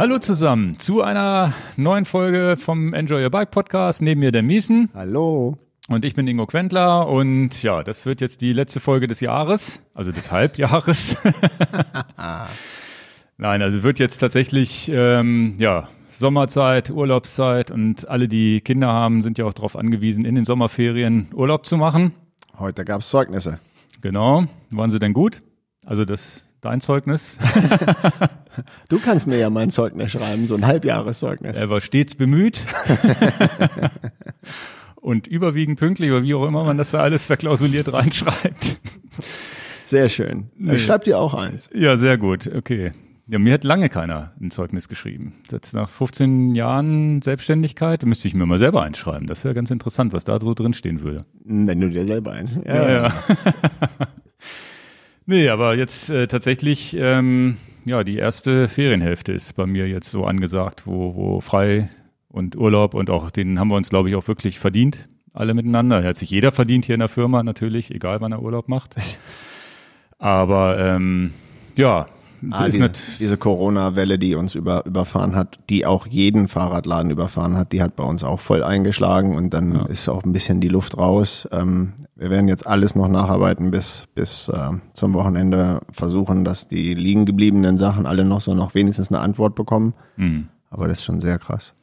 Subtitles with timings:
[0.00, 4.00] Hallo zusammen zu einer neuen Folge vom Enjoy Your Bike Podcast.
[4.00, 4.88] Neben mir der Miesen.
[4.94, 5.58] Hallo.
[5.88, 9.82] Und ich bin Ingo Quentler und ja, das wird jetzt die letzte Folge des Jahres,
[9.92, 11.18] also des Halbjahres.
[13.36, 19.36] Nein, also wird jetzt tatsächlich ähm, ja Sommerzeit, Urlaubszeit und alle, die Kinder haben, sind
[19.36, 22.14] ja auch darauf angewiesen, in den Sommerferien Urlaub zu machen.
[22.58, 23.58] Heute gab es Zeugnisse.
[24.00, 24.46] Genau.
[24.70, 25.42] Waren sie denn gut?
[25.84, 27.38] Also das dein Zeugnis?
[28.88, 31.56] du kannst mir ja mein Zeugnis schreiben, so ein Halbjahreszeugnis.
[31.56, 32.60] Er war stets bemüht.
[34.96, 38.80] und überwiegend pünktlich oder wie auch immer man das da alles verklausuliert reinschreibt.
[39.86, 40.50] Sehr schön.
[40.56, 40.78] Nee.
[40.78, 41.68] Schreibt ihr auch eins.
[41.74, 42.50] Ja, sehr gut.
[42.54, 42.92] Okay.
[43.26, 45.34] Ja, mir hat lange keiner ein Zeugnis geschrieben.
[45.52, 49.28] Jetzt nach 15 Jahren Selbstständigkeit müsste ich mir mal selber einschreiben.
[49.28, 51.24] Das wäre ganz interessant, was da so drinstehen würde.
[51.44, 52.62] Wenn du dir selber ein.
[52.66, 53.02] Ja, ja.
[53.04, 53.12] ja.
[55.30, 60.24] Nee, aber jetzt äh, tatsächlich, ähm, ja, die erste Ferienhälfte ist bei mir jetzt so
[60.24, 61.88] angesagt, wo, wo frei
[62.28, 66.02] und Urlaub und auch den haben wir uns, glaube ich, auch wirklich verdient, alle miteinander.
[66.04, 68.96] Hat sich jeder verdient hier in der Firma natürlich, egal wann er Urlaub macht.
[70.18, 71.32] Aber ähm,
[71.76, 72.06] ja,
[72.50, 72.88] ah, ist die,
[73.18, 77.96] diese Corona-Welle, die uns über, überfahren hat, die auch jeden Fahrradladen überfahren hat, die hat
[77.96, 79.86] bei uns auch voll eingeschlagen und dann ja.
[79.86, 81.48] ist auch ein bisschen die Luft raus.
[81.52, 86.94] Ähm, wir werden jetzt alles noch nacharbeiten bis, bis äh, zum Wochenende versuchen, dass die
[86.94, 89.94] liegen gebliebenen Sachen alle noch so noch wenigstens eine Antwort bekommen.
[90.16, 90.48] Mhm.
[90.70, 91.74] Aber das ist schon sehr krass.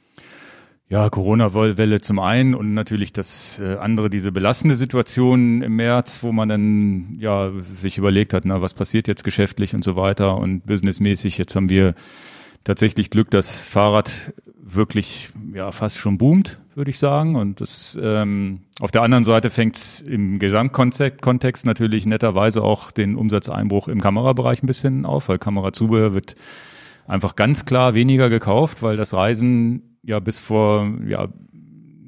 [0.89, 6.31] Ja, Corona-Welle zum einen und natürlich das äh, andere, diese belastende Situation im März, wo
[6.31, 10.65] man dann ja sich überlegt hat, na, was passiert jetzt geschäftlich und so weiter und
[10.65, 11.37] businessmäßig.
[11.37, 11.93] Jetzt haben wir
[12.63, 17.35] tatsächlich Glück, dass Fahrrad wirklich ja fast schon boomt, würde ich sagen.
[17.35, 23.17] Und das ähm, auf der anderen Seite fängt es im Gesamtkontext natürlich netterweise auch den
[23.17, 26.35] Umsatzeinbruch im Kamerabereich ein bisschen auf, weil Kamerazubehör wird
[27.07, 31.27] einfach ganz klar weniger gekauft, weil das Reisen ja bis vor, ja,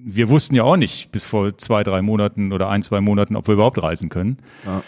[0.03, 3.47] wir wussten ja auch nicht bis vor zwei, drei Monaten oder ein, zwei Monaten, ob
[3.47, 4.37] wir überhaupt reisen können.
[4.65, 4.83] Ja.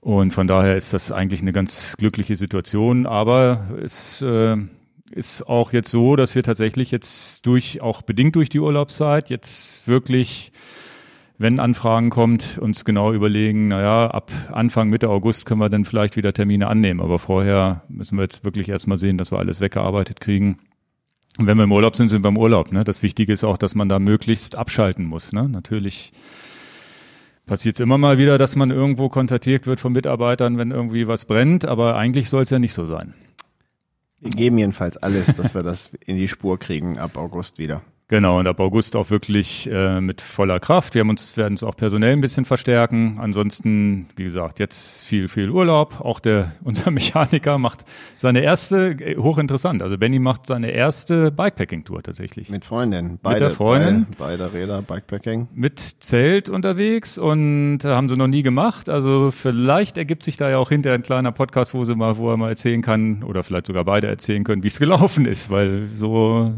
[0.00, 3.06] Und von daher ist das eigentlich eine ganz glückliche Situation.
[3.06, 4.56] Aber es äh,
[5.10, 9.88] ist auch jetzt so, dass wir tatsächlich jetzt durch, auch bedingt durch die Urlaubszeit, jetzt
[9.88, 10.52] wirklich,
[11.38, 16.16] wenn Anfragen kommt, uns genau überlegen, naja, ab Anfang, Mitte August können wir dann vielleicht
[16.16, 17.00] wieder Termine annehmen.
[17.00, 20.58] Aber vorher müssen wir jetzt wirklich erstmal sehen, dass wir alles weggearbeitet kriegen.
[21.38, 22.70] Und wenn wir im Urlaub sind, sind wir im Urlaub.
[22.70, 22.84] Ne?
[22.84, 25.32] Das Wichtige ist auch, dass man da möglichst abschalten muss.
[25.32, 25.48] Ne?
[25.48, 26.12] Natürlich
[27.46, 31.24] passiert es immer mal wieder, dass man irgendwo kontaktiert wird von Mitarbeitern, wenn irgendwie was
[31.24, 33.14] brennt, aber eigentlich soll es ja nicht so sein.
[34.20, 37.82] Wir geben jedenfalls alles, dass wir das in die Spur kriegen ab August wieder.
[38.08, 40.94] Genau, und ab August auch wirklich äh, mit voller Kraft.
[40.94, 43.16] Wir haben uns, werden uns auch personell ein bisschen verstärken.
[43.18, 46.02] Ansonsten, wie gesagt, jetzt viel, viel Urlaub.
[46.02, 47.84] Auch der, unser Mechaniker macht
[48.18, 49.82] seine erste, äh, hochinteressant.
[49.82, 52.50] Also Benny macht seine erste Bikepacking-Tour tatsächlich.
[52.50, 53.18] Mit Freundin.
[53.22, 54.06] Beide, mit der Freundin.
[54.18, 55.48] Beide, beide Räder, Bikepacking.
[55.54, 58.90] Mit Zelt unterwegs und äh, haben sie noch nie gemacht.
[58.90, 62.28] Also vielleicht ergibt sich da ja auch hinterher ein kleiner Podcast, wo sie mal, wo
[62.30, 65.88] er mal erzählen kann oder vielleicht sogar beide erzählen können, wie es gelaufen ist, weil
[65.94, 66.52] so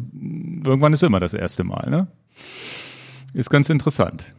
[0.65, 1.89] irgendwann ist immer das erste Mal.
[1.91, 2.07] Ne?
[3.35, 4.35] Ist ganz interessant.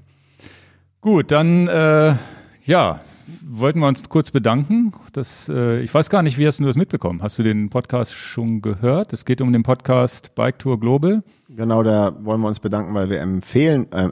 [1.02, 2.16] Gut, dann äh,
[2.63, 3.00] ja,
[3.46, 4.91] wollten wir uns kurz bedanken.
[5.13, 7.22] Das, äh, ich weiß gar nicht, wie hast du das mitbekommen?
[7.22, 9.13] Hast du den Podcast schon gehört?
[9.13, 11.24] Es geht um den Podcast Bike Tour Global.
[11.50, 14.09] Genau, da wollen wir uns bedanken, weil wir empfehlen, äh,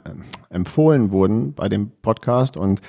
[0.50, 2.80] empfohlen wurden bei dem Podcast und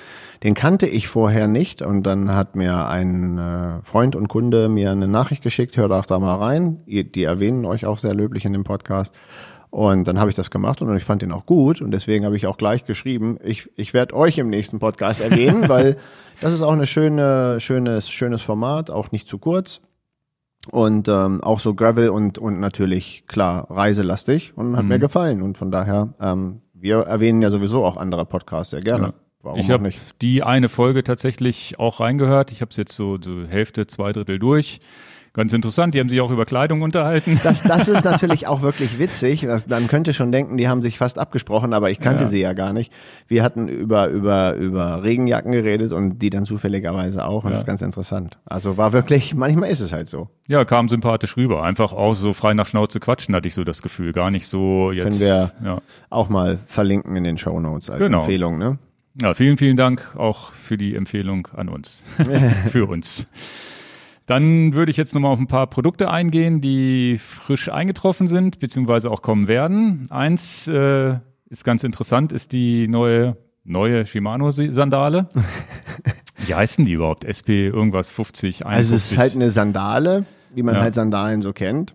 [0.42, 4.90] den kannte ich vorher nicht und dann hat mir ein äh, Freund und Kunde mir
[4.90, 6.82] eine Nachricht geschickt, hört auch da mal rein.
[6.86, 9.14] Die erwähnen euch auch sehr löblich in dem Podcast
[9.70, 12.36] und dann habe ich das gemacht und ich fand ihn auch gut und deswegen habe
[12.36, 15.96] ich auch gleich geschrieben, ich, ich werde euch im nächsten Podcast erwähnen, weil
[16.40, 19.80] das ist auch eine schöne, schönes, schönes Format, auch nicht zu kurz.
[20.70, 24.88] Und ähm, auch so Gravel und, und natürlich klar reiselastig und hat mhm.
[24.88, 25.40] mir gefallen.
[25.40, 29.06] Und von daher, ähm, wir erwähnen ja sowieso auch andere Podcasts sehr gerne.
[29.06, 29.14] Ja.
[29.42, 29.90] Warum ich habe
[30.20, 32.50] die eine Folge tatsächlich auch reingehört.
[32.50, 34.80] Ich habe es jetzt so, so Hälfte, zwei Drittel durch.
[35.32, 37.38] Ganz interessant, die haben sich auch über Kleidung unterhalten.
[37.42, 39.42] Das, das ist natürlich auch wirklich witzig.
[39.42, 42.30] Das, man könnte schon denken, die haben sich fast abgesprochen, aber ich kannte ja.
[42.30, 42.92] sie ja gar nicht.
[43.26, 47.44] Wir hatten über, über, über Regenjacken geredet und die dann zufälligerweise auch.
[47.44, 47.56] Und ja.
[47.56, 48.38] das ist ganz interessant.
[48.46, 50.28] Also war wirklich, manchmal ist es halt so.
[50.48, 51.62] Ja, kam sympathisch rüber.
[51.62, 54.12] Einfach auch so frei nach Schnauze quatschen, hatte ich so das Gefühl.
[54.12, 55.04] Gar nicht so jetzt.
[55.04, 55.80] Können wir ja.
[56.10, 58.20] auch mal verlinken in den Show Notes als genau.
[58.20, 58.78] Empfehlung, ne?
[59.20, 62.04] Ja, vielen, vielen Dank auch für die Empfehlung an uns.
[62.70, 63.26] für uns.
[64.28, 69.10] Dann würde ich jetzt nochmal auf ein paar Produkte eingehen, die frisch eingetroffen sind, beziehungsweise
[69.10, 70.06] auch kommen werden.
[70.10, 71.14] Eins äh,
[71.48, 75.30] ist ganz interessant, ist die neue, neue Shimano-Sandale.
[76.46, 77.24] Wie heißen die überhaupt?
[77.24, 78.76] SP irgendwas 50, 51?
[78.76, 80.82] Also es ist halt eine Sandale, wie man ja.
[80.82, 81.94] halt Sandalen so kennt.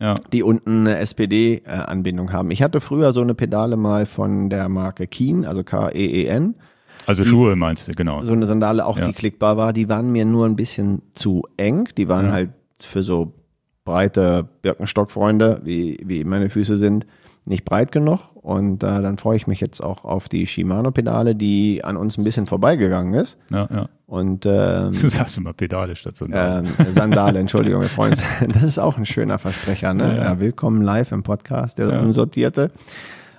[0.00, 0.16] Ja.
[0.32, 2.50] die unten eine SPD-Anbindung haben.
[2.50, 6.56] Ich hatte früher so eine Pedale mal von der Marke Keen, also K-E-E-N.
[7.06, 8.22] Also Schuhe meinst du, genau.
[8.22, 9.04] So eine Sandale, auch Ja.
[9.06, 9.72] die klickbar war.
[9.72, 11.88] Die waren mir nur ein bisschen zu eng.
[11.96, 12.32] Die waren Ja.
[12.32, 13.32] halt für so
[13.84, 17.06] breite Birkenstock-Freunde, wie, wie meine Füße sind,
[17.44, 18.20] nicht breit genug.
[18.36, 22.24] Und äh, dann freue ich mich jetzt auch auf die Shimano-Pedale, die an uns ein
[22.24, 23.36] bisschen vorbeigegangen ist.
[23.50, 23.88] Ja, ja.
[24.06, 28.22] Und ähm, Du sagst immer Pedale statt so ähm, Sandale, Entschuldigung, wir freuen uns.
[28.54, 30.16] Das ist auch ein schöner Versprecher, ne?
[30.16, 30.40] Ja, ja.
[30.40, 32.70] Willkommen live im Podcast, der unsortierte.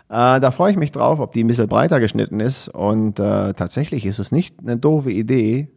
[0.09, 2.69] Äh, da freue ich mich drauf, ob die ein bisschen breiter geschnitten ist.
[2.69, 5.69] Und äh, tatsächlich ist es nicht eine doofe Idee,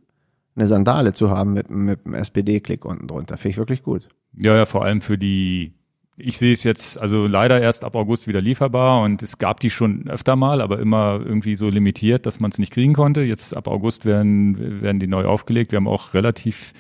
[0.57, 3.39] eine Sandale zu haben mit, mit einem SPD-Klick unten drunter.
[3.39, 4.09] Finde ich wirklich gut.
[4.35, 5.73] Ja, ja, vor allem für die,
[6.17, 9.71] ich sehe es jetzt, also leider erst ab August wieder lieferbar und es gab die
[9.71, 13.23] schon öfter mal, aber immer irgendwie so limitiert, dass man es nicht kriegen konnte.
[13.23, 15.73] Jetzt ab August werden, werden die neu aufgelegt.
[15.73, 16.75] Wir haben auch relativ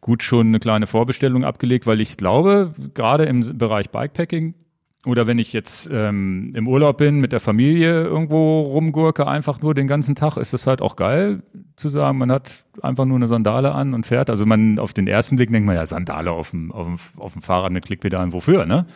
[0.00, 4.54] gut schon eine kleine Vorbestellung abgelegt, weil ich glaube, gerade im Bereich Bikepacking
[5.04, 9.74] oder wenn ich jetzt ähm, im Urlaub bin, mit der Familie irgendwo rumgurke, einfach nur
[9.74, 11.42] den ganzen Tag, ist das halt auch geil
[11.76, 14.30] zu sagen, man hat einfach nur eine Sandale an und fährt.
[14.30, 17.32] Also man auf den ersten Blick denkt man ja, Sandale auf dem, auf dem, auf
[17.32, 18.86] dem Fahrrad mit Klickpedalen, wofür, ne?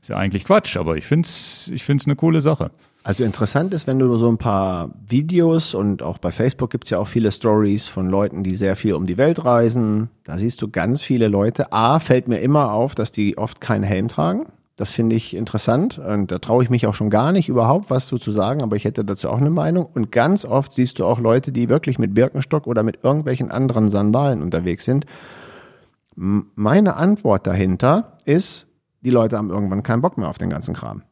[0.00, 2.72] Ist ja eigentlich Quatsch, aber ich find's, ich find's eine coole Sache.
[3.04, 6.98] Also interessant ist, wenn du so ein paar Videos und auch bei Facebook gibt's ja
[6.98, 10.08] auch viele Stories von Leuten, die sehr viel um die Welt reisen.
[10.24, 11.72] Da siehst du ganz viele Leute.
[11.72, 14.46] A, fällt mir immer auf, dass die oft keinen Helm tragen.
[14.76, 18.06] Das finde ich interessant und da traue ich mich auch schon gar nicht überhaupt was
[18.06, 19.84] zu, zu sagen, aber ich hätte dazu auch eine Meinung.
[19.86, 23.90] Und ganz oft siehst du auch Leute, die wirklich mit Birkenstock oder mit irgendwelchen anderen
[23.90, 25.04] Sandalen unterwegs sind.
[26.14, 28.66] Meine Antwort dahinter ist,
[29.02, 31.02] die Leute haben irgendwann keinen Bock mehr auf den ganzen Kram.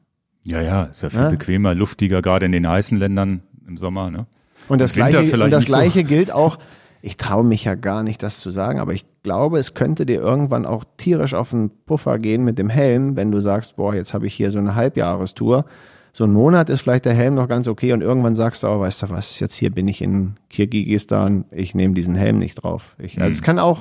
[0.43, 1.29] Ja, ja, ist ja viel Ja.
[1.31, 4.27] bequemer, luftiger, gerade in den heißen Ländern im Sommer, ne?
[4.69, 5.75] Und das Im gleiche, und das nicht so.
[5.75, 6.59] gleiche gilt auch,
[7.03, 10.21] ich traue mich ja gar nicht, das zu sagen, aber ich glaube, es könnte dir
[10.21, 14.15] irgendwann auch tierisch auf den Puffer gehen mit dem Helm, wenn du sagst, boah, jetzt
[14.15, 15.65] habe ich hier so eine Halbjahrestour.
[16.13, 18.81] So ein Monat ist vielleicht der Helm noch ganz okay und irgendwann sagst du, oh,
[18.81, 22.97] weißt du was, jetzt hier bin ich in Kirgisistan, ich nehme diesen Helm nicht drauf.
[22.99, 23.33] Ich, also Mhm.
[23.33, 23.81] es kann auch,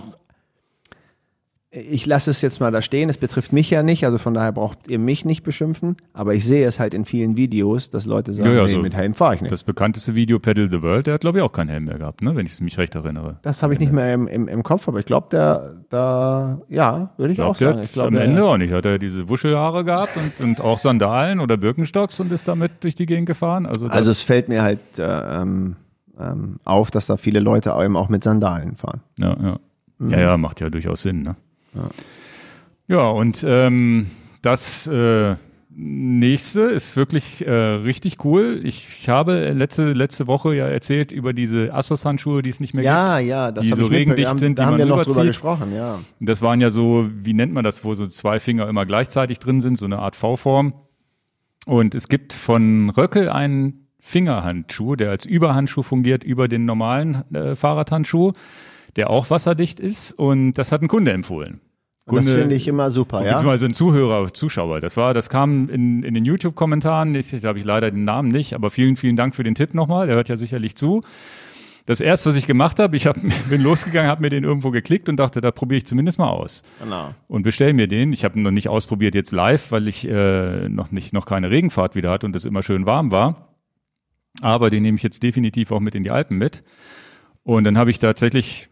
[1.71, 4.51] ich lasse es jetzt mal da stehen, es betrifft mich ja nicht, also von daher
[4.51, 8.33] braucht ihr mich nicht beschimpfen, aber ich sehe es halt in vielen Videos, dass Leute
[8.33, 9.51] sagen, Ja, ja, nee, so mit Helm fahre ich nicht.
[9.51, 12.23] Das bekannteste Video Pedal the World, der hat glaube ich auch keinen Helm mehr gehabt,
[12.23, 12.35] ne?
[12.35, 13.37] Wenn ich mich recht erinnere.
[13.43, 17.11] Das habe ich nicht mehr im, im, im Kopf, aber ich glaube, der, da, ja,
[17.17, 17.85] würde ich, Ich auch glaube, der sagen.
[17.85, 18.73] Ich glaub, am der- Ende auch nicht.
[18.73, 22.95] Hat er diese Wuschelhaare gehabt und, und auch Sandalen oder Birkenstocks und ist damit durch
[22.95, 23.67] die Gegend gefahren.
[23.67, 25.03] Also, Also es fällt mir halt äh,
[25.41, 25.75] ähm,
[26.19, 29.01] ähm, auf, dass da viele Leute eben auch mit Sandalen fahren.
[29.19, 29.59] ja, ja.
[30.09, 31.21] ja, ja, macht ja durchaus Sinn.
[31.21, 31.35] Ne?
[31.73, 33.09] Ja.
[33.09, 34.11] und ähm,
[34.41, 35.35] das äh,
[35.79, 38.61] nächste ist wirklich äh, richtig cool.
[38.63, 42.93] Ich habe letzte letzte Woche ja erzählt über diese Assos-Handschuhe, die es nicht mehr gibt.
[42.93, 45.73] Ja, ja, das Die so regendicht sind, Da die haben man wir noch drüber gesprochen,
[45.73, 45.99] ja.
[46.19, 49.61] Das waren ja so, wie nennt man das, wo so zwei Finger immer gleichzeitig drin
[49.61, 50.73] sind, so eine Art V-Form.
[51.65, 57.55] Und es gibt von Röckel einen Fingerhandschuh, der als Überhandschuh fungiert über den normalen äh,
[57.55, 58.33] Fahrradhandschuh,
[58.95, 60.11] der auch wasserdicht ist.
[60.13, 61.61] Und das hat ein Kunde empfohlen.
[62.05, 63.33] Und das Kunde- finde ich immer super, ja.
[63.33, 64.81] Beziehungsweise ein Zuhörer, Zuschauer.
[64.81, 67.13] Das war, das kam in, in den YouTube-Kommentaren.
[67.15, 69.73] Ich, da habe ich leider den Namen nicht, aber vielen, vielen Dank für den Tipp
[69.73, 70.07] nochmal.
[70.07, 71.01] Der hört ja sicherlich zu.
[71.85, 73.15] Das erste, was ich gemacht habe, ich hab,
[73.49, 76.61] bin losgegangen, habe mir den irgendwo geklickt und dachte, da probiere ich zumindest mal aus
[76.83, 77.13] Genau.
[77.27, 78.13] und bestell mir den.
[78.13, 81.49] Ich habe ihn noch nicht ausprobiert jetzt live, weil ich äh, noch nicht noch keine
[81.49, 83.55] Regenfahrt wieder hatte und es immer schön warm war.
[84.41, 86.63] Aber den nehme ich jetzt definitiv auch mit in die Alpen mit.
[87.43, 88.69] Und dann habe ich tatsächlich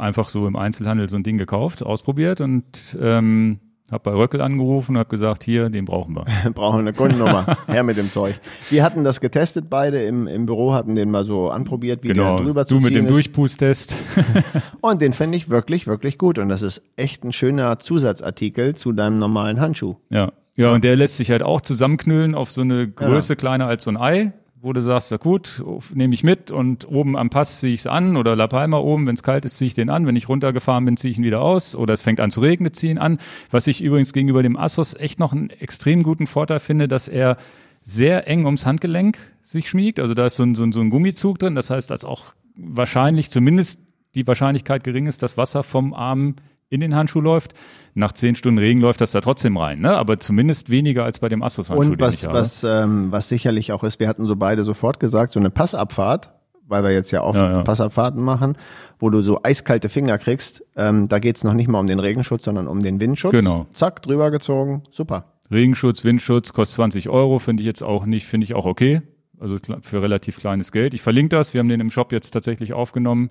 [0.00, 4.92] einfach so im Einzelhandel so ein Ding gekauft, ausprobiert und ähm, habe bei Röckel angerufen
[4.92, 6.24] und habe gesagt, hier, den brauchen wir.
[6.42, 7.58] Wir brauchen eine Kundennummer.
[7.66, 8.40] Her mit dem Zeug.
[8.70, 12.36] Wir hatten das getestet beide im, im Büro, hatten den mal so anprobiert, wie Genau,
[12.36, 13.06] der drüber du zu mit ziehen dem.
[13.08, 13.96] Durchpusttest.
[14.80, 16.38] Und den finde ich wirklich, wirklich gut.
[16.38, 19.96] Und das ist echt ein schöner Zusatzartikel zu deinem normalen Handschuh.
[20.08, 20.32] Ja.
[20.56, 23.92] Ja, und der lässt sich halt auch zusammenknüllen auf so eine Größe kleiner als so
[23.92, 25.62] ein Ei, wo du sagst, ja gut,
[25.94, 29.06] nehme ich mit und oben am Pass ziehe ich es an oder La Palma oben,
[29.06, 31.24] wenn es kalt ist, ziehe ich den an, wenn ich runtergefahren bin, ziehe ich ihn
[31.24, 33.18] wieder aus oder es fängt an zu regnen, ziehe ihn an.
[33.50, 37.38] Was ich übrigens gegenüber dem Assos echt noch einen extrem guten Vorteil finde, dass er
[37.82, 39.98] sehr eng ums Handgelenk sich schmiegt.
[39.98, 41.54] Also da ist so ein, so ein, so ein Gummizug drin.
[41.54, 43.80] Das heißt, dass auch wahrscheinlich zumindest
[44.14, 46.36] die Wahrscheinlichkeit gering ist, dass Wasser vom Arm
[46.70, 47.52] in den Handschuh läuft.
[47.94, 49.96] Nach zehn Stunden Regen läuft das da trotzdem rein, ne?
[49.96, 53.82] aber zumindest weniger als bei dem Assos-Handschuh, Und den was, was, ähm, was sicherlich auch
[53.82, 56.30] ist, wir hatten so beide sofort gesagt, so eine Passabfahrt,
[56.68, 57.62] weil wir jetzt ja oft Ja, ja.
[57.62, 58.56] Passabfahrten machen,
[59.00, 62.44] wo du so eiskalte Finger kriegst, ähm, da geht's noch nicht mal um den Regenschutz,
[62.44, 63.32] sondern um den Windschutz.
[63.32, 63.66] Genau.
[63.72, 65.24] Zack, drüber gezogen, super.
[65.50, 69.02] Regenschutz, Windschutz, kostet 20 Euro, finde ich jetzt auch nicht, finde ich auch okay.
[69.40, 70.94] Also für relativ kleines Geld.
[70.94, 73.30] Ich verlinke das, wir haben den im Shop jetzt tatsächlich aufgenommen.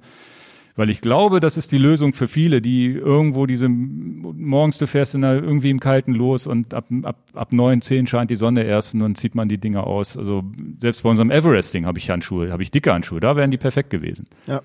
[0.80, 5.14] Weil ich glaube, das ist die Lösung für viele, die irgendwo diese, morgens du fährst
[5.14, 8.64] in der, irgendwie im Kalten los und ab, ab, ab neun, zehn scheint die Sonne
[8.64, 10.18] erst und dann zieht man die Dinger aus.
[10.18, 10.42] Also
[10.78, 13.90] selbst bei unserem Everesting habe ich Handschuhe, habe ich dicke Handschuhe, da wären die perfekt
[13.90, 14.28] gewesen.
[14.48, 14.62] Ja.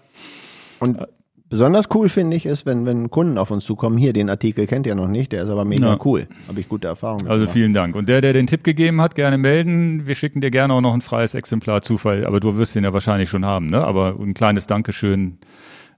[0.79, 1.01] Und
[1.49, 4.87] besonders cool finde ich ist, wenn, wenn Kunden auf uns zukommen, hier, den Artikel kennt
[4.87, 5.99] ihr noch nicht, der ist aber mega Ja.
[6.05, 6.29] cool.
[6.47, 7.97] Habe ich gute Erfahrungen Also vielen Dank.
[7.97, 10.07] Und der, der den Tipp gegeben hat, gerne melden.
[10.07, 12.93] Wir schicken dir gerne auch noch ein freies Exemplar Zufall, aber du wirst den ja
[12.93, 13.83] wahrscheinlich schon haben, ne?
[13.83, 15.39] Aber ein kleines Dankeschön.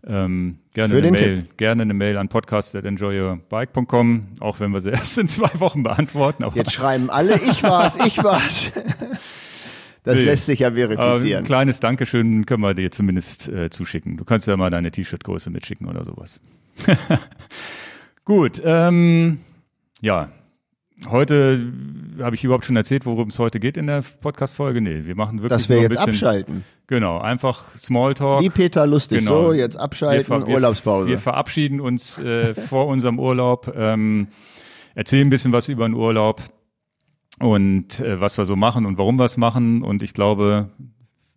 [0.09, 5.19] Ähm, gerne Für eine Mail, gerne eine Mail an podcast@enjoyyourbike.com, auch wenn wir sie erst
[5.19, 6.45] in zwei Wochen beantworten.
[6.55, 8.71] Jetzt schreiben alle, ich war's, ich war's.
[10.05, 10.25] Das Nee.
[10.25, 11.39] lässt sich ja aber verifizieren.
[11.39, 14.17] ein kleines Dankeschön können wir dir zumindest äh, zuschicken.
[14.17, 16.41] Du kannst ja mal deine T-Shirt-Größe mitschicken oder sowas.
[18.25, 19.41] Gut, ähm,
[20.01, 20.29] ja.
[21.05, 21.73] Heute
[22.21, 24.81] habe ich überhaupt schon erzählt, worum es heute geht in der Podcast-Folge.
[24.81, 26.65] Nee, wir machen wirklich Dass wir jetzt bisschen, abschalten.
[26.87, 28.43] Genau, einfach Smalltalk.
[28.43, 29.19] Wie Peter Lustig.
[29.19, 29.49] Genau.
[29.49, 31.09] So, jetzt abschalten, wir, Urlaubspause.
[31.09, 34.29] wir verabschieden uns äh, vor unserem Urlaub, ähm,
[34.95, 36.41] erzählen ein bisschen was über den Urlaub
[37.41, 39.83] und äh, was wir so machen und warum wir es machen.
[39.83, 40.71] Und ich glaube,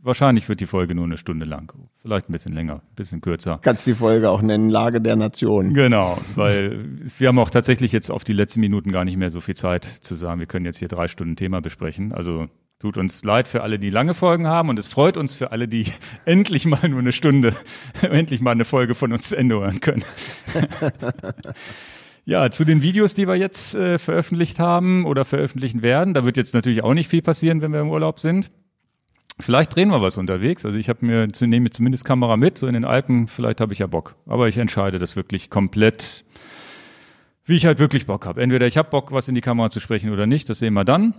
[0.01, 1.73] wahrscheinlich wird die Folge nur eine Stunde lang.
[2.01, 3.59] Vielleicht ein bisschen länger, ein bisschen kürzer.
[3.61, 5.73] Kannst die Folge auch nennen, Lage der Nation.
[5.73, 6.85] Genau, weil
[7.17, 9.85] wir haben auch tatsächlich jetzt auf die letzten Minuten gar nicht mehr so viel Zeit
[9.85, 12.13] zu sagen, wir können jetzt hier drei Stunden Thema besprechen.
[12.13, 12.47] Also
[12.79, 15.67] tut uns leid für alle, die lange Folgen haben und es freut uns für alle,
[15.67, 15.85] die
[16.25, 17.53] endlich mal nur eine Stunde,
[18.01, 20.03] endlich mal eine Folge von uns zu Ende hören können.
[22.25, 26.37] Ja, zu den Videos, die wir jetzt äh, veröffentlicht haben oder veröffentlichen werden, da wird
[26.37, 28.51] jetzt natürlich auch nicht viel passieren, wenn wir im Urlaub sind.
[29.39, 30.65] Vielleicht drehen wir was unterwegs.
[30.65, 33.27] Also ich habe mir nehme zumindest Kamera mit, so in den Alpen.
[33.27, 34.15] Vielleicht habe ich ja Bock.
[34.25, 36.25] Aber ich entscheide das wirklich komplett,
[37.45, 38.41] wie ich halt wirklich Bock habe.
[38.41, 40.49] Entweder ich habe Bock, was in die Kamera zu sprechen oder nicht.
[40.49, 41.13] Das sehen wir dann.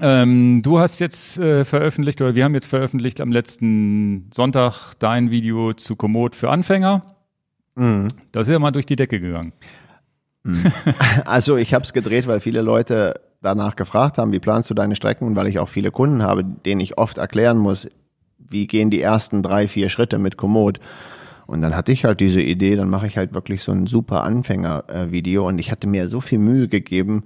[0.00, 5.30] Ähm, du hast jetzt äh, veröffentlicht oder wir haben jetzt veröffentlicht am letzten Sonntag dein
[5.30, 7.16] Video zu Komoot für Anfänger.
[7.74, 8.08] Mhm.
[8.32, 9.52] Da ist ja mal durch die Decke gegangen.
[11.24, 14.96] Also ich habe es gedreht, weil viele Leute danach gefragt haben, wie planst du deine
[14.96, 15.26] Strecken?
[15.26, 17.88] Und weil ich auch viele Kunden habe, denen ich oft erklären muss,
[18.38, 20.80] wie gehen die ersten drei, vier Schritte mit Komoot.
[21.46, 24.24] Und dann hatte ich halt diese Idee, dann mache ich halt wirklich so ein super
[24.24, 27.24] Anfänger-Video und ich hatte mir so viel Mühe gegeben,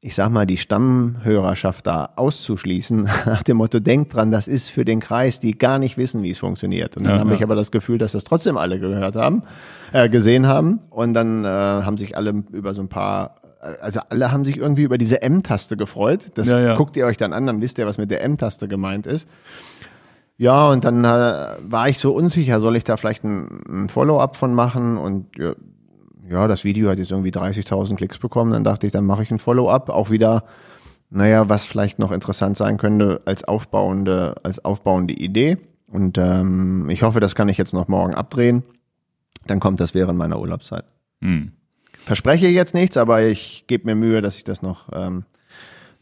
[0.00, 4.84] ich sag mal, die Stammhörerschaft da auszuschließen, nach dem Motto, denkt dran, das ist für
[4.84, 6.96] den Kreis, die gar nicht wissen, wie es funktioniert.
[6.96, 7.36] Und dann Ja, habe ja.
[7.36, 9.42] ich aber das Gefühl, dass das trotzdem alle gehört haben,
[9.92, 10.80] äh, gesehen haben.
[10.90, 13.36] Und dann äh, haben sich alle über so ein paar,
[13.80, 16.30] also alle haben sich irgendwie über diese M-Taste gefreut.
[16.34, 16.76] Das Ja, ja.
[16.76, 19.28] guckt ihr euch dann an, dann wisst ihr, was mit der M-Taste gemeint ist.
[20.36, 24.36] Ja, und dann äh, war ich so unsicher, soll ich da vielleicht ein, ein Follow-up
[24.36, 24.96] von machen?
[24.96, 25.54] Und ja,
[26.30, 28.52] ja, das Video hat jetzt irgendwie 30.000 Klicks bekommen.
[28.52, 29.88] Dann dachte ich, dann mache ich ein Follow-up.
[29.88, 30.44] Auch wieder,
[31.10, 35.58] naja, was vielleicht noch interessant sein könnte als aufbauende, als aufbauende Idee.
[35.86, 38.62] Und ähm, ich hoffe, das kann ich jetzt noch morgen abdrehen.
[39.46, 40.84] Dann kommt das während meiner Urlaubszeit.
[41.22, 41.52] Hm.
[42.04, 45.24] Verspreche jetzt nichts, aber ich gebe mir Mühe, dass ich das noch ähm,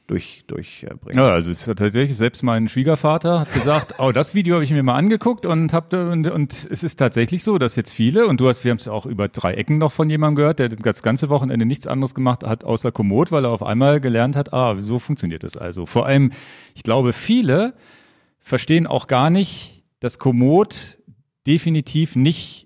[0.07, 1.21] durch durchbringe.
[1.21, 4.71] Ja, also es ist tatsächlich, selbst mein Schwiegervater hat gesagt, oh, das Video habe ich
[4.71, 8.41] mir mal angeguckt und hab und, und es ist tatsächlich so, dass jetzt viele, und
[8.41, 11.03] du hast, wir haben es auch über drei Ecken noch von jemandem gehört, der das
[11.03, 14.77] ganze Wochenende nichts anderes gemacht hat, außer Komoot, weil er auf einmal gelernt hat, ah,
[14.81, 15.87] so funktioniert das also.
[15.87, 16.31] Vor allem,
[16.75, 17.75] ich glaube, viele
[18.39, 20.99] verstehen auch gar nicht, dass Komoot
[21.47, 22.66] definitiv nicht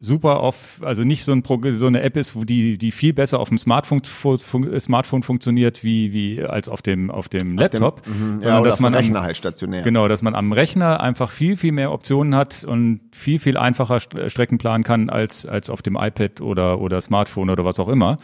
[0.00, 1.42] super auf, also nicht so, ein,
[1.76, 5.22] so eine App ist, wo die, die viel besser auf dem Smartphone, fu- fun, Smartphone
[5.22, 8.06] funktioniert wie, wie als auf dem, auf dem Laptop.
[8.06, 9.82] Mhm, sondern ja, dass man vom am- Rechner halt stationär.
[9.82, 13.96] Genau, dass man am Rechner einfach viel, viel mehr Optionen hat und viel, viel einfacher
[13.96, 17.88] St- Strecken planen kann als, als auf dem iPad oder, oder Smartphone oder was auch
[17.88, 18.18] immer.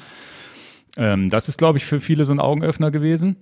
[0.96, 3.36] Ähm, das ist, glaube ich, für viele so ein Augenöffner gewesen.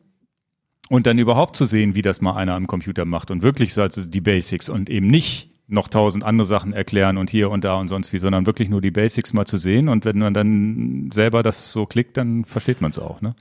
[0.91, 3.83] Und dann überhaupt zu sehen, wie das mal einer am Computer macht und wirklich so
[3.83, 7.77] also die Basics und eben nicht noch tausend andere Sachen erklären und hier und da
[7.77, 9.89] und sonst wie, sondern wirklich nur die Basics mal zu sehen.
[9.89, 13.21] Und wenn man dann selber das so klickt, dann versteht man es auch.
[13.21, 13.35] Ne?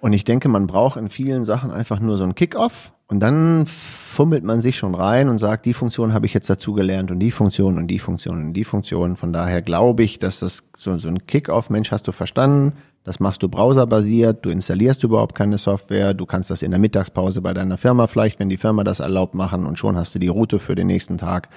[0.00, 3.66] Und ich denke, man braucht in vielen Sachen einfach nur so einen Kick-Off und dann
[3.66, 7.18] fummelt man sich schon rein und sagt, die Funktion habe ich jetzt dazu gelernt und
[7.18, 9.16] die Funktion und die Funktion und die Funktion.
[9.16, 13.20] Von daher glaube ich, dass das so, so ein Kick-Off, Mensch, hast du verstanden, das
[13.20, 17.52] machst du browserbasiert, du installierst überhaupt keine Software, du kannst das in der Mittagspause bei
[17.52, 20.58] deiner Firma vielleicht, wenn die Firma das erlaubt, machen und schon hast du die Route
[20.58, 21.50] für den nächsten Tag.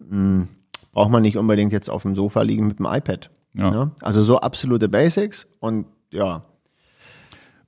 [0.00, 0.48] Hm,
[0.92, 3.30] braucht man nicht unbedingt jetzt auf dem Sofa liegen mit dem iPad.
[3.54, 3.70] Ja.
[3.70, 3.90] Ne?
[4.02, 6.44] Also so absolute Basics und ja,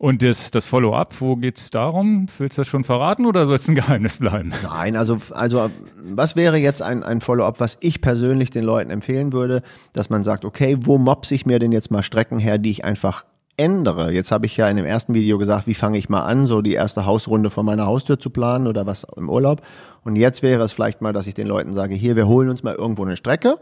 [0.01, 2.29] Und das, das Follow-up, wo geht's darum?
[2.39, 4.53] Willst du das schon verraten oder soll es ein Geheimnis bleiben?
[4.63, 9.33] Nein, also, also was wäre jetzt ein, ein Follow-up, was ich persönlich den Leuten empfehlen
[9.33, 9.63] würde,
[9.93, 12.85] dass man sagt, okay, wo mobse ich mir denn jetzt mal Strecken her, die ich
[12.85, 13.25] einfach
[13.57, 14.13] ändere?
[14.13, 16.63] Jetzt habe ich ja in dem ersten Video gesagt, wie fange ich mal an, so
[16.63, 19.63] die erste Hausrunde vor meiner Haustür zu planen oder was im Urlaub.
[20.05, 22.63] Und jetzt wäre es vielleicht mal, dass ich den Leuten sage, hier, wir holen uns
[22.63, 23.59] mal irgendwo eine Strecke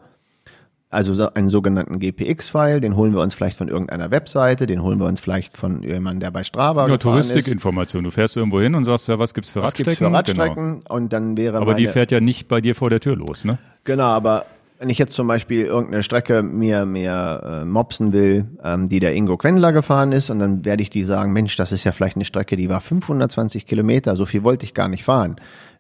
[0.97, 4.99] also so einen sogenannten GPX-File, den holen wir uns vielleicht von irgendeiner Webseite, den holen
[4.99, 6.97] wir uns vielleicht von jemandem, der bei Strava Ja.
[6.97, 8.03] Touristikinformation.
[8.03, 9.91] Du fährst irgendwo hin und sagst, ja, was gibt's für Was Radstrecken?
[9.91, 10.81] gibt's für Radstrecken?
[10.89, 11.71] Und dann wäre Genau.
[11.71, 13.59] Aber die fährt ja nicht bei dir vor der Tür los, ne?
[13.85, 14.47] Genau, aber
[14.79, 19.15] wenn ich jetzt zum Beispiel irgendeine Strecke mir mir äh, mopsen will, ähm, die der
[19.15, 22.17] Ingo Quendler gefahren ist, und dann werde ich die sagen, Mensch, das ist ja vielleicht
[22.17, 25.37] eine Strecke, die war 520 Kilometer, so viel wollte ich gar nicht fahren.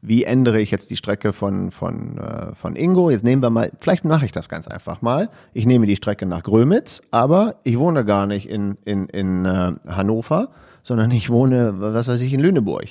[0.06, 3.10] Wie ändere ich jetzt die Strecke von von äh, von Ingo?
[3.10, 5.30] Jetzt nehmen wir mal, vielleicht mache ich das ganz einfach mal.
[5.52, 9.72] Ich nehme die Strecke nach Grömitz, aber ich wohne gar nicht in in in äh,
[9.88, 10.50] Hannover,
[10.84, 12.86] sondern ich wohne, was weiß ich, in Lüneburg.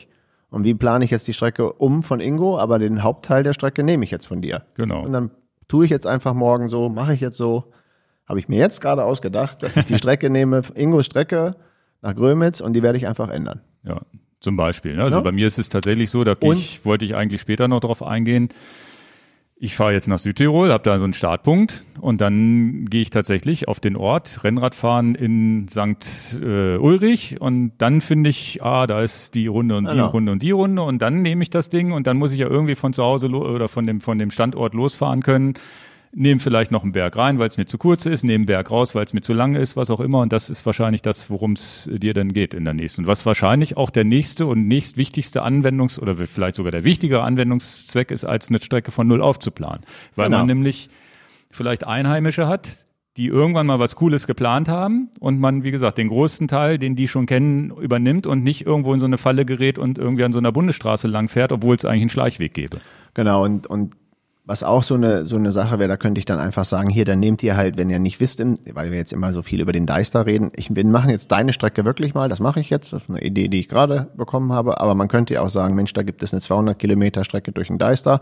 [0.50, 3.84] Und wie plane ich jetzt die Strecke um von Ingo, aber den Hauptteil der Strecke
[3.84, 4.64] nehme ich jetzt von dir.
[4.74, 5.02] Genau.
[5.02, 5.32] Und dann
[5.70, 7.72] tue ich jetzt einfach morgen so, mache ich jetzt so,
[8.28, 11.56] habe ich mir jetzt gerade ausgedacht, dass ich die Strecke nehme, Ingos Strecke
[12.02, 13.62] nach Grömitz und die werde ich einfach ändern.
[13.84, 14.02] Ja,
[14.42, 14.96] zum Beispiel.
[14.96, 15.04] Ne?
[15.04, 15.24] Also Ja.
[15.24, 18.50] bei mir ist es tatsächlich so, da ich, wollte ich eigentlich später noch drauf eingehen.
[19.58, 23.70] Ich fahre jetzt nach Südtirol, habe da so einen Startpunkt und dann gehe ich tatsächlich
[23.70, 26.42] auf den Ort Rennradfahren in St.
[26.44, 30.08] Äh, Ulrich und dann finde ich, ah, da ist die Runde und die Genau.
[30.08, 32.48] Runde und die Runde und dann nehme ich das Ding und dann muss ich ja
[32.50, 35.54] irgendwie von zu Hause oder von dem, von dem Standort losfahren können.
[36.18, 38.72] Nehme vielleicht noch einen Berg rein, weil es mir zu kurz ist, nehme einen Berg
[38.72, 40.22] raus, weil es mir zu lang ist, was auch immer.
[40.22, 43.02] Und das ist wahrscheinlich das, worum es dir dann geht in der nächsten.
[43.02, 48.12] Und was wahrscheinlich auch der nächste und nächstwichtigste Anwendungs- oder vielleicht sogar der wichtigere Anwendungszweck
[48.12, 49.82] ist, als eine Strecke von null auf zu planen.
[50.16, 50.38] Weil Genau.
[50.38, 50.90] man nämlich
[51.52, 52.86] vielleicht Einheimische hat,
[53.18, 56.96] die irgendwann mal was Cooles geplant haben und man, wie gesagt, den größten Teil, den
[56.96, 60.32] die schon kennen, übernimmt und nicht irgendwo in so eine Falle gerät und irgendwie an
[60.34, 62.80] so einer Bundesstraße lang fährt, obwohl es eigentlich einen Schleichweg gäbe.
[63.14, 63.96] Genau, und, und
[64.46, 67.06] was auch so eine, so eine Sache wäre, da könnte ich dann einfach sagen, hier,
[67.06, 68.40] dann nehmt ihr halt, wenn ihr nicht wisst,
[68.74, 71.52] weil wir jetzt immer so viel über den Deister reden, ich, wir machen jetzt deine
[71.52, 74.54] Strecke wirklich mal, das mache ich jetzt, das ist eine Idee, die ich gerade bekommen
[74.54, 77.52] habe, aber man könnte ja auch sagen, Mensch, da gibt es eine 200 Kilometer Strecke
[77.52, 78.20] durch den Deister,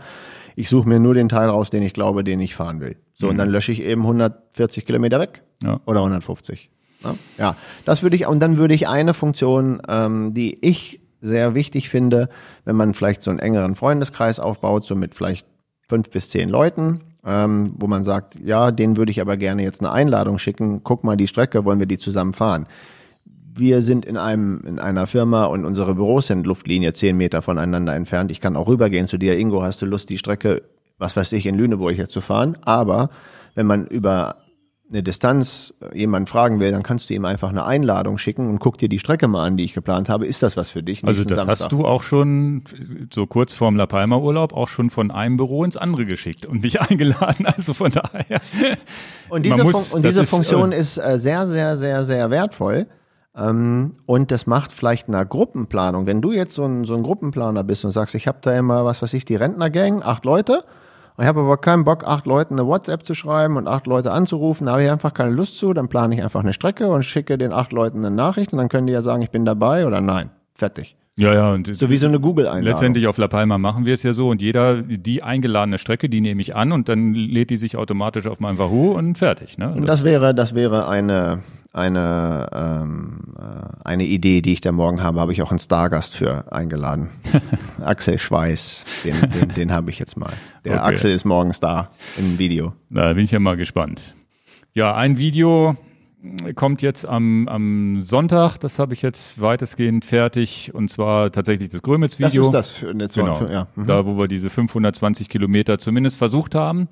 [0.56, 2.96] ich suche mir nur den Teil raus, den ich glaube, den ich fahren will.
[3.12, 5.42] So, und dann lösche ich eben 140 Kilometer weg.
[5.62, 5.80] Ja.
[5.86, 6.70] oder 150.
[7.02, 7.56] Ja, ja.
[7.84, 12.28] Das würde ich, und dann würde ich eine Funktion, ähm, die ich sehr wichtig finde,
[12.64, 15.46] wenn man vielleicht so einen engeren Freundeskreis aufbaut, so mit vielleicht
[15.88, 19.80] fünf bis zehn Leuten, ähm, wo man sagt, ja, denen würde ich aber gerne jetzt
[19.80, 22.66] eine Einladung schicken, guck mal die Strecke, wollen wir die zusammen fahren.
[23.56, 27.94] Wir sind in einem, in einer Firma und unsere Büros sind Luftlinie zehn Meter voneinander
[27.94, 28.32] entfernt.
[28.32, 29.38] Ich kann auch rübergehen zu dir.
[29.38, 30.62] Ingo, hast du Lust, die Strecke,
[30.98, 32.58] was weiß ich, in Lüneburg jetzt zu fahren?
[32.62, 33.10] Aber
[33.54, 34.43] wenn man über
[34.90, 38.58] eine Distanz äh, jemanden fragen will, dann kannst du ihm einfach eine Einladung schicken und
[38.58, 40.26] guck dir die Strecke mal an, die ich geplant habe.
[40.26, 41.02] Ist das was für dich?
[41.04, 41.48] Also das Samstag?
[41.64, 42.64] hast du auch schon
[43.12, 46.62] so kurz vorm La Palma Urlaub auch schon von einem Büro ins andere geschickt und
[46.62, 47.46] mich eingeladen.
[47.46, 48.40] Also von daher.
[49.30, 52.30] Und diese, muss- Fun und diese ist, Funktion äh, ist äh, sehr, sehr, sehr, sehr
[52.30, 52.86] wertvoll.
[53.36, 56.06] Ähm, und das macht vielleicht einer Gruppenplanung.
[56.06, 58.84] Wenn du jetzt so ein, so ein Gruppenplaner bist und sagst, ich habe da immer,
[58.84, 60.64] was weiß ich, die Rentnergang, acht Leute,
[61.18, 64.66] ich habe aber keinen Bock, acht Leuten eine WhatsApp zu schreiben und acht Leute anzurufen,
[64.66, 67.38] da habe ich einfach keine Lust zu, dann plane ich einfach eine Strecke und schicke
[67.38, 70.00] den acht Leuten eine Nachricht und dann können die ja sagen, ich bin dabei oder
[70.00, 70.30] nein.
[70.54, 70.96] Fertig.
[71.16, 72.64] Ja, ja, und So wie so eine Google-Einladung.
[72.64, 76.20] letztendlich auf La Palma machen wir es ja so und jeder, die eingeladene Strecke, die
[76.20, 79.56] nehme ich an und dann lädt die sich automatisch auf mein Wahoo und fertig.
[79.56, 79.72] Ne?
[79.72, 81.40] Und das wäre, das wäre eine,
[81.74, 83.42] eine, ähm, äh,
[83.84, 87.10] eine Idee, die ich da morgen habe, habe ich auch einen Stargast für eingeladen.
[87.82, 90.32] Axel Schweiß, den, den, den habe ich jetzt mal.
[90.64, 90.82] Der Okay.
[90.82, 92.74] Axel ist morgens da im Video.
[92.90, 94.14] Da bin ich ja mal gespannt.
[94.72, 95.76] Ja, ein Video
[96.54, 101.80] kommt jetzt am, am Sonntag, das habe ich jetzt weitestgehend fertig und zwar tatsächlich das
[101.80, 102.42] Das Grömitz-Video.
[102.44, 103.66] ist das für eine Genau, für, ja.
[103.74, 103.86] mhm.
[103.86, 106.88] da wo wir diese 520 Kilometer zumindest versucht haben.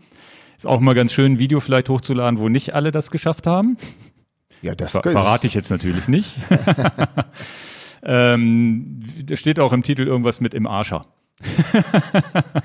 [0.56, 3.78] Ist auch mal ganz schön, ein Video vielleicht hochzuladen, wo nicht alle das geschafft haben.
[4.62, 6.36] Ja, das Ver verrate ich jetzt natürlich nicht.
[8.04, 11.06] ähm, da steht auch im Titel irgendwas mit im Arscher.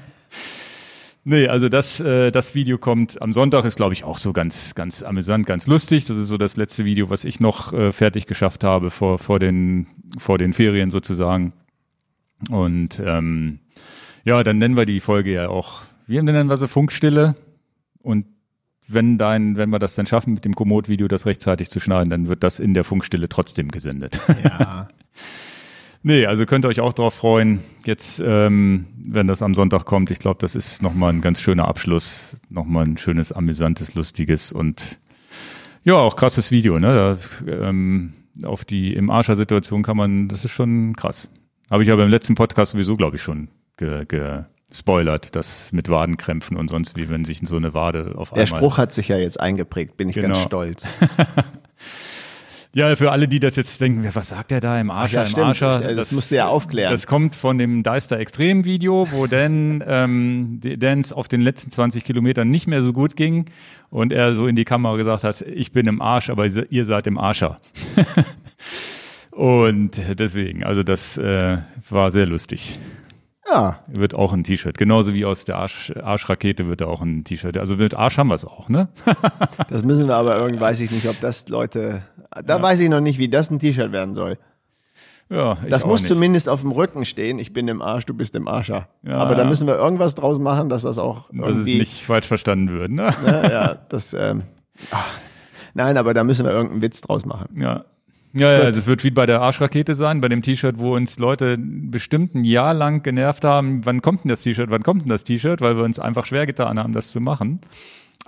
[1.23, 4.75] nee, also das, äh, das Video kommt am Sonntag, ist glaube ich auch so ganz,
[4.75, 6.05] ganz amüsant, ganz lustig.
[6.05, 9.39] Das ist so das letzte Video, was ich noch äh, fertig geschafft habe vor, vor,
[9.39, 9.87] den,
[10.19, 11.53] vor den Ferien sozusagen.
[12.51, 13.59] Und ähm,
[14.23, 17.35] ja, dann nennen wir die Folge ja auch, wie nennen wir sie, Funkstille.
[18.03, 18.25] Und
[18.87, 22.27] wenn dein, wenn wir das dann schaffen, mit dem Komoot-Video das rechtzeitig zu schneiden, dann
[22.27, 24.21] wird das in der Funkstille trotzdem gesendet.
[24.43, 24.87] Ja.
[26.03, 27.61] nee, also könnt ihr euch auch drauf freuen.
[27.85, 31.67] Jetzt, ähm, wenn das am Sonntag kommt, ich glaube, das ist nochmal ein ganz schöner
[31.67, 34.99] Abschluss, nochmal ein schönes, amüsantes, lustiges und
[35.83, 37.17] ja, auch krasses Video, ne?
[37.45, 41.31] Da, ähm, auf die im Arscher-Situation kann man, das ist schon krass.
[41.71, 44.05] Habe ich aber im letzten Podcast sowieso, glaube ich, schon ge,
[44.69, 48.59] gespoilert, das mit Wadenkrämpfen und sonst wie, wenn sich so eine Wade auf Der einmal
[48.59, 50.45] Spruch hat sich ja jetzt eingeprägt, bin ich ganz Genau.
[50.45, 50.83] stolz.
[52.73, 55.43] Ja, für alle, die das jetzt denken, was sagt er da im Arscher, ja, im.
[55.43, 55.79] Arscher?
[55.79, 56.91] Das, das musst du ja aufklären.
[56.91, 62.03] Das kommt von dem Deister Extrem Video, wo Dan, ähm, Dans auf den letzten 20
[62.03, 63.45] Kilometern nicht mehr so gut ging
[63.89, 67.07] und er so in die Kamera gesagt hat, ich bin im Arsch, aber ihr seid
[67.07, 67.57] im Arscher.
[69.31, 71.57] und deswegen, also das äh,
[71.89, 72.77] war sehr lustig.
[73.49, 74.77] Ja, Wird auch ein T-Shirt.
[74.77, 77.57] Genauso wie aus der Arsch, Arschrakete wird auch ein T-Shirt.
[77.57, 78.89] Also mit Arsch haben wir es auch, ne?
[79.69, 82.01] das müssen wir aber irgendwie, weiß ich nicht, ob das Leute,
[82.45, 84.37] da weiß ich noch nicht, wie das ein T-Shirt werden soll.
[85.29, 86.11] Ja, ich Das muss nicht.
[86.11, 87.39] zumindest auf dem Rücken stehen.
[87.39, 88.87] Ich bin im Arsch, du bist im Arscher.
[89.03, 89.49] Ja, aber da ja.
[89.49, 92.91] müssen wir irgendwas draus machen, dass das auch dass es irgendwie, nicht falsch verstanden wird,
[92.91, 93.13] ne?
[93.25, 94.43] ne, ja, das, ähm,
[94.91, 95.05] ach,
[95.73, 97.47] nein, aber da müssen wir irgendeinen Witz draus machen.
[97.59, 97.85] Ja.
[98.33, 101.17] Ja, ja, also es wird wie bei der Arschrakete sein, bei dem T-Shirt, wo uns
[101.17, 105.09] Leute bestimmt ein Jahr lang genervt haben, wann kommt denn das T-Shirt, wann kommt denn
[105.09, 107.59] das T-Shirt, weil wir uns einfach schwer getan haben, das zu machen.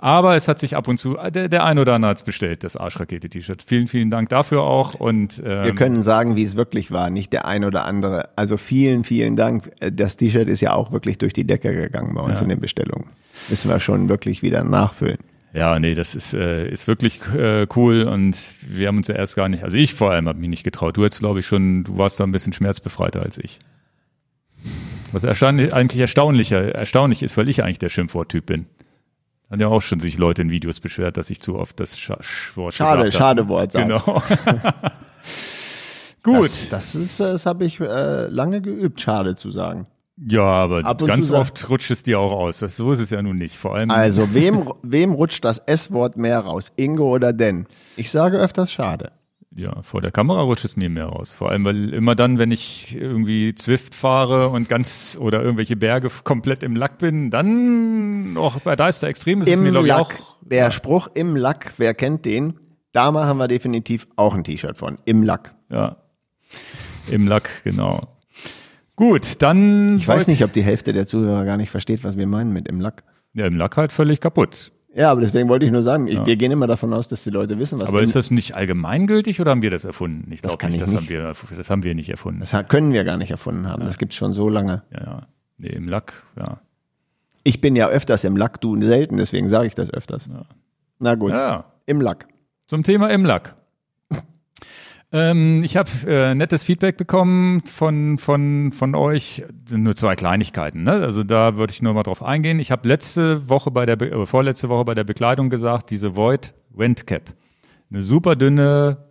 [0.02, 2.64] Aber es hat sich ab und zu, der, der ein oder andere hat es bestellt,
[2.64, 3.62] das Arschrakete-T-Shirt.
[3.66, 7.34] Vielen, vielen Dank dafür auch und ähm, Wir können sagen, wie es wirklich war, nicht
[7.34, 8.30] der ein oder andere.
[8.34, 9.70] Also vielen, vielen Dank.
[9.80, 12.44] Äh, Das T-Shirt ist ja auch wirklich durch die Decke gegangen bei uns Ja.
[12.44, 13.08] in den Bestellungen.
[13.50, 15.18] Müssen wir schon wirklich wieder nachfüllen.
[15.52, 19.34] Ja, nee, das ist, äh, ist wirklich äh, cool und wir haben uns ja erst
[19.34, 20.96] gar nicht, also ich vor allem habe mich nicht getraut.
[20.96, 23.58] Du jetzt glaube ich schon, du warst da ein bisschen schmerzbefreiter als ich.
[25.12, 28.66] Was erstaunlich, eigentlich erstaunlicher, erstaunlich ist, weil ich eigentlich der Schimpfworttyp bin.
[29.50, 32.12] Hat ja auch schon sich Leute in Videos beschwert, dass ich zu oft das Sch
[32.20, 34.04] Sch Wort Schade, schade Wort sagst.
[34.04, 34.22] Genau.
[36.22, 36.44] Gut.
[36.44, 39.88] Das, das ist, das habe ich äh, lange geübt, schade zu sagen.
[40.26, 42.58] Ja, aber Ab ganz oft rutscht es dir auch aus.
[42.58, 43.56] Das, so ist es ja nun nicht.
[43.56, 43.90] Vor allem.
[43.90, 46.72] Also wem, wem rutscht das S-Wort mehr raus?
[46.76, 47.66] Ingo oder denn?
[47.96, 49.12] Ich sage öfters schade.
[49.56, 51.34] Ja, vor der Kamera rutscht es mir mehr raus.
[51.34, 56.08] Vor allem, weil immer dann, wenn ich irgendwie Zwift fahre und ganz oder irgendwelche Berge
[56.22, 59.92] komplett im Lack bin, dann auch bei Deister Extrem ist es Im mir, glaube ich,
[59.92, 60.12] auch.
[60.42, 62.60] Der Spruch im Lack, wer kennt den?
[62.92, 64.98] Da machen wir definitiv auch ein T-Shirt von.
[65.04, 65.54] Im Lack.
[65.68, 65.96] Ja.
[67.10, 68.19] Im Lack, genau.
[69.00, 69.96] Gut, dann.
[69.96, 72.68] Ich weiß nicht, ob die Hälfte der Zuhörer gar nicht versteht, was wir meinen mit
[72.68, 73.02] im Lack.
[73.32, 74.72] Ja, im Lack halt völlig kaputt.
[74.94, 77.30] Ja, aber deswegen wollte ich nur sagen, ich, wir gehen immer davon aus, dass die
[77.30, 80.30] Leute wissen, was Aber ist das nicht allgemeingültig oder haben wir das erfunden?
[80.32, 81.00] Ich Das glaube nicht, ich das nicht.
[81.02, 81.08] haben
[81.48, 82.40] wir, das haben wir nicht erfunden.
[82.40, 83.84] das können wir gar nicht erfunden haben.
[83.84, 84.82] Das gibt's schon so lange.
[84.92, 85.22] Ja, ja.
[85.56, 86.60] Nee, im Lack, ja.
[87.42, 90.28] Ich bin ja öfters im Lack, du selten, deswegen sage ich das öfters.
[90.98, 91.64] Na gut, Ja.
[91.86, 92.26] im Lack.
[92.66, 93.54] Zum Thema im Lack.
[95.12, 99.44] Ähm, ich habe äh, nettes Feedback bekommen von, von, von euch.
[99.70, 100.84] Nur zwei Kleinigkeiten.
[100.84, 100.92] Ne?
[100.92, 102.60] Also da würde ich nur mal drauf eingehen.
[102.60, 106.54] Ich habe letzte Woche bei der äh, vorletzte Woche bei der Bekleidung gesagt, diese Void
[106.70, 107.34] Wind Cap.
[107.90, 109.08] Eine super dünne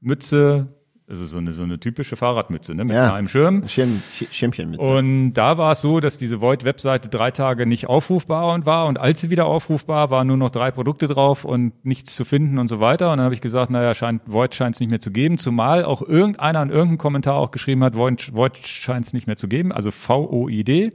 [0.00, 0.68] Mütze,
[1.10, 2.84] also so eine, so eine typische Fahrradmütze, ne?
[2.84, 3.08] Mit Ja.
[3.10, 3.68] kleinem Schirm.
[3.68, 4.80] Schirm, Sch- Schirmchen mit.
[4.80, 8.86] Und da war es so, dass diese Void-Webseite drei Tage nicht aufrufbar und war.
[8.86, 12.58] Und als sie wieder aufrufbar war, nur noch drei Produkte drauf und nichts zu finden
[12.58, 13.10] und so weiter.
[13.10, 15.36] Und dann habe ich gesagt, naja, scheint, Void scheint es nicht mehr zu geben.
[15.36, 19.36] Zumal auch irgendeiner in irgendeinem Kommentar auch geschrieben hat, Void, Void scheint es nicht mehr
[19.36, 19.72] zu geben.
[19.72, 20.90] Also V-O-I-D.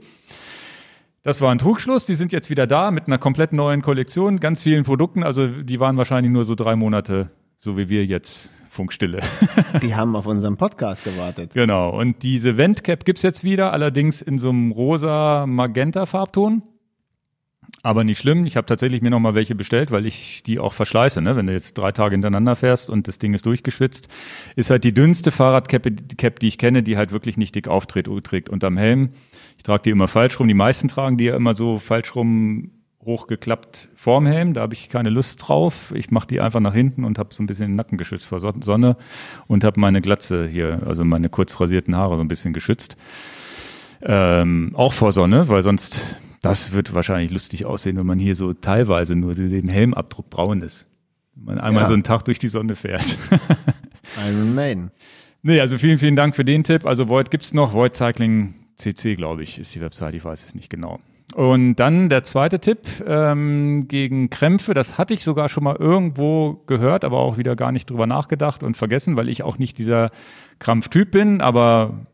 [1.22, 2.06] Das war ein Trugschluss.
[2.06, 5.22] Die sind jetzt wieder da mit einer komplett neuen Kollektion, ganz vielen Produkten.
[5.24, 9.20] Also die waren wahrscheinlich nur so drei Monate, so wie wir jetzt, Funkstille.
[9.82, 11.52] Die haben auf unseren Podcast gewartet.
[11.54, 11.90] Genau.
[11.90, 16.62] Und diese Ventcap gibt's jetzt wieder, allerdings in so einem rosa-magenta-Farbton.
[17.82, 18.46] Aber nicht schlimm.
[18.46, 21.20] Ich habe tatsächlich mir noch mal welche bestellt, weil ich die auch verschleiße.
[21.22, 21.36] Ne?
[21.36, 24.08] Wenn du jetzt drei Tage hintereinander fährst und das Ding ist durchgeschwitzt,
[24.56, 25.86] ist halt die dünnste Fahrradcap,
[26.16, 29.10] Cap, die ich kenne, die halt wirklich nicht dick aufträgt trägt unterm Helm.
[29.56, 30.48] Ich trage die immer falsch rum.
[30.48, 32.70] Die meisten tragen die ja immer so falsch rum
[33.06, 34.52] hochgeklappt vorm Helm.
[34.52, 35.92] Da habe ich keine Lust drauf.
[35.96, 38.40] Ich mache die einfach nach hinten und habe so ein bisschen den Nacken geschützt vor
[38.40, 38.96] Son- Sonne
[39.46, 42.96] und habe meine Glatze hier, also meine kurz rasierten Haare so ein bisschen geschützt.
[44.02, 48.52] Ähm, auch vor Sonne, weil sonst das wird wahrscheinlich lustig aussehen, wenn man hier so
[48.52, 50.86] teilweise nur den Helmabdruck braun ist.
[51.34, 51.88] Wenn man einmal Ja.
[51.88, 53.16] so einen Tag durch die Sonne fährt.
[54.28, 54.90] Iron Maiden.
[55.42, 56.86] nee, also vielen, vielen Dank für den Tipp.
[56.86, 57.72] Also Void gibt's noch.
[57.72, 60.14] Void Cycling CC, glaube ich, ist die Website.
[60.14, 60.98] Ich weiß es nicht genau.
[61.36, 64.72] Und dann der zweite Tipp ähm, gegen Krämpfe.
[64.72, 68.62] Das hatte ich sogar schon mal irgendwo gehört, aber auch wieder gar nicht drüber nachgedacht
[68.62, 70.08] und vergessen, weil ich auch nicht dieser
[70.60, 71.42] Krampftyp bin.
[71.42, 72.06] Aber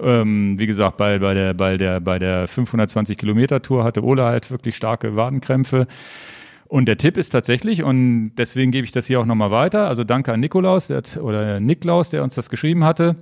[0.00, 4.26] ähm, wie gesagt, bei, bei, der, bei, der, bei der 520 Kilometer Tour hatte Ola
[4.26, 5.88] halt wirklich starke Wadenkrämpfe.
[6.68, 10.04] Und der Tipp ist tatsächlich, und deswegen gebe ich das hier auch nochmal weiter, also
[10.04, 13.16] danke an Nikolaus der oder Niklaus, der uns das geschrieben hatte.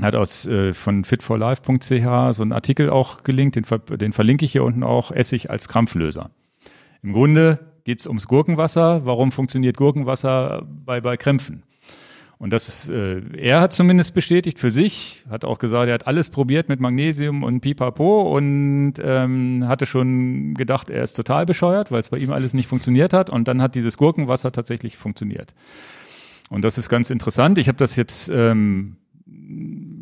[0.00, 4.52] Hat aus äh, von fitforlife.ch so einen Artikel auch gelinkt, den, ver den verlinke ich
[4.52, 6.30] hier unten auch, Essig als Krampflöser.
[7.02, 9.04] Im Grunde geht es ums Gurkenwasser.
[9.04, 11.62] Warum funktioniert Gurkenwasser bei, bei Krämpfen?
[12.38, 16.06] Und das ist, äh, er hat zumindest bestätigt für sich, hat auch gesagt, er hat
[16.06, 21.90] alles probiert mit Magnesium und Pipapo und ähm, hatte schon gedacht, er ist total bescheuert,
[21.90, 23.28] weil es bei ihm alles nicht funktioniert hat.
[23.28, 25.52] Und dann hat dieses Gurkenwasser tatsächlich funktioniert.
[26.48, 27.58] Und das ist ganz interessant.
[27.58, 28.96] Ich habe das jetzt ähm,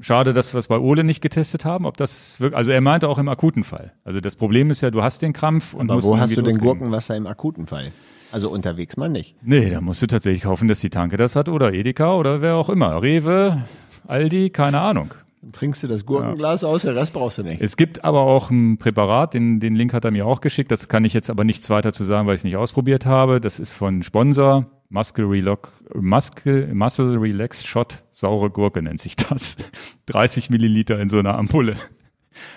[0.06, 3.08] schade, dass wir es bei Ole nicht getestet haben, ob das wirklich, also er meinte
[3.08, 3.92] auch im akuten Fall.
[4.04, 6.40] Also das Problem ist ja, du hast den Krampf und Aber musst wo hast du
[6.40, 6.66] loskriegen.
[6.66, 7.90] Gurkenwasser im akuten Fall?
[8.32, 9.36] Also unterwegs mal nicht.
[9.42, 12.54] Nee, da musst du tatsächlich hoffen, dass die Tanke das hat oder Edeka oder wer
[12.54, 13.02] auch immer.
[13.02, 13.64] Rewe,
[14.06, 15.14] Aldi, keine Ahnung.
[15.52, 17.60] Trinkst du das Gurkenglas aus, der Rest brauchst du nicht.
[17.60, 20.70] Es gibt aber auch ein Präparat, den, den Link hat er mir auch geschickt.
[20.72, 23.40] Das kann ich jetzt aber nichts weiter zu sagen, weil ich es nicht ausprobiert habe.
[23.40, 24.66] Das ist von Sponsor.
[24.88, 29.56] Muscle, Relock, Muscle, Muscle Relax Shot, saure Gurke nennt sich das.
[30.06, 31.76] 30 Milliliter in so einer Ampulle.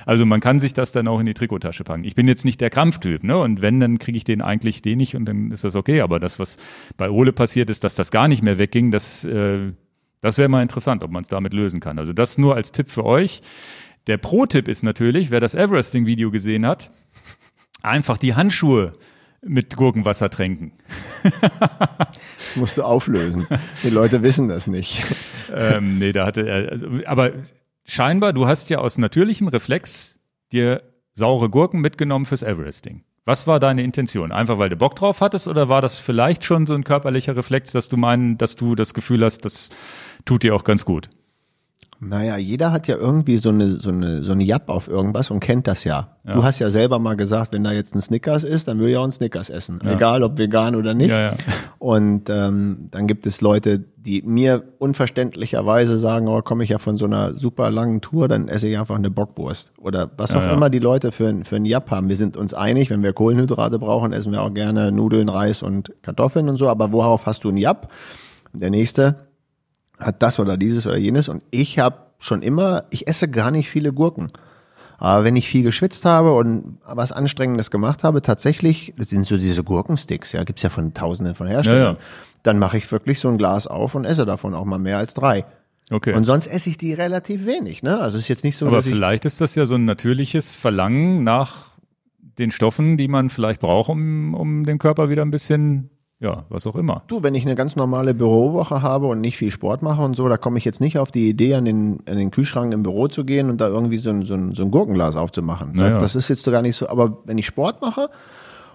[0.05, 2.03] Also man kann sich das dann auch in die Trikottasche packen.
[2.03, 3.37] Ich bin jetzt nicht der Krampftyp, ne?
[3.37, 6.01] Und wenn, dann kriege ich den eigentlich den nicht und dann ist das okay.
[6.01, 6.57] Aber das, was
[6.97, 9.71] bei Ole passiert ist, dass das gar nicht mehr wegging, das, äh,
[10.21, 11.97] das wäre mal interessant, ob man es damit lösen kann.
[11.97, 13.41] Also das nur als Tipp für euch.
[14.07, 16.91] Der Pro-Tipp ist natürlich, wer das Everesting-Video gesehen hat,
[17.81, 18.93] einfach die Handschuhe
[19.41, 20.73] mit Gurkenwasser tränken.
[21.23, 23.47] Das musst du auflösen.
[23.83, 25.03] Die Leute wissen das nicht.
[25.53, 27.31] ähm, nee, da hatte er, also, aber
[27.85, 30.19] scheinbar, du hast ja aus natürlichem Reflex
[30.51, 30.81] dir
[31.13, 33.03] saure Gurken mitgenommen fürs Everesting.
[33.25, 34.31] Was war deine Intention?
[34.31, 37.71] Einfach weil du Bock drauf hattest oder war das vielleicht schon so ein körperlicher Reflex,
[37.71, 39.69] dass du meinen, dass du das Gefühl hast, das
[40.25, 41.09] tut dir auch ganz gut?
[42.01, 45.41] Naja, jeder hat ja irgendwie so eine, so eine, so eine Japp auf irgendwas und
[45.41, 46.15] kennt das ja.
[46.25, 48.97] Du hast ja selber mal gesagt, wenn da jetzt ein Snickers ist, dann will ich
[48.97, 49.79] auch einen Snickers essen.
[49.83, 51.09] Egal ob vegan oder nicht.
[51.09, 51.33] Ja, ja.
[51.79, 56.97] Und ähm, dann gibt es Leute, die mir unverständlicherweise sagen, oh, komme ich ja von
[56.97, 59.73] so einer super langen Tour, dann esse ich einfach eine Bockwurst.
[59.79, 60.53] Oder was auch ja.
[60.53, 62.07] immer die Leute für, ein- für einen Japp haben.
[62.09, 65.91] Wir sind uns einig, wenn wir Kohlenhydrate brauchen, essen wir auch gerne Nudeln, Reis und
[66.03, 66.69] Kartoffeln und so.
[66.69, 67.89] Aber worauf hast du einen Japp?
[68.53, 69.15] Und der nächste
[69.99, 71.29] hat das oder dieses oder jenes.
[71.29, 74.27] Und ich habe schon immer, ich esse gar nicht viele Gurken.
[74.97, 79.37] Aber wenn ich viel geschwitzt habe und was Anstrengendes gemacht habe, tatsächlich, das sind so
[79.37, 81.97] diese Gurkensticks, ja, gibt's ja von tausenden von Herstellern, Ja, ja.
[82.43, 85.13] dann mache ich wirklich so ein Glas auf und esse davon auch mal mehr als
[85.13, 85.45] drei.
[85.89, 86.13] Okay.
[86.13, 87.99] Und sonst esse ich die relativ wenig, ne?
[87.99, 90.51] Also ist jetzt nicht so, Aber dass ich vielleicht ist das ja so ein natürliches
[90.51, 91.69] Verlangen nach
[92.37, 95.89] den Stoffen, die man vielleicht braucht, um, um den Körper wieder ein bisschen,
[96.21, 97.03] ja, was auch immer.
[97.07, 100.27] Du, wenn ich eine ganz normale Bürowoche habe und nicht viel Sport mache und so,
[100.27, 103.07] da komme ich jetzt nicht auf die Idee, an den, an den Kühlschrank im Büro
[103.07, 105.71] zu gehen und da irgendwie so ein, so ein, so ein Gurkenglas aufzumachen.
[105.73, 105.97] Naja.
[105.97, 108.09] Das ist jetzt gar nicht so, aber wenn ich Sport mache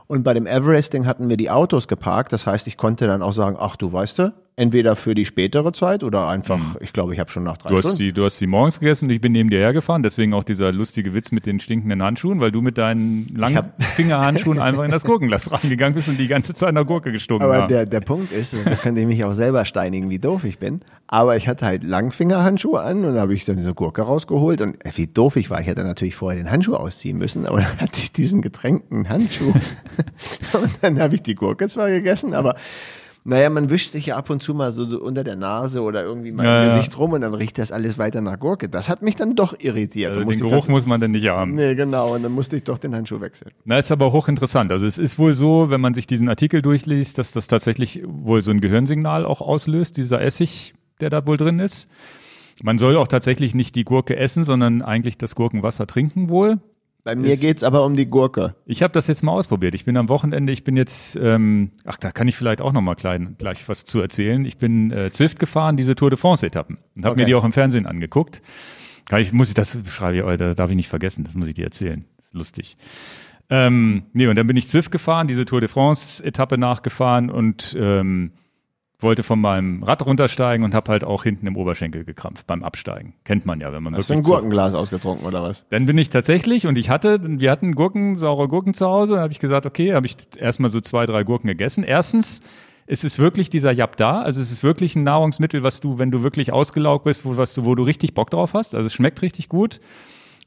[0.07, 3.35] und bei dem Everesting hatten wir die Autos geparkt, das heißt, ich konnte dann auch
[3.35, 7.19] sagen, ach du weißt du, entweder für die spätere Zeit oder einfach, ich glaube, ich
[7.19, 7.99] habe schon nach drei Du hast, Stunden.
[7.99, 10.71] die, du hast die morgens gegessen und ich bin neben dir hergefahren, deswegen auch dieser
[10.71, 15.05] lustige Witz mit den stinkenden Handschuhen, weil du mit deinen langen Fingerhandschuhen einfach in das
[15.05, 18.55] Gurkenglas reingegangen bist und die ganze Zeit nach Gurke gestunken Aber der, der Punkt ist,
[18.65, 20.81] da könnte ich mich auch selber steinigen, wie doof ich bin.
[21.09, 24.85] Aber ich hatte halt Langfingerhandschuhe an und da habe ich dann diese Gurke rausgeholt und
[24.85, 27.81] äh, wie doof ich war, ich hätte natürlich vorher den Handschuh ausziehen müssen, aber dann
[27.81, 29.53] hatte ich diesen getränkten Handschuh
[30.53, 32.55] und dann habe ich die Gurke zwar gegessen, aber
[33.27, 36.31] naja, man wischt sich ja ab und zu mal so unter der Nase oder irgendwie
[36.31, 36.77] mal Ja, im ja.
[36.77, 38.69] Gesicht rum und dann riecht das alles weiter nach Gurke.
[38.69, 40.15] Das hat mich dann doch irritiert.
[40.15, 41.55] also den Geruch das, muss man dann nicht haben.
[41.55, 42.15] Nee, genau.
[42.15, 43.53] Und dann musste ich doch den Handschuh wechseln.
[43.65, 44.71] Na, ist aber hochinteressant.
[44.71, 48.43] Also es ist wohl so, wenn man sich diesen Artikel durchliest, dass das tatsächlich wohl
[48.43, 51.89] so ein Gehirnsignal auch auslöst, dieser Essig, der da wohl drin ist.
[52.63, 56.59] Man soll auch tatsächlich nicht die Gurke essen, sondern eigentlich das Gurkenwasser trinken wohl.
[57.05, 58.55] Bei mir geht's aber um die Gurke.
[58.65, 59.75] Ich habe das jetzt mal ausprobiert.
[59.75, 62.81] Ich bin am Wochenende, ich bin jetzt, ähm, ach, da kann ich vielleicht auch noch
[62.81, 64.45] mal klein, gleich was zu erzählen.
[64.47, 67.21] Ich bin äh, Zwift gefahren, diese Tour de France-Etappen und habe Okay.
[67.23, 68.41] mir die auch im Fernsehen angeguckt.
[69.07, 71.55] Kann ich, muss ich das schreibe ich, da darf ich nicht vergessen, das muss ich
[71.55, 72.07] dir erzählen.
[72.17, 72.77] Das ist lustig.
[73.51, 78.33] Ähm, nee, und dann bin ich Zwift gefahren, diese Tour de France-Etappe nachgefahren und ähm,
[79.01, 83.15] wollte von meinem Rad runtersteigen und habe halt auch hinten im Oberschenkel gekrampft beim Absteigen.
[83.25, 85.67] Kennt man ja, wenn man Hast du ein wirklich zu- Gurkenglas ausgetrunken oder was?
[85.71, 89.15] dann bin ich tatsächlich und ich hatte, wir hatten Gurken, saure Gurken zu Hause.
[89.17, 91.85] Da habe ich gesagt, okay, habe ich erstmal so zwei, drei Gurken gegessen.
[91.85, 92.41] Erstens,
[92.87, 94.23] es ist wirklich dieser Jap da.
[94.23, 97.53] Also es ist wirklich ein Nahrungsmittel, was du, wenn du wirklich ausgelaugt bist, wo, was
[97.55, 98.75] du, wo du richtig Bock drauf hast.
[98.75, 99.81] Also es schmeckt richtig gut.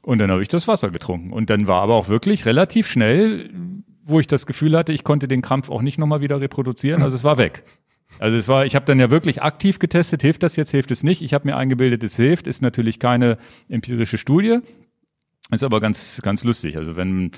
[0.02, 1.32] Und dann habe ich das Wasser getrunken.
[1.32, 3.50] Und dann war aber auch wirklich relativ schnell,
[4.04, 7.02] wo ich das Gefühl hatte, ich konnte den Krampf auch nicht nochmal wieder reproduzieren.
[7.02, 7.62] Also es war weg.
[8.18, 11.02] Also es war, ich habe dann ja wirklich aktiv getestet, hilft das jetzt, hilft es
[11.02, 11.22] nicht.
[11.22, 14.58] Ich habe mir eingebildet, es hilft, ist natürlich keine empirische Studie,
[15.50, 16.76] ist aber ganz, ganz lustig.
[16.76, 17.32] Also wenn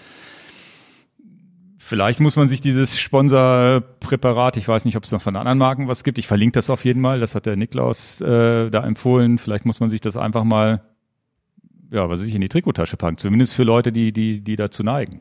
[1.91, 5.89] vielleicht muss man sich dieses Sponsorpräparat, ich weiß nicht, ob es noch von anderen Marken
[5.89, 6.19] was gibt.
[6.19, 7.19] Ich verlinke das auf jeden Mal.
[7.19, 9.39] Das hat der Niklaus äh, da empfohlen.
[9.39, 10.83] Vielleicht muss man sich das einfach mal,
[11.91, 13.17] ja, was weiß ich, in die Trikottasche packen.
[13.17, 15.21] Zumindest für Leute, die, die, die dazu neigen.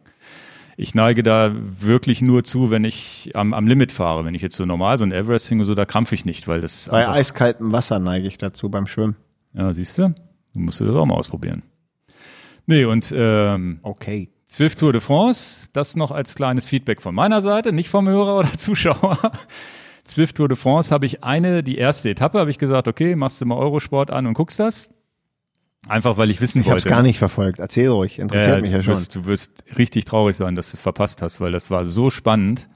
[0.82, 4.24] Ich neige da wirklich nur zu, wenn ich am, am Limit fahre.
[4.24, 6.62] Wenn ich jetzt so normal, so ein Everesting oder so, da krampfe ich nicht, weil
[6.62, 9.18] das Bei eiskaltem Wasser neige ich dazu beim Schwimmen.
[9.54, 10.16] ja, siehst du,
[10.54, 11.64] du musst das auch mal ausprobieren.
[12.66, 14.30] Nee, und ähm, Okay.
[14.46, 18.40] Zwift Tour de France, das noch als kleines Feedback von meiner Seite, nicht vom Hörer
[18.40, 19.18] oder Zuschauer.
[20.06, 23.42] Zwift Tour de France habe ich eine, die erste Etappe, habe ich gesagt, okay, machst
[23.42, 24.92] du mal Eurosport an und guckst das.
[25.88, 26.96] Einfach weil ich wissen Ich habe es wollte.
[26.96, 27.60] gar nicht verfolgt.
[27.60, 28.94] Erzähl ruhig, interessiert Ja, mich ja schon.
[28.94, 32.10] wirst, du wirst richtig traurig sein, dass du es verpasst hast, weil das war so
[32.10, 32.68] spannend,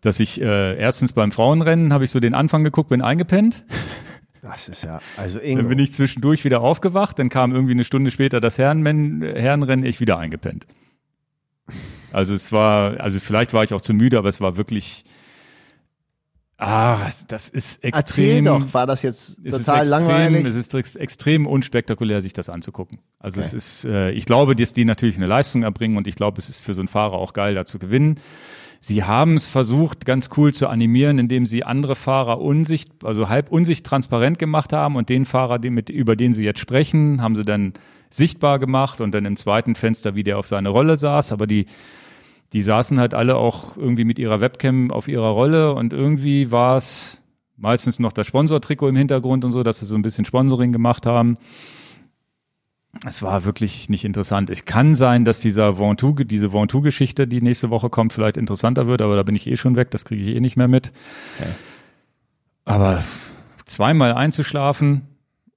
[0.00, 3.64] dass ich äh, erstens beim Frauenrennen habe ich so den Anfang geguckt, bin eingepennt.
[4.42, 5.68] Das ist ja, also Dann Ingo.
[5.68, 10.00] bin ich zwischendurch wieder aufgewacht, dann kam irgendwie eine Stunde später das Herrenmen Herrenrennen, ich
[10.00, 10.66] wieder eingepennt.
[12.10, 15.04] Also es war, also vielleicht war ich auch zu müde, aber es war wirklich,
[16.60, 18.44] ah, das ist Erzähl extrem.
[18.44, 20.44] doch, war das jetzt es ist total extrem, langweilig?
[20.46, 22.98] Es ist ex- extrem unspektakulär, sich das anzugucken.
[23.18, 23.46] Also Okay.
[23.48, 26.48] es ist, äh, ich glaube, dass die natürlich eine Leistung erbringen und ich glaube, es
[26.48, 28.20] ist für so einen Fahrer auch geil, da zu gewinnen.
[28.82, 33.50] Sie haben es versucht, ganz cool zu animieren, indem sie andere Fahrer unsicht, also halb
[33.52, 37.36] unsicht transparent gemacht haben und den Fahrer, den mit, über den sie jetzt sprechen, haben
[37.36, 37.74] sie dann
[38.08, 41.30] sichtbar gemacht und dann im zweiten Fenster, wie der auf seine Rolle saß.
[41.32, 41.66] Aber die,
[42.52, 46.76] die saßen halt alle auch irgendwie mit ihrer Webcam auf ihrer Rolle und irgendwie war
[46.76, 47.22] es
[47.56, 51.06] meistens noch das Sponsortrikot im Hintergrund und so, dass sie so ein bisschen Sponsoring gemacht
[51.06, 51.36] haben.
[53.06, 54.50] Es war wirklich nicht interessant.
[54.50, 59.00] Es kann sein, dass dieser Ventoux, diese Ventoux-Geschichte, die nächste Woche kommt, vielleicht interessanter wird,
[59.00, 60.92] aber da bin ich eh schon weg, das kriege ich eh nicht mehr mit.
[62.64, 63.04] Aber
[63.64, 65.02] zweimal einzuschlafen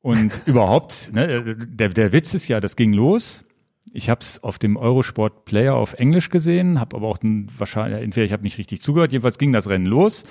[0.01, 3.45] und überhaupt, ne, der, der Witz ist ja, das ging los.
[3.95, 8.01] Ich habe es auf dem Eurosport Player auf Englisch gesehen, habe aber auch einen, wahrscheinlich,
[8.01, 10.23] entweder ich habe nicht richtig zugehört, jedenfalls ging das Rennen los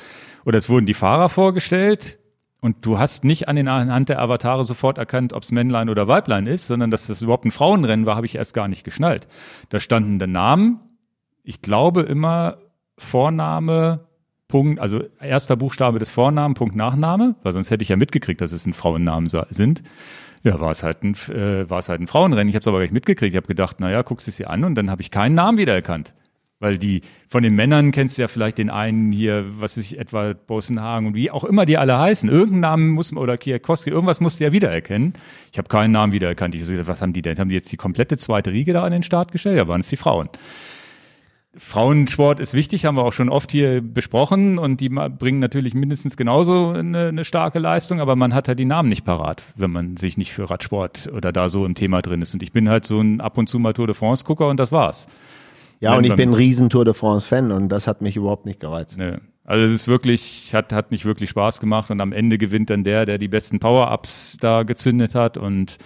[0.44, 2.18] oder es wurden die Fahrer vorgestellt
[2.61, 6.09] und du hast nicht an den anhand der Avatare sofort erkannt, ob es Männlein oder
[6.09, 9.29] Weiblein ist, sondern dass das überhaupt ein Frauenrennen war, habe ich erst gar nicht geschnallt.
[9.68, 10.81] Da standen der Namen,
[11.44, 12.59] ich glaube immer
[12.98, 14.09] Vorname,
[14.48, 18.51] Punkt, also erster Buchstabe des Vornamen, Punkt Nachname, weil sonst hätte ich ja mitgekriegt, dass
[18.51, 19.83] es ein Frauennamen sind.
[20.44, 22.48] Ja, war es halt ein, äh, war es halt ein Frauenrennen.
[22.48, 23.33] Ich habe es aber gar nicht mitgekriegt.
[23.33, 26.14] Ich habe gedacht, naja, guckst es dir an und dann habe ich keinen Namen wiedererkannt.
[26.59, 30.33] Weil die, von den Männern kennst du ja vielleicht den einen hier, was ich, etwa
[30.33, 32.28] Bosenhagen und wie auch immer die alle heißen.
[32.28, 35.12] Irgendeinen Namen muss man, oder Kierkowski, irgendwas musst du ja wiedererkennen.
[35.50, 36.55] Ich habe keinen Namen wiedererkannt.
[36.55, 37.37] Ich so, was haben die denn?
[37.37, 39.57] Haben die jetzt die komplette zweite Riege da an den Start gestellt?
[39.57, 40.28] Ja, waren es die Frauen.
[41.55, 46.17] Frauensport ist wichtig, haben wir auch schon oft hier besprochen und die bringen natürlich mindestens
[46.17, 49.99] genauso eine, eine starke Leistung, aber man hat halt die Namen nicht parat, wenn man
[49.99, 52.33] sich nicht für Radsport oder da so im Thema drin ist.
[52.33, 54.59] Und ich bin halt so ein ab und zu mal Tour de France Gucker und
[54.59, 55.09] das war's.
[55.81, 58.47] Ja, und ich bin ein riesen Tour de France Fan und das hat mich überhaupt
[58.47, 58.99] nicht gereizt.
[58.99, 59.21] Ne.
[59.45, 62.85] Also es ist wirklich, hat, hat nicht wirklich Spaß gemacht und am Ende gewinnt dann
[62.85, 65.79] der, der die besten Power-Ups da gezündet hat und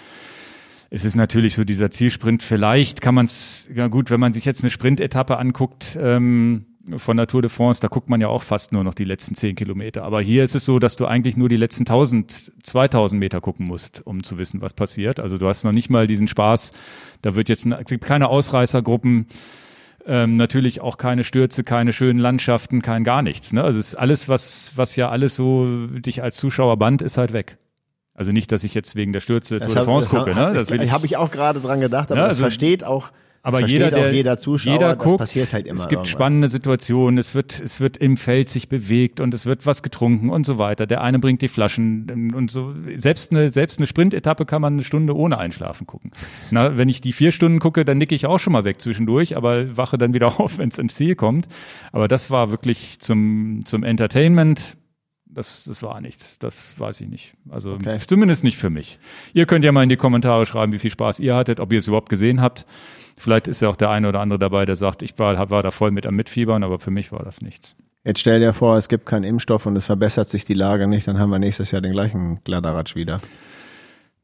[0.90, 2.42] es ist natürlich so dieser Zielsprint.
[2.42, 7.16] Vielleicht kann man es, ja gut, wenn man sich jetzt eine Sprintetappe anguckt ähm, von
[7.16, 9.56] der Tour de France, da guckt man ja auch fast nur noch die letzten zehn
[9.56, 10.04] Kilometer.
[10.04, 13.66] Aber hier ist es so, dass du eigentlich nur die letzten 1000, 2000 Meter gucken
[13.66, 15.18] musst, um zu wissen, was passiert.
[15.18, 16.72] Also du hast noch nicht mal diesen Spaß.
[17.22, 19.26] Da wird jetzt, es gibt keine Ausreißergruppen.
[20.08, 23.52] Ähm, natürlich auch keine Stürze, keine schönen Landschaften, kein gar nichts.
[23.52, 23.64] Ne?
[23.64, 27.32] Also es ist alles, was, was ja alles so dich als Zuschauer band, ist halt
[27.32, 27.58] weg.
[28.16, 30.34] Also nicht, dass ich jetzt wegen der Stürze Tour de France gucke.
[30.34, 30.52] Ne?
[30.54, 33.10] Das will ich, habe ich auch gerade dran gedacht, aber Ja, das also- versteht auch,
[33.42, 35.92] aber das jeder, der, auch jeder Zuschauer, jeder das guckt, passiert halt immer es gibt
[35.92, 36.08] irgendwas.
[36.08, 40.30] spannende Situationen, es wird, es wird im Feld sich bewegt und es wird was getrunken
[40.30, 40.86] und so weiter.
[40.88, 42.74] Der eine bringt die Flaschen und so.
[42.96, 46.10] Selbst eine, selbst eine Sprintetappe kann man eine Stunde ohne Einschlafen gucken.
[46.50, 49.36] Na, wenn ich die vier Stunden gucke, dann nicke ich auch schon mal weg zwischendurch,
[49.36, 51.46] aber wache dann wieder auf, wenn es ins Ziel kommt.
[51.92, 54.76] Aber das war wirklich zum, zum Entertainment.
[55.36, 56.38] Das, das war nichts.
[56.38, 57.34] Das weiß ich nicht.
[57.50, 57.98] Also Okay.
[58.06, 58.98] zumindest nicht für mich.
[59.34, 61.78] Ihr könnt ja mal in die Kommentare schreiben, wie viel Spaß ihr hattet, ob ihr
[61.78, 62.64] es überhaupt gesehen habt.
[63.18, 65.70] Vielleicht ist ja auch der eine oder andere dabei, der sagt, ich war, war da
[65.70, 67.76] voll mit am Mitfiebern, aber für mich war das nichts.
[68.02, 71.06] Jetzt stell dir vor, es gibt keinen Impfstoff und es verbessert sich die Lage nicht,
[71.06, 73.20] dann haben wir nächstes Jahr den gleichen Kladderadatsch wieder.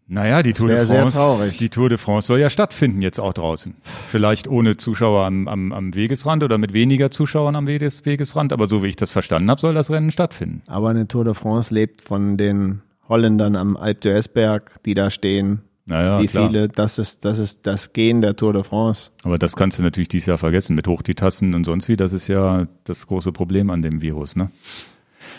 [0.08, 3.74] Naja, die Tour de France, die Tour de France soll ja stattfinden jetzt auch draußen.
[4.08, 8.66] Vielleicht ohne Zuschauer am, am, am Wegesrand oder mit weniger Zuschauern am Weges, Wegesrand, aber
[8.66, 10.62] so wie ich das verstanden habe, soll das Rennen stattfinden.
[10.66, 15.62] Aber eine Tour de France lebt von den Holländern am Alpe d'Huez die da stehen.
[15.84, 16.48] Naja, Wie klar.
[16.48, 19.10] viele, das ist, das ist das Gehen der Tour de France.
[19.24, 21.96] Aber das kannst du natürlich dieses Jahr vergessen mit Hochtitassen und sonst wie.
[21.96, 24.50] Das ist ja das große Problem an dem Virus, ne?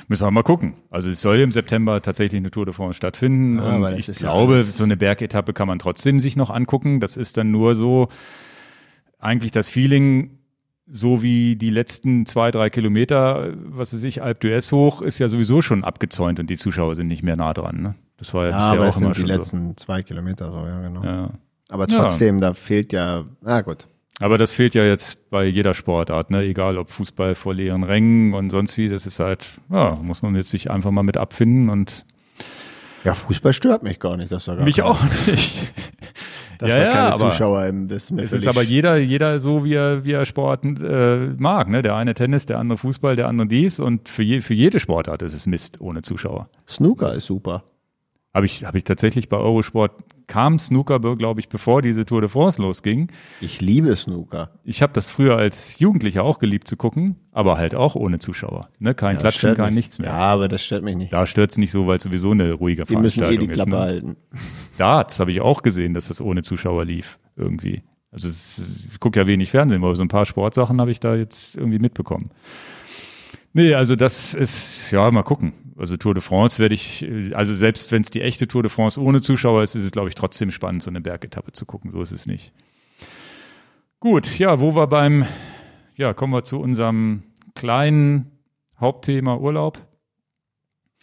[0.08, 0.74] Müssen wir mal gucken.
[0.90, 3.58] Also es soll im September tatsächlich eine Tour de France stattfinden.
[3.58, 6.50] Ja, aber und ich ja glaube, alles- so eine Bergetappe kann man trotzdem sich noch
[6.50, 7.00] angucken.
[7.00, 8.10] Das ist dann nur so
[9.20, 10.38] eigentlich das Feeling,
[10.86, 15.28] so wie die letzten zwei, drei Kilometer, was weiß ich, Alpe d'Huez hoch, ist ja
[15.30, 17.82] sowieso schon abgezäunt und die Zuschauer sind nicht mehr nah dran.
[17.82, 17.96] Ne?
[18.18, 20.52] Das war ja, Ja, bisher aber auch es immer sind die schon letzten zwei Kilometer
[20.52, 21.02] so, ja, genau.
[21.02, 21.08] so.
[21.08, 21.30] Ja.
[21.70, 22.00] Aber Ja.
[22.02, 23.88] trotzdem, da fehlt ja, na gut.
[24.20, 26.44] Aber das fehlt ja jetzt bei jeder Sportart, ne?
[26.44, 30.36] Egal ob Fußball vor leeren Rängen und sonst wie, das ist halt, ja, muss man
[30.36, 32.06] jetzt sich einfach mal mit abfinden und
[33.04, 35.74] Ja, Fußball stört mich gar nicht, das doch gar mich kein- auch nicht.
[36.60, 38.96] dass Ja, da ja, keine aber Zuschauer im das ist mir Es ist aber jeder,
[38.98, 41.68] jeder so, wie er, wie er Sport äh, mag.
[41.68, 41.82] Ne?
[41.82, 43.80] Der eine Tennis, der andere Fußball, der andere dies.
[43.80, 46.48] Und für, je, für jede Sportart ist es Mist ohne Zuschauer.
[46.70, 47.64] Snooker ist super.
[48.34, 49.92] Habe ich, hab ich tatsächlich bei Eurosport,
[50.28, 53.12] kam Snooker, glaube ich, bevor diese Tour de France losging.
[53.42, 54.52] Ich liebe Snooker.
[54.64, 58.70] Ich habe das früher als Jugendlicher auch geliebt zu gucken, aber halt auch ohne Zuschauer.
[58.80, 58.94] Ne?
[58.96, 59.76] Kein Das Klatschen, stört kein mich.
[59.76, 60.10] nichts mehr.
[60.10, 61.12] Ja, aber das stört mich nicht.
[61.14, 63.58] Da stört's nicht so, weil es sowieso eine ruhige Die müssen eh Veranstaltung die ist.
[63.58, 63.78] Klappe Ne?
[63.80, 64.16] halten.
[64.78, 67.84] Darts habe ich auch gesehen, dass das ohne Zuschauer lief, irgendwie.
[68.12, 71.00] Also es, ist- ich gucke ja wenig Fernsehen, aber so ein paar Sportsachen habe ich
[71.00, 72.30] da jetzt irgendwie mitbekommen.
[73.56, 75.54] Nee, also das ist, ja, mal gucken.
[75.78, 78.70] Also Tour de France werde ich, äh, also selbst wenn es die echte Tour de
[78.70, 81.92] France ohne Zuschauer ist, ist es, glaube ich, trotzdem spannend, so eine Bergetappe zu gucken.
[81.92, 82.54] So ist es nicht.
[84.00, 85.26] Gut, ja, wo wir beim,
[85.96, 87.24] ja, kommen wir zu unserem
[87.56, 88.32] kleinen
[88.80, 89.80] Hauptthema Urlaub.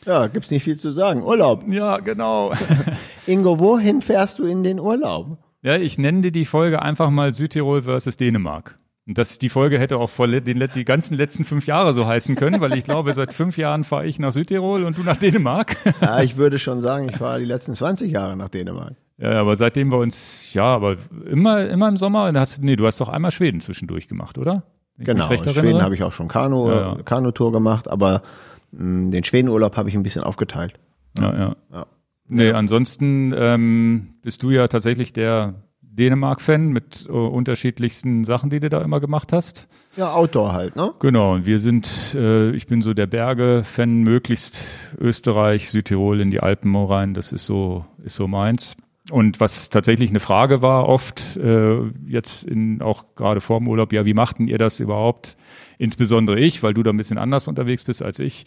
[0.07, 1.23] Ja, gibt's nicht viel zu sagen.
[1.23, 1.64] Urlaub.
[1.68, 2.53] Ja, genau.
[3.27, 5.39] Ingo, wohin fährst du in den Urlaub?
[5.62, 8.80] Ja, ich nenne dir die Folge einfach mal Südtirol versus Dänemark.
[9.11, 12.37] Und das, die Folge hätte auch vor den, die ganzen letzten fünf Jahre so heißen
[12.37, 15.77] können, weil ich glaube, seit fünf Jahren fahre ich nach Südtirol und du nach Dänemark.
[16.01, 18.95] Ja, ich würde schon sagen, ich fahre die letzten 20 Jahre nach Dänemark.
[19.19, 20.97] Ja, aber seitdem wir uns, ja, aber
[21.29, 24.63] immer, immer im Sommer, hast, nee, du hast doch einmal Schweden zwischendurch gemacht, oder?
[24.97, 27.03] Ich Genau, in Schweden habe ich auch schon Kanu, Ja, ja.
[27.03, 28.23] Kanutour gemacht, aber
[28.71, 30.75] mh, den Schwedenurlaub habe ich ein bisschen aufgeteilt.
[31.19, 31.57] Ja, ja.
[31.73, 31.87] Ja.
[32.29, 35.55] Nee, ansonsten ähm, bist du ja tatsächlich der
[35.93, 39.68] Dänemark-Fan mit äh, unterschiedlichsten Sachen, die du da immer gemacht hast.
[39.97, 40.93] Ja, Outdoor halt, ne?
[41.01, 44.64] Genau, und wir sind, äh, ich bin so der Berge-Fan, möglichst
[44.99, 48.76] Österreich, Südtirol in die Alpen rein, das ist so, ist so meins.
[49.11, 53.93] Und was tatsächlich eine Frage war oft, äh, jetzt in, auch gerade vor dem Urlaub,
[53.93, 55.36] ja, wie machten ihr das überhaupt?
[55.78, 58.45] Insbesondere ich, weil du da ein bisschen anders unterwegs bist als ich.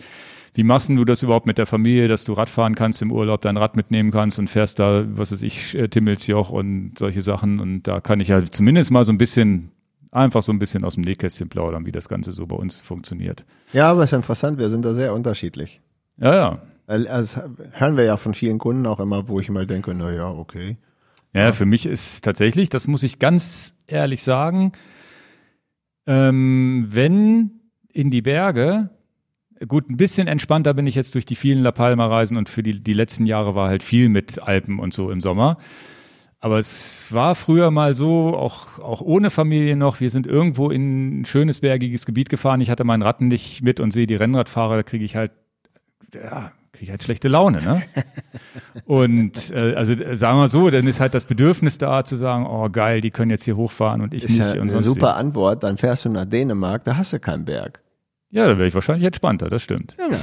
[0.56, 3.58] Wie machst du das überhaupt mit der Familie, dass du Radfahren kannst im Urlaub, dein
[3.58, 7.60] Rad mitnehmen kannst und fährst da, was weiß ich, äh, Timmelsjoch und solche Sachen.
[7.60, 9.72] Und da kann ich ja zumindest mal so ein bisschen,
[10.12, 13.46] einfach so ein bisschen aus dem Nähkästchen plaudern, wie das Ganze so bei uns funktioniert.
[13.74, 15.82] Ja, aber ist interessant, wir sind da sehr unterschiedlich.
[16.18, 16.62] Ja, ja.
[16.86, 17.42] Also, das
[17.72, 20.78] hören wir ja von vielen Kunden auch immer, wo ich mal denke, na ja, okay.
[21.34, 24.74] Ja, für mich ist tatsächlich, das muss ich ganz ehrlich sagen,
[26.06, 27.52] ähm, wenn
[27.92, 28.92] in die Berge,
[29.68, 32.82] gut, ein bisschen entspannter bin ich jetzt durch die vielen La Palma-Reisen und für die,
[32.82, 35.58] die letzten Jahre war halt viel mit Alpen und so im Sommer.
[36.40, 41.22] Aber es war früher mal so, auch, auch ohne Familie noch, wir sind irgendwo in
[41.22, 42.60] ein schönes bergiges Gebiet gefahren.
[42.60, 45.32] Ich hatte meinen Ratten nicht mit und sehe die Rennradfahrer, da kriege ich halt,
[46.14, 47.84] ja, kriege ich halt schlechte Laune, ne?
[48.86, 52.46] Und äh, also äh, sagen wir so, dann ist halt das Bedürfnis da zu sagen,
[52.48, 54.86] oh geil, die können jetzt hier hochfahren und ich Ist nicht ja und eine sonst
[54.86, 55.64] super Antwort.
[55.64, 57.84] Dann fährst du nach Dänemark, da hast du keinen Berg.
[58.34, 59.96] Ja, da wäre ich wahrscheinlich entspannter, das stimmt.
[59.96, 60.18] Genau.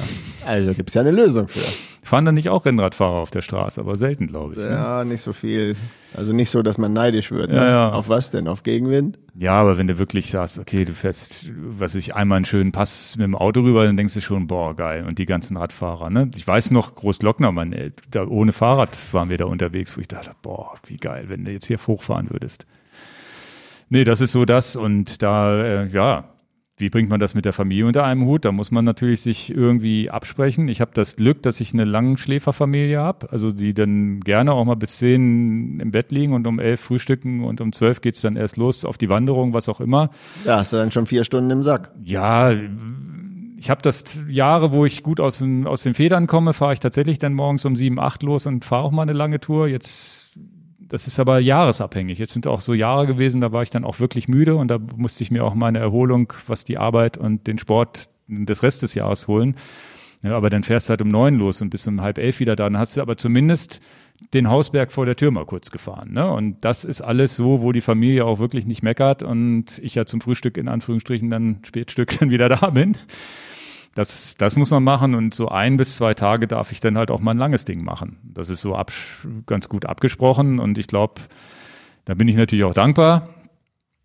[0.44, 1.60] Also gibt's ja eine Lösung für.
[2.02, 4.58] Fahren dann nicht auch Rennradfahrer auf der Straße, aber selten, glaube ich.
[4.58, 4.68] ne?
[4.68, 5.76] Ja, nicht so viel.
[6.16, 7.50] Also nicht so, dass man neidisch wird.
[7.50, 7.56] Ne?
[7.56, 7.92] Ja, ja.
[7.92, 8.48] Auf was denn?
[8.48, 9.16] Auf Gegenwind?
[9.38, 13.14] Ja, aber wenn du wirklich sagst, okay, du fährst, was ich, einmal einen schönen Pass
[13.16, 15.04] mit dem Auto rüber, dann denkst du schon, boah, geil.
[15.06, 16.28] Und die ganzen Radfahrer, ne?
[16.34, 20.32] Ich weiß noch, Großglockner, man, da ohne Fahrrad waren wir da unterwegs, wo ich dachte,
[20.42, 22.66] boah, wie geil, wenn du jetzt hier hochfahren würdest.
[23.88, 26.24] Nee, das ist so das und da, äh, ja,
[26.80, 28.44] wie bringt man das mit der Familie unter einem Hut?
[28.44, 30.68] Da muss man natürlich sich irgendwie absprechen.
[30.68, 34.76] Ich habe das Glück, dass ich eine Langschläferfamilie habe, also die dann gerne auch mal
[34.76, 38.56] bis zehn im Bett liegen und um elf frühstücken und um zwölf geht's dann erst
[38.56, 40.10] los auf die Wanderung, was auch immer.
[40.44, 41.90] Da hast du dann schon vier Stunden im Sack.
[42.02, 42.52] Ja,
[43.60, 46.80] ich habe das Jahre, wo ich gut aus, den, aus den Federn komme, fahre ich
[46.80, 49.68] tatsächlich dann morgens um sieben, acht los und fahre auch mal eine lange Tour.
[49.68, 50.29] Jetzt,
[50.90, 52.18] das ist aber jahresabhängig.
[52.18, 54.78] Jetzt sind auch so Jahre gewesen, da war ich dann auch wirklich müde und da
[54.96, 58.94] musste ich mir auch meine Erholung, was die Arbeit und den Sport des Rest des
[58.94, 59.54] Jahres holen.
[60.22, 62.56] Ja, aber dann fährst du halt um neun los und bist um halb elf wieder
[62.56, 62.64] da.
[62.64, 63.80] Dann hast du aber zumindest
[64.34, 66.12] den Hausberg vor der Tür mal kurz gefahren.
[66.12, 66.30] Ne?
[66.30, 70.04] Und das ist alles so, wo die Familie auch wirklich nicht meckert und ich ja
[70.04, 72.96] zum Frühstück in Anführungsstrichen dann Spätstück dann wieder da bin.
[73.94, 77.10] Das, das muss man machen und so ein bis zwei Tage darf ich dann halt
[77.10, 78.18] auch mal ein langes Ding machen.
[78.22, 81.20] Das ist so absch ganz gut abgesprochen und ich glaube,
[82.04, 83.28] da bin ich natürlich auch dankbar.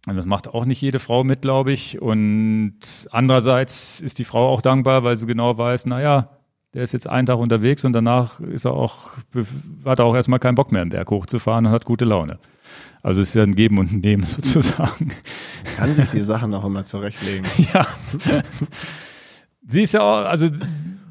[0.08, 2.00] Und das macht auch nicht jede Frau mit, glaube ich.
[2.02, 2.78] Und
[3.12, 6.30] andererseits ist die Frau auch dankbar, weil sie genau weiß, naja,
[6.76, 9.12] der ist jetzt einen Tag unterwegs und danach ist er auch,
[9.86, 12.38] hat er auch erstmal keinen Bock mehr, einen Berg hochzufahren und hat gute Laune.
[13.02, 15.14] Also es ist ja ein Geben und ein Nehmen sozusagen.
[15.78, 17.46] Kann sich die Sachen auch immer zurechtlegen.
[17.74, 17.88] ja.
[19.68, 20.48] Sie ist ja auch, also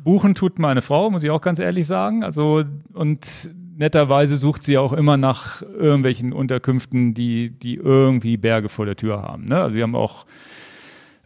[0.04, 2.24] buchen tut meine Frau, muss ich auch ganz ehrlich sagen.
[2.24, 8.86] Also und netterweise sucht sie auch immer nach irgendwelchen Unterkünften, die, die irgendwie Berge vor
[8.86, 9.46] der Tür haben.
[9.46, 9.60] Ne?
[9.60, 10.26] Also wir haben auch,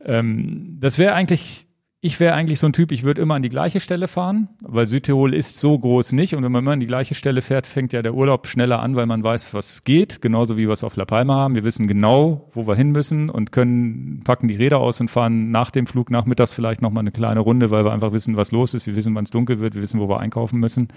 [0.04, 1.67] ähm, das wäre eigentlich
[2.00, 4.86] ich wäre eigentlich so ein Typ, ich würde immer an die gleiche Stelle fahren, weil
[4.86, 6.36] Südtirol ist so groß nicht.
[6.36, 8.94] Und wenn man immer an die gleiche Stelle fährt, fängt ja der Urlaub schneller an,
[8.94, 10.22] weil man weiß, was geht.
[10.22, 11.56] Genauso wie wir es auf La Palma haben.
[11.56, 15.50] Wir wissen genau, wo wir hin müssen und können, packen die Räder aus und fahren
[15.50, 18.74] nach dem Flug nachmittags vielleicht nochmal eine kleine Runde, weil wir einfach wissen, was los
[18.74, 18.86] ist.
[18.86, 19.74] Wir wissen, wann es dunkel wird.
[19.74, 20.88] Wir wissen, wo wir einkaufen müssen.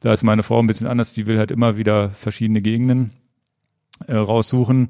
[0.00, 1.14] Da ist meine Frau ein bisschen anders.
[1.14, 3.12] Die will halt immer wieder verschiedene Gegenden
[4.06, 4.88] äh, raussuchen.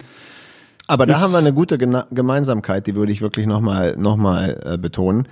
[0.90, 4.60] Aber da haben wir eine gute Gena Gemeinsamkeit, die würde ich wirklich nochmal noch mal,
[4.64, 5.28] äh, betonen,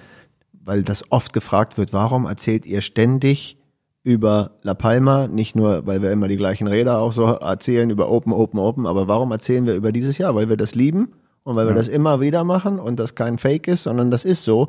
[0.52, 3.58] weil das oft gefragt wird, warum erzählt ihr ständig
[4.04, 8.08] über La Palma, nicht nur, weil wir immer die gleichen Räder auch so erzählen, über
[8.08, 10.36] Open, Open, Open, aber warum erzählen wir über dieses Jahr?
[10.36, 11.08] Weil wir das lieben
[11.42, 14.44] und weil wir das immer wieder machen und das kein Fake ist, sondern das ist
[14.44, 14.68] so.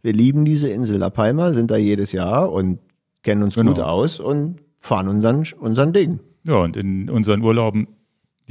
[0.00, 2.78] Wir lieben diese Insel La Palma, sind da jedes Jahr und
[3.22, 3.72] kennen uns Genau.
[3.72, 6.20] gut aus und fahren unseren, unseren Ding.
[6.44, 7.86] Ja, und in unseren Urlauben,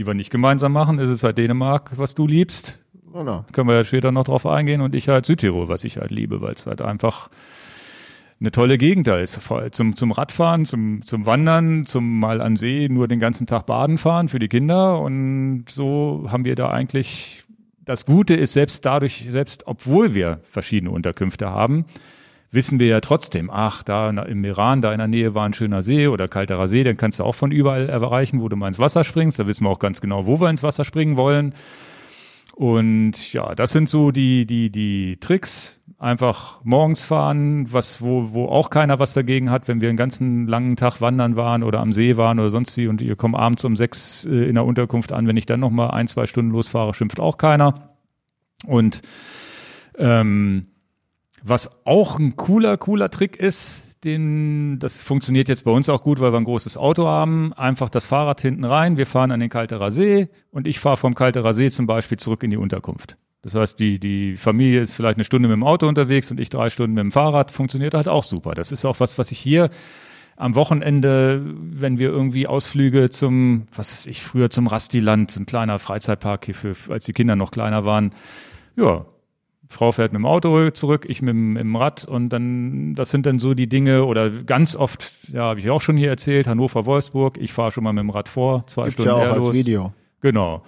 [0.02, 2.80] die wir nicht gemeinsam machen, ist es halt Dänemark, was du liebst.
[3.14, 3.46] Genau.
[3.52, 6.42] Können wir ja später noch drauf eingehen und ich halt Südtirol, was ich halt liebe,
[6.42, 7.30] weil es halt einfach
[8.40, 9.40] eine tolle Gegend da ist.
[9.72, 14.00] Zum, zum Radfahren, zum, zum Wandern, zum mal am See nur den ganzen Tag baden
[14.00, 15.00] fahren für die Kinder.
[15.00, 17.44] Und so haben wir da eigentlich,
[17.86, 21.86] das Gute ist selbst dadurch, selbst obwohl wir verschiedene Unterkünfte haben,
[22.52, 25.82] wissen wir ja trotzdem, ach, da im Iran, da in der Nähe war ein schöner
[25.82, 28.80] See oder kalterer See, den kannst du auch von überall erreichen, wo du mal ins
[28.80, 29.40] Wasser springst.
[29.40, 31.54] Da wissen wir auch ganz genau, wo wir ins Wasser springen wollen.
[32.54, 35.82] Und ja, das sind so die, die, die Tricks.
[35.98, 40.48] Einfach morgens fahren, was, wo, wo auch keiner was dagegen hat, wenn wir einen ganzen
[40.48, 43.64] langen Tag wandern waren oder am See waren oder sonst wie und ihr kommt abends
[43.66, 45.28] um sechs äh, in der Unterkunft an.
[45.28, 47.96] Wenn ich dann noch mal ein, zwei Stunden losfahre, schimpft auch keiner.
[48.66, 49.04] Und
[49.96, 50.71] ähm,
[51.44, 56.20] was auch ein cooler, cooler Trick ist, den, das funktioniert jetzt bei uns auch gut,
[56.20, 57.54] weil wir ein großes Auto haben.
[57.54, 61.14] Einfach das Fahrrad hinten rein, wir fahren an den Kalterer See und ich fahre vom
[61.14, 63.18] Kalterer See zum Beispiel zurück in die Unterkunft.
[63.44, 66.50] Das heißt, die, die Familie ist vielleicht eine Stunde mit dem Auto unterwegs und ich
[66.50, 68.54] drei Stunden mit dem Fahrrad, funktioniert halt auch super.
[68.54, 69.70] Das ist auch was, was ich hier
[70.38, 75.78] am Wochenende, wenn wir irgendwie Ausflüge zum, was weiß ich, früher zum Rastiland, ein kleiner
[75.78, 78.12] Freizeitpark hier für, als die Kinder noch kleiner waren,
[78.76, 79.06] ja,
[79.72, 83.10] Frau fährt mit dem Auto zurück, ich mit, dem- mit dem Rad und dann, das
[83.10, 86.46] sind dann so die Dinge oder ganz oft, ja, habe ich auch schon hier erzählt,
[86.48, 89.48] Hannover, Wolfsburg, ich fahre schon mal mit dem Rad vor, zwei Gibt's Stunden ja auch
[89.48, 89.54] als.
[89.54, 89.94] Video.
[90.22, 90.64] Genau.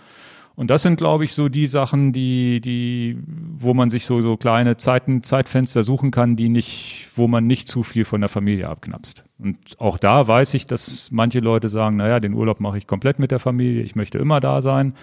[0.55, 3.17] Und das sind, glaube ich, so die Sachen, die, die,
[3.57, 7.67] wo man sich so, so kleine Zeiten, Zeitfenster suchen kann, die nicht, wo man nicht
[7.67, 9.23] zu viel von der Familie abknapst.
[9.39, 13.17] Und auch da weiß ich, dass manche Leute sagen, naja, den Urlaub mache ich komplett
[13.17, 14.93] mit der Familie, ich möchte immer da sein.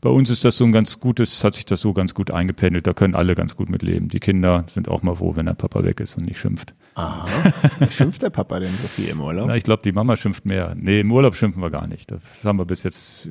[0.00, 2.86] Bei uns ist das so ein ganz gutes, hat sich das so ganz gut eingependelt,
[2.86, 4.08] da können alle ganz gut mit leben.
[4.08, 6.74] Die Kinder sind auch mal froh, wenn der Papa weg ist und nicht schimpft.
[6.94, 7.26] Aha.
[7.90, 9.48] Schimpft der Papa denn so viel im Urlaub?
[9.48, 10.74] Na, ich glaube, die Mama schimpft mehr.
[10.76, 12.10] Nee, im Urlaub schimpfen wir gar nicht.
[12.10, 13.30] Das haben wir bis jetzt.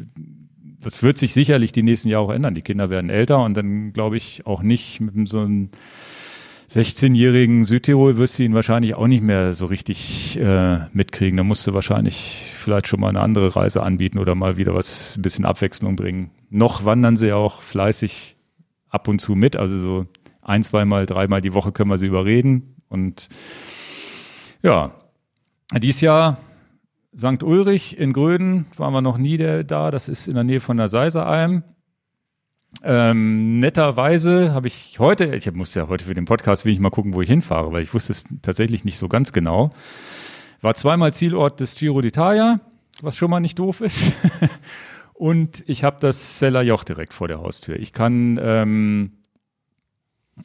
[0.81, 2.53] Das wird sich sicherlich die nächsten Jahre auch ändern.
[2.53, 5.69] Die Kinder werden älter und dann glaube ich auch nicht mit so einem
[6.69, 11.37] 16-jährigen Südtirol wirst du ihn wahrscheinlich auch nicht mehr so richtig äh, mitkriegen.
[11.37, 15.15] Da musst du wahrscheinlich vielleicht schon mal eine andere Reise anbieten oder mal wieder was
[15.17, 16.31] ein bisschen Abwechslung bringen.
[16.49, 18.35] Noch wandern sie auch fleißig
[18.89, 19.55] ab und zu mit.
[19.55, 20.05] Also so
[20.41, 22.75] ein, zweimal, dreimal die Woche können wir sie überreden.
[22.89, 23.29] Und
[24.63, 24.91] ja,
[25.73, 26.37] dies Jahr
[27.15, 27.43] St.
[27.43, 29.91] Ulrich in Gröden waren wir noch nie da.
[29.91, 31.63] Das ist in der Nähe von der Seiseralm.
[32.87, 36.91] Ähm, netterweise habe ich heute, ich musste ja heute für den Podcast will ich mal
[36.91, 39.71] gucken, wo ich hinfahre, weil ich wusste es tatsächlich nicht so ganz genau.
[40.61, 42.59] War zweimal Zielort des Giro d'Italia,
[43.01, 44.13] was schon mal nicht doof ist.
[45.13, 47.79] Und ich habe das Seller Joch direkt vor der Haustür.
[47.79, 49.13] Ich kann ähm,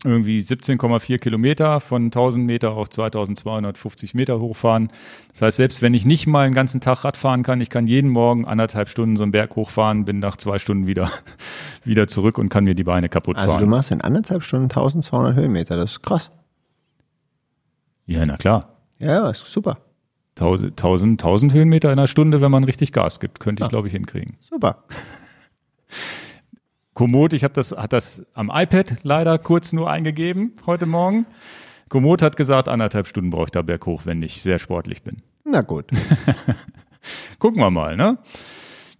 [0.04, 4.88] irgendwie 17,4 Kilometer von 1000 Meter auf 2250 Meter hochfahren.
[5.32, 7.86] Das heißt, selbst wenn ich nicht mal einen ganzen Tag Rad fahren kann, ich kann
[7.88, 11.10] jeden Morgen anderthalb Stunden so einen Berg hochfahren, bin nach zwei Stunden wieder,
[11.84, 13.68] wieder zurück und kann mir die Beine kaputt Also du fahren.
[13.68, 16.30] machst in anderthalb Stunden 1200 Höhenmeter, das ist krass.
[18.06, 18.76] Ja, na klar.
[19.00, 19.78] Ja, ja, ist super.
[20.38, 23.88] 1000, 1000, 1000 Höhenmeter in einer Stunde, wenn man richtig Gas gibt, könnte ich, glaube
[23.88, 24.36] ich, hinkriegen.
[24.48, 24.84] Super.
[26.94, 31.26] Komoot, ich habe das, hat das am iPad leider kurz nur eingegeben heute Morgen.
[31.88, 35.18] Komoot hat gesagt, anderthalb Stunden brauche ich da berghoch, wenn ich sehr sportlich bin.
[35.44, 35.86] Na gut.
[37.38, 38.18] Gucken wir mal, ne?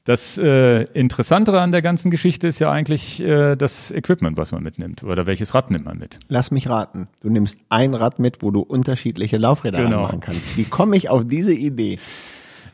[0.04, 4.62] Das äh, Interessantere an der ganzen Geschichte ist ja eigentlich äh, das Equipment, was man
[4.62, 5.04] mitnimmt.
[5.04, 6.18] Oder welches Rad nimmt man mit?
[6.28, 7.06] Lass mich raten.
[7.22, 9.98] Du nimmst ein Rad mit, wo du unterschiedliche Laufräder Genau.
[9.98, 10.56] anmachen kannst.
[10.56, 11.98] Wie komme ich auf diese Idee?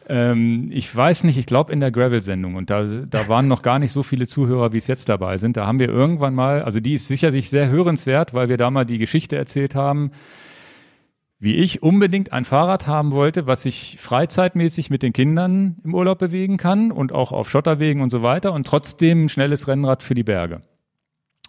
[0.09, 3.79] Ähm, ich weiß nicht, ich glaube in der Gravel-Sendung und da, da waren noch gar
[3.79, 5.57] nicht so viele Zuhörer, wie es jetzt dabei sind.
[5.57, 8.85] Da haben wir irgendwann mal, also die ist sicherlich sehr hörenswert, weil wir da mal
[8.85, 10.13] die Geschichte erzählt haben,
[11.39, 16.19] wie ich unbedingt ein Fahrrad haben wollte, was sich freizeitmäßig mit den Kindern im Urlaub
[16.19, 20.15] bewegen kann und auch auf Schotterwegen und so weiter und trotzdem ein schnelles Rennrad für
[20.15, 20.63] die Berge.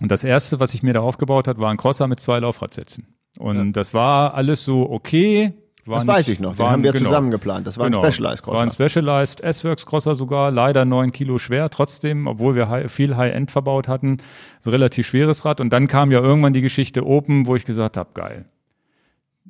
[0.01, 3.15] Und das erste, was ich mir da aufgebaut hat, war ein Crosser mit zwei Laufradsätzen.
[3.39, 3.71] Und ja.
[3.71, 5.53] das war alles so okay.
[5.87, 7.67] War das nicht, weiß ich noch, den waren, haben wir genau, zusammen geplant.
[7.67, 8.55] Das war genau, ein Specialized Crosser.
[8.57, 13.15] War ein Specialized S-Works Crosser sogar, leider neun Kilo schwer, trotzdem, obwohl wir high, viel
[13.15, 14.17] High-End verbaut hatten,
[14.59, 15.61] so relativ schweres Rad.
[15.61, 18.45] Und dann kam ja irgendwann die Geschichte Open, wo ich gesagt habe, geil.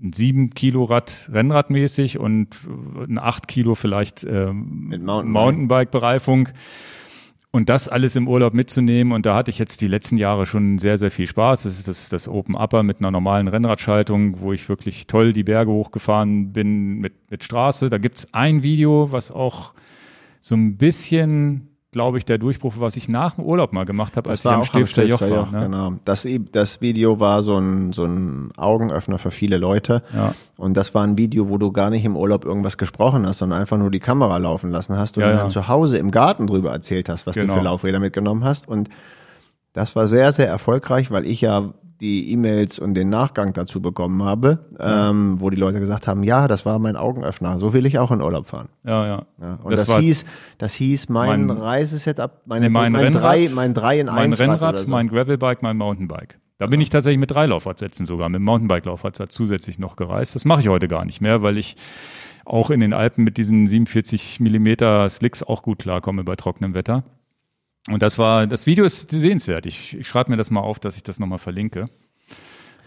[0.01, 2.55] Ein sieben Kilo Rad Rennradmäßig und
[3.07, 6.37] ein acht Kilo vielleicht ähm, Mountainbike-Bereifung.
[6.37, 6.53] Mountainbike
[7.57, 9.11] und das alles im Urlaub mitzunehmen.
[9.11, 11.63] Und da hatte ich jetzt die letzten Jahre schon sehr, sehr viel Spaß.
[11.63, 15.43] Das ist das, das Open Upper mit einer normalen Rennradschaltung, wo ich wirklich toll die
[15.43, 17.89] Berge hochgefahren bin mit, mit Straße.
[17.89, 19.73] Da gibt's ein Video, was auch
[20.39, 21.67] so ein bisschen
[21.97, 24.63] glaube ich, der Durchbruch, was ich nach dem Urlaub mal gemacht habe, als ich am
[24.63, 25.29] Stifter Joch war.
[25.29, 25.61] Joch, ne?
[25.61, 25.93] Genau.
[26.05, 30.03] Das, das Video war so ein, so ein Augenöffner für viele Leute.
[30.13, 30.35] Ja.
[30.57, 33.59] Und das war ein Video, wo du gar nicht im Urlaub irgendwas gesprochen hast, sondern
[33.59, 35.49] einfach nur die Kamera laufen lassen hast und ja, dann ja.
[35.49, 37.55] zu Hause im Garten drüber erzählt hast, was genau.
[37.55, 38.67] du für Laufräder mitgenommen hast.
[38.67, 38.89] Und
[39.73, 44.23] das war sehr, sehr erfolgreich, weil ich ja die E-Mails und den Nachgang dazu bekommen
[44.23, 45.09] habe, ja.
[45.09, 48.11] ähm, wo die Leute gesagt haben, ja, das war mein Augenöffner, so will ich auch
[48.11, 48.69] in Urlaub fahren.
[48.83, 49.25] Ja, ja.
[49.41, 50.25] ja und das, das hieß,
[50.57, 54.79] das hieß mein, mein Reisesetup, meine, mein, mein, Rennrad, drei, mein drei in Mein Rennrad,
[54.79, 54.87] so.
[54.87, 56.39] mein Gravelbike, mein Mountainbike.
[56.59, 60.33] Da bin ich tatsächlich mit drei Laufradsätzen sogar, mit dem Mountainbike-Laufradsatz zusätzlich noch gereist.
[60.33, 61.75] Das mache ich heute gar nicht mehr, weil ich
[62.45, 67.03] auch in den Alpen mit diesen 47 Millimeter Slicks auch gut klarkomme bei trockenem Wetter.
[67.89, 69.65] Und das war, das Video ist sehenswert.
[69.65, 71.85] Ich, ich schreibe mir das mal auf, dass ich das nochmal verlinke.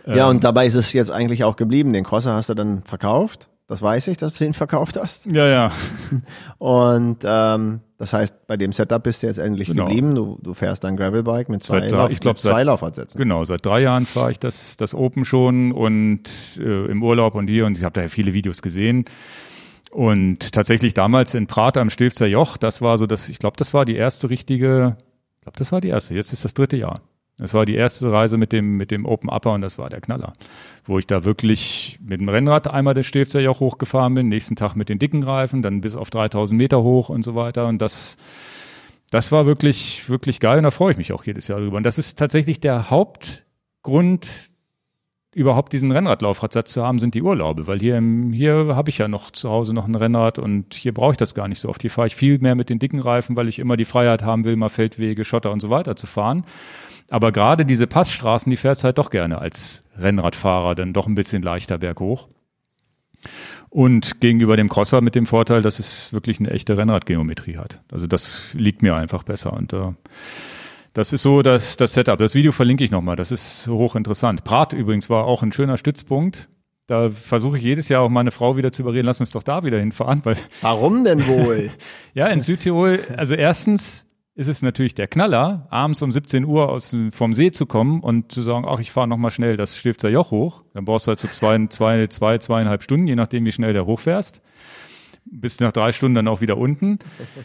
[0.06, 1.92] Ja, ähm, und dabei ist es jetzt eigentlich auch geblieben.
[1.92, 3.48] Den Crosser hast du dann verkauft.
[3.70, 5.26] Das weiß ich, dass du den verkauft hast.
[5.26, 5.72] Ja, ja.
[6.58, 9.84] Und ähm, das heißt, bei dem Setup bist du jetzt endlich genau.
[9.84, 10.16] geblieben.
[10.16, 13.16] Du, du fährst dein Gravelbike mit zwei, seit, Lauf, ich glaub, mit zwei seit, Laufaufsätzen.
[13.16, 16.22] Genau, seit drei Jahren fahre ich das, das Open schon und
[16.58, 19.04] äh, im Urlaub und hier und ich habe da viele Videos gesehen.
[19.90, 23.74] Und tatsächlich damals in Prat am Stilfzer Joch, das war so das, ich glaube, das
[23.74, 24.96] war die erste richtige,
[25.38, 27.00] ich glaube, das war die erste, jetzt ist das dritte Jahr.
[27.38, 30.02] Das war die erste Reise mit dem, mit dem Open Upper und das war der
[30.02, 30.34] Knaller.
[30.84, 34.74] Wo ich da wirklich mit dem Rennrad einmal den Stilfzer Joch hochgefahren bin, nächsten Tag
[34.76, 37.66] mit den dicken Reifen, dann bis auf 3000 Meter hoch und so weiter.
[37.66, 38.18] Und das,
[39.10, 41.78] das war wirklich, wirklich geil und da freue ich mich auch jedes Jahr drüber.
[41.78, 44.49] Und das ist tatsächlich der Hauptgrund,
[45.32, 48.02] überhaupt diesen Rennradlaufradsatz zu haben, sind die Urlaube, weil hier,
[48.32, 51.34] hier habe ich ja noch zu Hause noch ein Rennrad und hier brauche ich das
[51.34, 51.82] gar nicht so oft.
[51.82, 54.44] Hier fahre ich viel mehr mit den dicken Reifen, weil ich immer die Freiheit haben
[54.44, 56.44] will, mal Feldwege, Schotter und so weiter zu fahren.
[57.10, 61.42] Aber gerade diese Passstraßen, die fährst halt doch gerne als Rennradfahrer, dann doch ein bisschen
[61.42, 62.28] leichter berghoch.
[63.68, 67.80] Und gegenüber dem Crosser mit dem Vorteil, dass es wirklich eine echte Rennradgeometrie hat.
[67.92, 69.52] Also das liegt mir einfach besser.
[69.52, 69.92] Und äh,
[70.92, 72.18] das ist so das, das Setup.
[72.18, 73.16] Das Video verlinke ich nochmal.
[73.16, 74.44] Das ist hochinteressant.
[74.44, 76.48] Prat übrigens war auch ein schöner Stützpunkt.
[76.86, 79.62] Da versuche ich jedes Jahr auch meine Frau wieder zu überreden, lass uns doch da
[79.62, 80.22] wieder hinfahren.
[80.24, 81.70] Weil Warum denn wohl?
[82.14, 86.96] ja, in Südtirol, also erstens ist es natürlich der Knaller, abends um 17 Uhr aus,
[87.12, 90.32] vom See zu kommen und zu sagen, ach, ich fahre nochmal schnell das Stifter Joch
[90.32, 90.64] hoch.
[90.74, 93.86] Dann brauchst du halt so zwei, zwei, zwei, zweieinhalb Stunden, je nachdem, wie schnell der
[93.86, 94.42] hochfährst
[95.24, 96.98] bist nach drei Stunden dann auch wieder unten.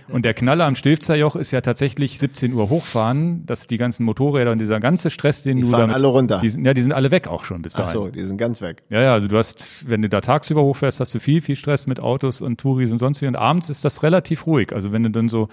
[0.07, 4.51] Und der Knaller am Stilfzerjoch ist ja tatsächlich 17 Uhr hochfahren, dass die ganzen Motorräder
[4.51, 6.39] und dieser ganze Stress, den die du fahren damit, alle runter.
[6.41, 7.89] Die sind, ja, die sind alle weg auch schon bis dahin.
[7.89, 8.83] Ach so, die sind ganz weg.
[8.89, 11.87] Ja, ja, also du hast, wenn du da tagsüber hochfährst, hast du viel, viel Stress
[11.87, 13.27] mit Autos und Touris und sonst wie.
[13.27, 14.73] Und abends ist das relativ ruhig.
[14.73, 15.49] Also wenn du dann so,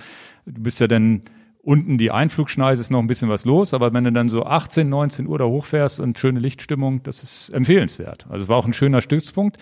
[0.47, 1.23] du bist ja dann
[1.63, 4.89] unten die Einflugschneise ist noch ein bisschen was los, aber wenn du dann so 18,
[4.89, 8.27] 19 Uhr da hochfährst und schöne Lichtstimmung, das ist empfehlenswert.
[8.29, 9.59] Also es war auch ein schöner Stützpunkt.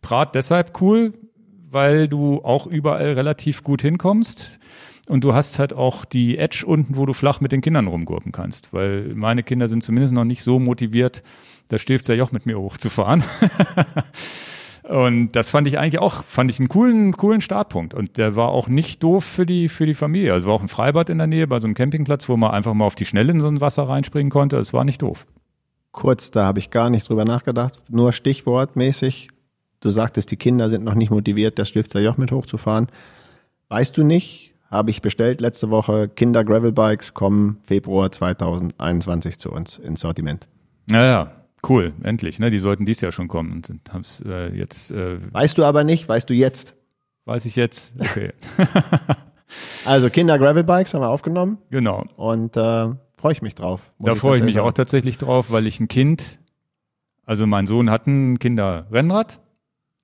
[0.00, 1.12] Prat deshalb cool,
[1.72, 4.58] weil du auch überall relativ gut hinkommst.
[5.08, 8.30] Und du hast halt auch die Edge unten, wo du flach mit den Kindern rumgurken
[8.30, 8.72] kannst.
[8.72, 11.22] Weil meine Kinder sind zumindest noch nicht so motiviert,
[11.68, 13.24] das Stilfzer Joch mit mir hochzufahren.
[14.88, 17.94] Und das fand ich eigentlich auch, fand ich einen coolen, coolen Startpunkt.
[17.94, 20.32] Und der war auch nicht doof für die, für die Familie.
[20.32, 22.74] Also war auch ein Freibad in der Nähe bei so einem Campingplatz, wo man einfach
[22.74, 24.56] mal auf die Schnelle in so ein Wasser reinspringen konnte.
[24.58, 25.26] Es war nicht doof.
[25.92, 27.78] Kurz, da habe ich gar nicht drüber nachgedacht.
[27.90, 29.28] Nur stichwortmäßig
[29.82, 32.86] Du sagtest, die Kinder sind noch nicht motiviert, das Stifter Joch mit hochzufahren.
[33.68, 36.08] Weißt du nicht, habe ich bestellt letzte Woche.
[36.08, 40.46] Kinder Gravelbikes kommen Februar 2021 zu uns ins Sortiment.
[40.88, 41.32] Naja,
[41.68, 42.38] cool, endlich.
[42.38, 42.52] Ne?
[42.52, 44.92] Die sollten dies Jahr schon kommen und haben es äh, jetzt.
[44.92, 46.76] Äh, weißt du aber nicht, weißt du jetzt?
[47.24, 47.92] Weiß ich jetzt.
[47.98, 48.32] Okay.
[49.84, 51.58] also Kinder Gravelbikes haben wir aufgenommen.
[51.70, 52.06] Genau.
[52.14, 53.80] Und äh, freue ich mich drauf.
[53.98, 54.66] Da freue ich mich sagen.
[54.68, 56.38] auch tatsächlich drauf, weil ich ein Kind,
[57.26, 59.40] also mein Sohn hat ein Kinderrennrad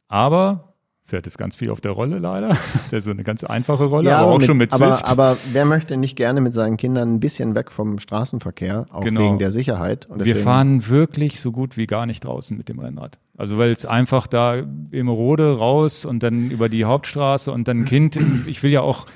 [0.09, 0.75] aber
[1.09, 2.57] fährt es ganz viel auf der Rolle leider.
[2.91, 5.05] Der ist so eine ganz einfache Rolle, ja, aber auch mit, schon mit Zwift.
[5.05, 9.03] Aber, aber wer möchte nicht gerne mit seinen Kindern ein bisschen weg vom Straßenverkehr, auch
[9.03, 9.23] genau.
[9.23, 10.07] wegen der Sicherheit?
[10.07, 13.19] Und Wir fahren wirklich so gut wie gar nicht draußen mit dem Rennrad.
[13.39, 14.57] Also weil es einfach da
[14.91, 18.83] im Rode raus und dann über die Hauptstraße und dann ein Kind, ich will ja
[18.83, 19.07] auch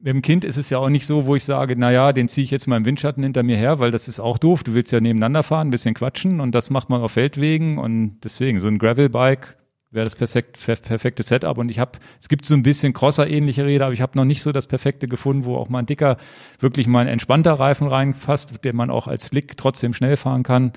[0.00, 2.28] mit dem Kind ist es ja auch nicht so, wo ich sage, na ja, den
[2.28, 4.62] ziehe ich jetzt mal im Windschatten hinter mir her, weil das ist auch doof.
[4.62, 8.20] Du willst ja nebeneinander fahren, ein bisschen quatschen und das macht man auf Feldwegen und
[8.22, 9.57] deswegen so ein Gravelbike
[9.90, 11.56] wäre das perfekt, perfekte Setup.
[11.58, 14.42] Und ich habe, es gibt so ein bisschen Crosser-ähnliche Räder, aber ich habe noch nicht
[14.42, 16.16] so das perfekte gefunden, wo auch mal ein dicker,
[16.60, 20.72] wirklich mal ein entspannter Reifen reinfasst, den man auch als Slick trotzdem schnell fahren kann.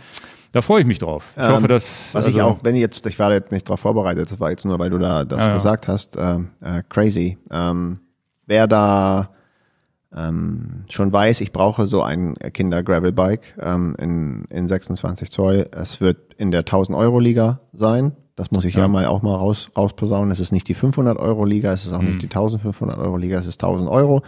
[0.54, 1.32] Da freue ich mich drauf.
[1.38, 2.14] Ich Ähm, hoffe, dass.
[2.14, 4.50] Was also, ich auch, wenn ich jetzt, ich war jetzt nicht darauf vorbereitet, das war
[4.50, 5.54] jetzt nur, weil du da das Ja, ja.
[5.54, 7.38] gesagt hast, äh, äh, crazy.
[7.50, 8.00] Ähm,
[8.48, 9.30] wer da
[10.14, 15.70] ähm, schon weiß, ich brauche so ein Kinder-Gravel-Bike ähm, in, in 26 Zoll.
[15.72, 18.18] Es wird in der 1000 Euro Liga sein.
[18.36, 18.88] Das muss ich ja, Ja.
[18.88, 20.32] mal auch mal raus, rausposaunen.
[20.32, 22.08] Es ist nicht die 500 Euro Liga, es ist auch Mhm.
[22.10, 24.24] nicht die 1500 Euro Liga, es ist 1000 Euro.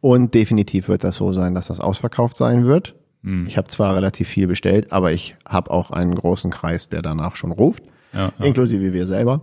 [0.00, 2.94] Und definitiv wird das so sein, dass das ausverkauft sein wird.
[3.22, 3.46] Mhm.
[3.46, 7.36] Ich habe zwar relativ viel bestellt, aber ich habe auch einen großen Kreis, der danach
[7.36, 8.44] schon ruft, ja, ja.
[8.44, 9.40] inklusive wir selber.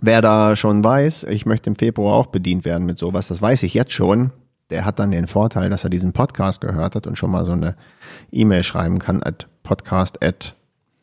[0.00, 3.62] Wer da schon weiß, ich möchte im Februar auch bedient werden mit sowas, das weiß
[3.64, 4.32] ich jetzt schon.
[4.70, 7.52] Der hat dann den Vorteil, dass er diesen Podcast gehört hat und schon mal so
[7.52, 7.76] eine
[8.30, 10.54] E-Mail schreiben kann at podcast at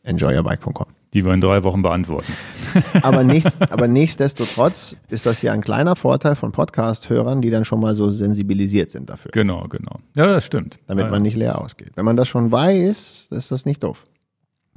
[0.02, 0.86] enjoyyourbike.com.
[1.12, 2.32] die wir in drei Wochen beantworten.
[3.02, 7.80] Aber, nichts, aber nichtsdestotrotz ist das ja ein kleiner Vorteil von Podcast-Hörern, die dann schon
[7.80, 9.96] mal so sensibilisiert sind dafür, Genau, genau.
[10.14, 10.78] Ja, das stimmt.
[10.86, 11.90] damit ja, man nicht leer ausgeht.
[11.96, 14.04] Wenn man das schon weiß, ist das nicht doof.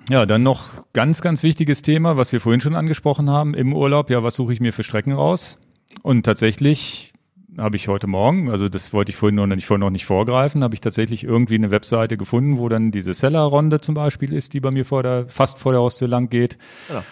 [0.09, 4.09] Ja, dann noch ganz, ganz wichtiges Thema, was wir vorhin schon angesprochen haben im Urlaub.
[4.09, 5.59] Ja, was suche ich mir für Strecken raus?
[6.01, 7.12] Und tatsächlich
[7.57, 10.63] habe ich heute Morgen, also das wollte ich vorhin noch nicht, vorhin noch nicht vorgreifen,
[10.63, 14.59] habe ich tatsächlich irgendwie eine Webseite gefunden, wo dann diese Seller-Ronde zum Beispiel ist, die
[14.59, 16.57] bei mir vor der, fast vor der Haustür lang geht.
[16.87, 17.03] Genau.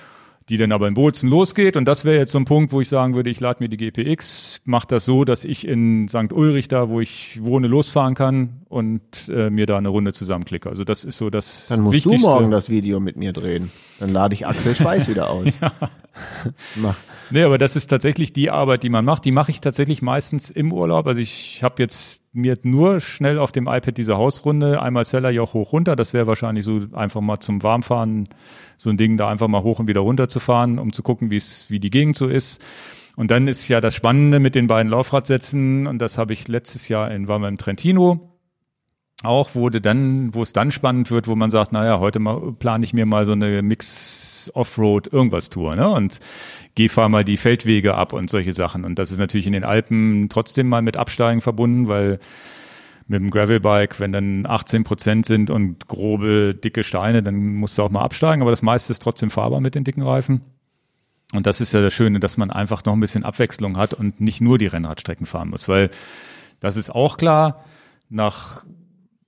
[0.49, 1.77] Die dann aber in Bozen losgeht.
[1.77, 3.77] Und das wäre jetzt so ein Punkt, wo ich sagen würde, ich lade mir die
[3.77, 6.33] GPX, mache das so, dass ich in St.
[6.33, 10.67] Ulrich, da wo ich wohne, losfahren kann und äh, mir da eine Runde zusammenklicke.
[10.69, 12.27] Also das ist so das Dann musst Wichtigste.
[12.27, 13.71] du morgen das Video mit mir drehen.
[13.99, 15.47] Dann lade ich Axel Schweiß wieder aus.
[16.75, 16.95] Mach.
[17.29, 19.23] Nee, aber das ist tatsächlich die Arbeit, die man macht.
[19.23, 21.07] Die mache ich tatsächlich meistens im Urlaub.
[21.07, 25.73] Also ich habe jetzt mir nur schnell auf dem iPad diese Hausrunde, einmal Sellerjoch hoch
[25.73, 25.95] runter.
[25.95, 28.29] Das wäre wahrscheinlich so einfach mal zum Warmfahren
[28.77, 31.29] so ein Ding, da einfach mal hoch und wieder runter zu fahren, um zu gucken,
[31.29, 32.63] wie es, wie die Gegend so ist.
[33.17, 36.87] Und dann ist ja das Spannende mit den beiden Laufradsätzen, und das habe ich letztes
[36.87, 38.30] Jahr in, waren wir im Trentino,
[39.23, 42.83] auch wurde dann, wo es dann spannend wird, wo man sagt, naja, heute mal plane
[42.83, 45.89] ich mir mal so eine Mix Offroad irgendwas Tour, ne?
[45.89, 46.19] Und
[46.75, 48.83] geh fahr mal die Feldwege ab und solche Sachen.
[48.85, 52.19] Und das ist natürlich in den Alpen trotzdem mal mit Absteigen verbunden, weil
[53.07, 57.83] mit dem Gravelbike, wenn dann 18 Prozent sind und grobe, dicke Steine, dann musst du
[57.83, 60.41] auch mal absteigen, aber das meiste ist trotzdem fahrbar mit den dicken Reifen.
[61.33, 64.19] Und das ist ja das Schöne, dass man einfach noch ein bisschen Abwechslung hat und
[64.19, 65.89] nicht nur die Rennradstrecken fahren muss, weil
[66.59, 67.65] das ist auch klar,
[68.09, 68.63] nach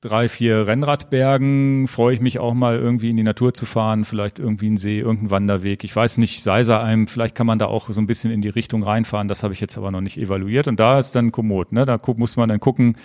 [0.04, 4.38] drei, vier Rennradbergen freue ich mich auch mal irgendwie in die Natur zu fahren, vielleicht
[4.38, 5.86] irgendwie einen See, irgendeinen Wanderweg.
[5.86, 8.84] Ich weiß nicht, Seiseralm, vielleicht kann man da auch so ein bisschen in die Richtung
[8.84, 10.68] reinfahren, das habe ich jetzt aber noch nicht evaluiert.
[10.68, 11.86] Und da ist dann Komoot, ne?
[11.86, 12.98] Da muss man dann gucken,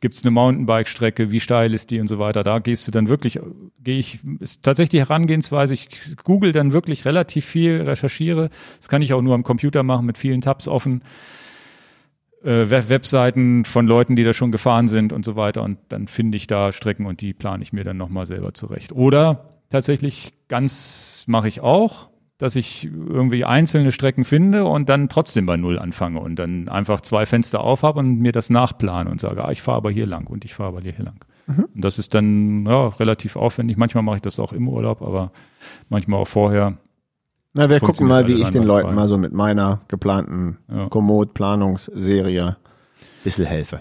[0.00, 2.44] gibt es eine Mountainbike-Strecke, wie steil ist die und so weiter.
[2.44, 3.40] Da gehst du dann wirklich,
[3.82, 5.88] gehe ich, ist tatsächlich Herangehensweise, ich
[6.22, 8.50] google dann wirklich relativ viel, recherchiere.
[8.78, 11.02] Das kann ich auch nur am Computer machen mit vielen Tabs offen
[12.44, 15.62] äh, Web Webseiten von Leuten, die da schon gefahren sind und so weiter.
[15.62, 18.92] Und dann finde ich da Strecken und die plane ich mir dann nochmal selber zurecht.
[18.92, 25.46] Oder tatsächlich ganz mache ich auch, dass ich irgendwie einzelne Strecken finde und dann trotzdem
[25.46, 29.20] bei Null anfange und dann einfach zwei Fenster auf habe und mir das nachplane und
[29.20, 31.24] sage, ah, ich fahre aber hier lang und ich fahre aber hier lang.
[31.74, 33.76] Und das ist dann ja, relativ aufwendig.
[33.76, 35.30] Manchmal mache ich das auch im Urlaub, aber
[35.88, 36.78] manchmal auch vorher.
[37.54, 38.64] Na, wir gucken mal, wie ich den.
[38.64, 40.88] Leuten mal so mit meiner geplanten Ja.
[40.88, 42.56] Komoot-Planungsserie ein
[43.22, 43.80] bisschen helfe.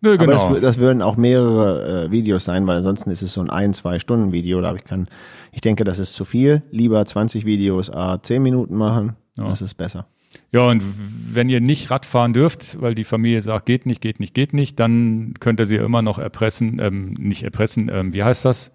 [0.00, 0.52] Nö, Aber genau.
[0.52, 3.72] das, das würden auch mehrere äh, Videos sein, weil ansonsten ist es so ein ein,
[3.72, 4.60] zwei Stunden Video.
[4.60, 5.08] Da ich kann,
[5.52, 6.62] ich denke, das ist zu viel.
[6.72, 9.16] Lieber 20 Videos, a 10 Minuten machen.
[9.38, 9.48] Ja.
[9.48, 10.06] Das ist besser.
[10.52, 10.82] Ja, und
[11.32, 14.78] wenn ihr nicht Radfahren dürft, weil die Familie sagt, geht nicht, geht nicht, geht nicht,
[14.78, 18.72] dann könnt ihr sie immer noch erpressen, ähm, nicht erpressen, ähm, wie heißt das?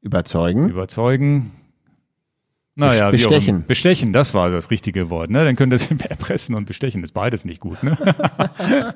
[0.00, 0.68] Überzeugen.
[0.68, 1.52] Überzeugen.
[2.78, 3.64] Naja, bestechen.
[3.66, 5.44] Bestechen, das war das richtige Wort, ne?
[5.44, 7.98] Dann könnt ihr sie erpressen und bestechen, ist beides nicht gut, ne?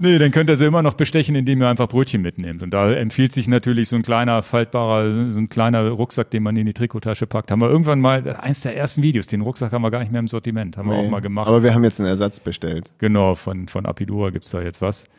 [0.00, 2.62] nee, dann könnt ihr sie immer noch bestechen, indem ihr einfach Brötchen mitnehmt.
[2.62, 6.56] Und da empfiehlt sich natürlich so ein kleiner, faltbarer, so ein kleiner Rucksack, den man
[6.56, 7.50] in die Trikottasche packt.
[7.50, 10.20] Haben wir irgendwann mal, eins der ersten Videos, den Rucksack haben wir gar nicht mehr
[10.20, 11.48] im Sortiment, haben wir auch mal gemacht.
[11.48, 12.90] Aber wir haben jetzt einen Ersatz bestellt.
[12.96, 15.10] Genau, von, von Apidura gibt's da jetzt was.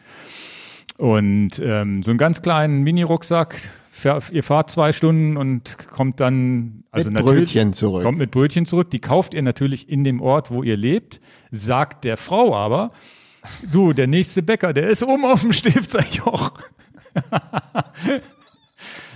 [0.97, 3.57] Und ähm, so einen ganz kleinen Mini-Rucksack.
[4.31, 8.03] Ihr fahrt zwei Stunden und kommt dann, also Mit natürlich, Brötchen zurück.
[8.03, 8.91] kommt mit Brötchen zurück.
[8.91, 11.21] Die kauft ihr natürlich in dem Ort, wo ihr lebt.
[11.51, 12.91] Sagt der Frau aber,
[13.71, 16.51] du, der nächste Bäcker, der ist oben auf dem Stiftsjoch.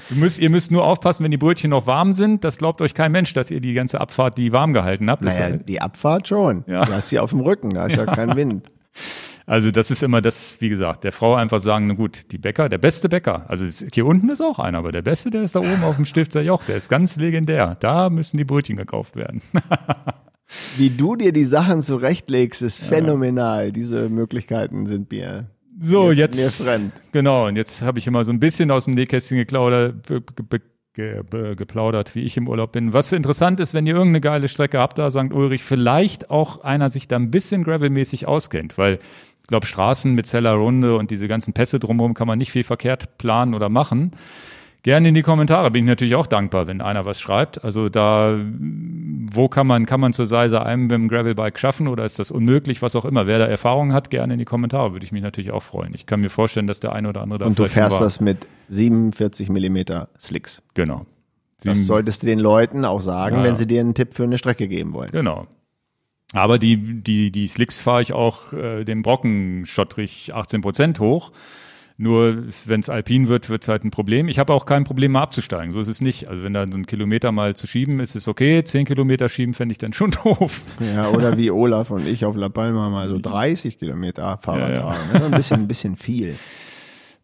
[0.09, 2.43] Du müsst, ihr müsst nur aufpassen, wenn die Brötchen noch warm sind.
[2.43, 5.23] Das glaubt euch kein Mensch, dass ihr die ganze Abfahrt die warm gehalten habt.
[5.23, 6.63] Naja, die Abfahrt schon.
[6.65, 6.84] Ja.
[6.84, 8.67] Du hast sie auf dem Rücken, da ist ja, kein Wind.
[9.50, 12.70] Also das ist immer das, wie gesagt, der Frau einfach sagen, na gut, die Bäcker,
[12.70, 15.60] der beste Bäcker, also hier unten ist auch einer, aber der beste, der ist da
[15.60, 17.76] oben auf dem Stifter Joch, der ist ganz legendär.
[17.80, 19.41] Da müssen die Brötchen gekauft werden.
[20.78, 23.72] Wie du dir die Sachen zurechtlegst, ist phänomenal.
[23.72, 25.47] Diese Möglichkeiten sind mir,
[25.80, 26.38] So, jetzt.
[26.38, 26.93] mir fremd.
[27.12, 30.62] Genau, und jetzt habe ich immer so ein bisschen aus dem Nähkästchen geklaudert, be- be-
[30.93, 32.93] ge- be- geplaudert, wie ich im Urlaub bin.
[32.93, 35.32] Was interessant ist, wenn ihr irgendeine geile Strecke habt, da St.
[35.34, 38.97] Ulrich, vielleicht auch einer sich da ein bisschen gravelmäßig auskennt, weil
[39.50, 43.54] glaube, Straßen mit Zellerrunde und diese ganzen Pässe drumherum kann man nicht viel verkehrt planen
[43.54, 44.12] oder machen.
[44.82, 47.66] Gerne in die Kommentare, bin ich natürlich auch dankbar, wenn einer was schreibt.
[47.66, 48.39] Also da,
[49.34, 52.32] wo kann man, kann man zur Seise einem mit dem Gravelbike schaffen oder ist das
[52.32, 53.28] unmöglich, was auch immer.
[53.28, 55.93] Wer da Erfahrung hat, gerne in die Kommentare, würde ich mich natürlich auch freuen.
[55.93, 58.47] Ich kann mir vorstellen, dass der eine oder andere da Und du fährst das mit
[58.70, 60.64] 47 Millimeter Slicks.
[60.76, 61.06] Genau.
[61.66, 64.38] Das solltest du den Leuten auch sagen, Ja, wenn sie dir einen Tipp für eine
[64.38, 65.10] Strecke geben wollen.
[65.12, 65.47] Genau.
[66.34, 71.32] Aber die, die, die Slicks fahre ich auch äh, den Brocken schottrig 18 Prozent hoch.
[72.01, 74.30] Nur wenn es alpin wird, wird es halt ein Problem.
[74.30, 75.73] Ich habe auch kein Problem, mal abzusteigen.
[75.73, 76.30] So ist es nicht.
[76.30, 78.63] Also wenn da so ein Kilometer mal zu schieben, ist es okay.
[78.63, 80.61] Zehn Kilometer schieben fände ich dann schon doof.
[80.95, 84.75] Ja, oder wie Olaf und ich auf La Palma mal so 30 Kilometer Fahrrad Ja,
[84.75, 84.82] ja.
[84.82, 85.11] tragen.
[85.13, 86.36] Ist ein bisschen, ein bisschen viel.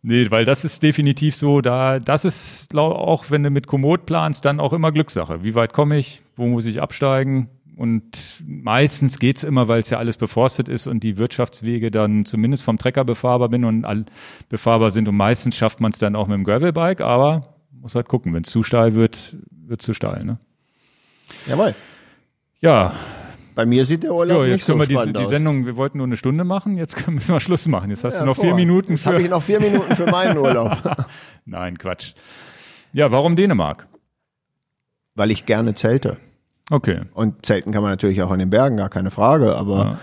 [0.01, 4.43] Nee, weil das ist definitiv so, da, das ist auch, wenn du mit Komoot planst,
[4.43, 5.43] dann auch immer Glückssache.
[5.45, 6.21] Wie weit komme ich?
[6.35, 7.47] Wo muss ich absteigen?
[7.77, 12.63] Und meistens geht's immer, weil es ja alles beforstet ist und die Wirtschaftswege dann zumindest
[12.63, 14.05] vom Trecker befahrbar bin und all
[14.49, 15.07] befahrbar sind.
[15.09, 18.43] Und meistens schafft man es dann auch mit dem Gravelbike, aber muss halt gucken, wenn
[18.43, 20.23] es zu steil wird, wird zu steil.
[20.23, 20.39] Ne?
[21.47, 21.75] Jawohl.
[22.61, 22.93] Ja,
[23.55, 25.29] Bei mir sieht der Urlaub jo, nicht jetzt so können wir die, spannend die aus.
[25.29, 27.89] Sendung, wir wollten nur eine Stunde machen, jetzt müssen wir Schluss machen.
[27.89, 28.45] Jetzt hast Ja, du noch vor.
[28.45, 29.23] vier Minuten Jetzt habe für.
[29.23, 30.77] ich noch vier Minuten für meinen Urlaub.
[31.45, 32.13] Nein, Quatsch.
[32.93, 33.87] Ja, warum Dänemark?
[35.13, 36.17] Weil ich gerne zelte.
[36.71, 37.01] Okay.
[37.13, 39.55] Und zelten kann man natürlich auch in den Bergen, gar keine Frage.
[39.55, 39.99] Aber Ja.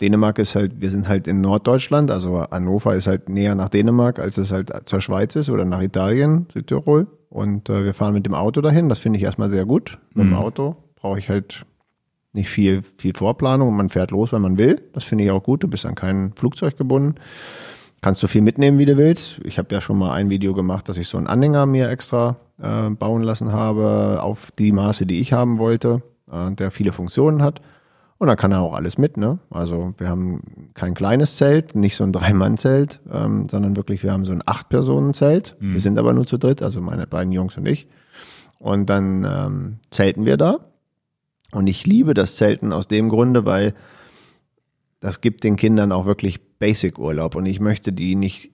[0.00, 4.18] Dänemark ist halt, wir sind halt in Norddeutschland, also Hannover ist halt näher nach Dänemark,
[4.18, 7.06] als es halt zur Schweiz ist oder nach Italien, Südtirol.
[7.30, 8.88] Und äh, wir fahren mit dem Auto dahin.
[8.88, 9.98] Das finde ich erstmal sehr gut.
[10.14, 11.64] Mit dem Auto brauche ich halt
[12.32, 13.76] nicht viel, viel Vorplanung.
[13.76, 14.80] Man fährt los, wenn man will.
[14.92, 15.62] Das finde ich auch gut.
[15.62, 17.16] Du bist an kein Flugzeug gebunden.
[18.04, 19.40] Kannst du viel mitnehmen, wie du willst.
[19.44, 22.36] Ich habe ja schon mal ein Video gemacht, dass ich so einen Anhänger mir extra
[22.62, 27.40] äh, bauen lassen habe, auf die Maße, die ich haben wollte, äh, der viele Funktionen
[27.40, 27.62] hat.
[28.18, 29.38] Und dann kann er auch alles mit, ne?
[29.48, 34.26] Also wir haben kein kleines Zelt, nicht so ein Drei-Mann-Zelt, ähm, sondern wirklich, wir haben
[34.26, 35.56] so ein Acht-Personen-Zelt.
[35.58, 37.88] Wir sind aber nur zu dritt, also meine beiden Jungs und ich.
[38.58, 40.58] Und dann ähm, zelten wir da.
[41.52, 43.72] Und ich liebe das Zelten aus dem Grunde, weil
[45.00, 47.34] das gibt den Kindern auch wirklich Basic-Urlaub.
[47.34, 48.50] Und ich möchte die nicht,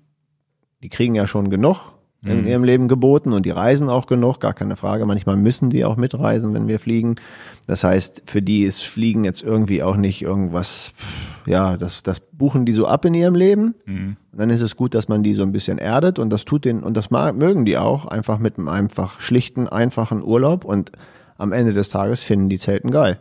[0.82, 1.92] die kriegen ja schon genug
[2.22, 5.06] in ihrem Leben geboten und die reisen auch genug, gar keine Frage.
[5.06, 7.14] Manchmal müssen die auch mitreisen, wenn wir fliegen.
[7.66, 10.92] Das heißt, für die ist Fliegen jetzt irgendwie auch nicht irgendwas,
[11.46, 13.74] ja, das, das buchen die so ab in ihrem Leben.
[14.32, 16.64] Und dann ist es gut, dass man die so ein bisschen erdet und das tut
[16.64, 20.92] den, und das mag, mögen die auch, einfach mit einem einfach schlichten, einfachen Urlaub und
[21.38, 23.20] am Ende des Tages finden die Zelten geil.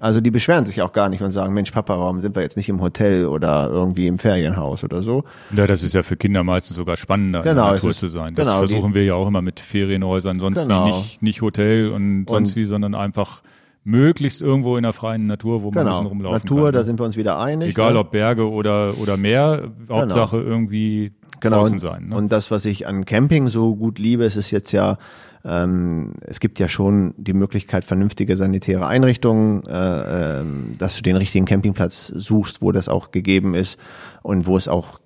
[0.00, 2.56] Also die beschweren sich auch gar nicht und sagen, Mensch, Papa, warum sind wir jetzt
[2.58, 5.24] nicht im Hotel oder irgendwie im Ferienhaus oder so?
[5.56, 7.98] Ja, das ist ja für Kinder meistens sogar spannender, Genau, in der es Natur ist-
[8.00, 8.34] zu sein.
[8.34, 10.86] Das genau, die- versuchen wir ja auch immer mit Ferienhäusern, sonst Genau.
[10.86, 13.42] wie nicht, nicht Hotel und sonst Und- wie, sondern einfach
[13.84, 15.90] möglichst irgendwo in der freien Natur, wo man ein Genau.
[15.92, 16.72] bisschen rumlaufen Natur, kann.
[16.74, 17.70] da sind wir uns wieder einig.
[17.70, 17.98] Egal ne?
[18.00, 21.56] ob Berge oder, oder Meer, Hauptsache irgendwie genau.
[21.56, 22.08] draußen sein.
[22.10, 22.14] Ne?
[22.16, 24.98] Und das, was ich an Camping so gut liebe, ist es jetzt ja,
[25.44, 31.16] ähm, es gibt ja schon die Möglichkeit, vernünftige sanitäre Einrichtungen, äh, ähm, dass du den
[31.16, 33.78] richtigen Campingplatz suchst, wo das auch gegeben ist
[34.22, 35.00] und wo es auch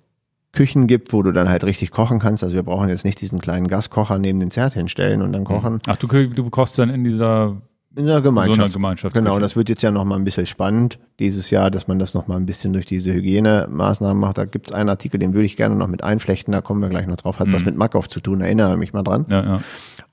[0.53, 2.43] Küchen gibt, wo du dann halt richtig kochen kannst.
[2.43, 5.79] Also wir brauchen jetzt nicht diesen kleinen Gaskocher neben den Zert hinstellen und dann kochen.
[5.87, 7.57] Ach, du, du kochst dann in dieser
[7.95, 8.57] In der Gemeinschaft.
[8.57, 9.23] So eine Gemeinschaftsküche.
[9.23, 12.13] Genau, das wird jetzt ja noch mal ein bisschen spannend dieses Jahr, dass man das
[12.13, 14.37] noch mal ein bisschen durch diese Hygienemaßnahmen macht.
[14.37, 16.89] Da gibt es einen Artikel, den würde ich gerne noch mit einflechten, da kommen wir
[16.89, 17.39] gleich noch drauf.
[17.39, 19.25] Hat was mit Mackhoff zu tun, erinnere mich mal dran.
[19.29, 19.59] ja, ja.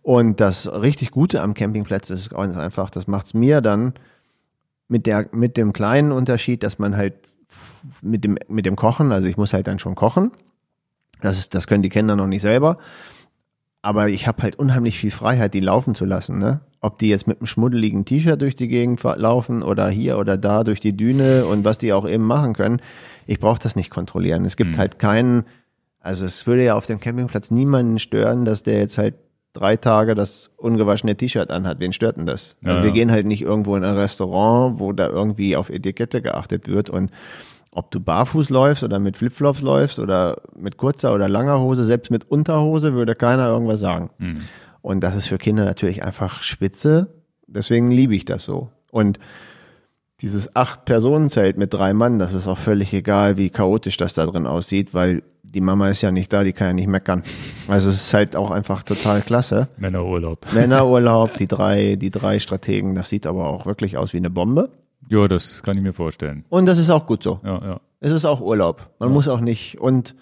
[0.04, 3.94] Und das richtig Gute am Campingplatz ist ganz einfach, das macht's mir dann
[4.86, 7.14] mit der mit dem kleinen Unterschied, dass man halt
[8.02, 10.30] mit dem mit dem Kochen, also ich muss halt dann schon kochen.
[11.22, 12.76] Das ist, das können die Kinder noch nicht selber.
[13.80, 16.36] Aber ich habe halt unheimlich viel Freiheit, die laufen zu lassen.
[16.36, 16.60] Ne?
[16.82, 20.64] Ob die jetzt mit einem schmuddeligen T-Shirt durch die Gegend laufen oder hier oder da
[20.64, 22.82] durch die Düne und was die auch eben machen können,
[23.26, 24.44] ich brauche das nicht kontrollieren.
[24.44, 25.44] Es gibt halt keinen,
[25.98, 29.14] also es würde ja auf dem Campingplatz niemanden stören, dass der jetzt halt
[29.54, 31.80] drei Tage das ungewaschene T-Shirt anhat.
[31.80, 32.56] Wen stört denn das?
[32.60, 32.94] Ja, also wir ja.
[32.94, 37.10] gehen halt nicht irgendwo in ein Restaurant, wo da irgendwie auf Etikette geachtet wird und
[37.70, 42.10] ob du barfuß läufst oder mit Flipflops läufst oder mit kurzer oder langer Hose, selbst
[42.10, 44.10] mit Unterhose würde keiner irgendwas sagen.
[44.80, 47.08] Und das ist für Kinder natürlich einfach spitze.
[47.46, 48.70] Deswegen liebe ich das so.
[48.90, 49.18] Und
[50.20, 54.46] dieses Acht-Personen-Zelt mit drei Mann, das ist auch völlig egal, wie chaotisch das da drin
[54.46, 57.22] aussieht, weil die Mama ist ja nicht da, die kann ja nicht meckern.
[57.68, 59.68] Also es ist halt auch einfach total klasse.
[59.76, 60.46] Männerurlaub.
[60.52, 64.70] Männerurlaub, die drei, die drei Strategen, das sieht aber auch wirklich aus wie eine Bombe.
[65.08, 66.44] Ja, das kann ich mir vorstellen.
[66.48, 67.40] Und das ist auch gut so.
[67.44, 67.80] Ja, ja.
[68.00, 68.90] Es ist auch Urlaub.
[68.98, 70.14] Man muss auch nicht, und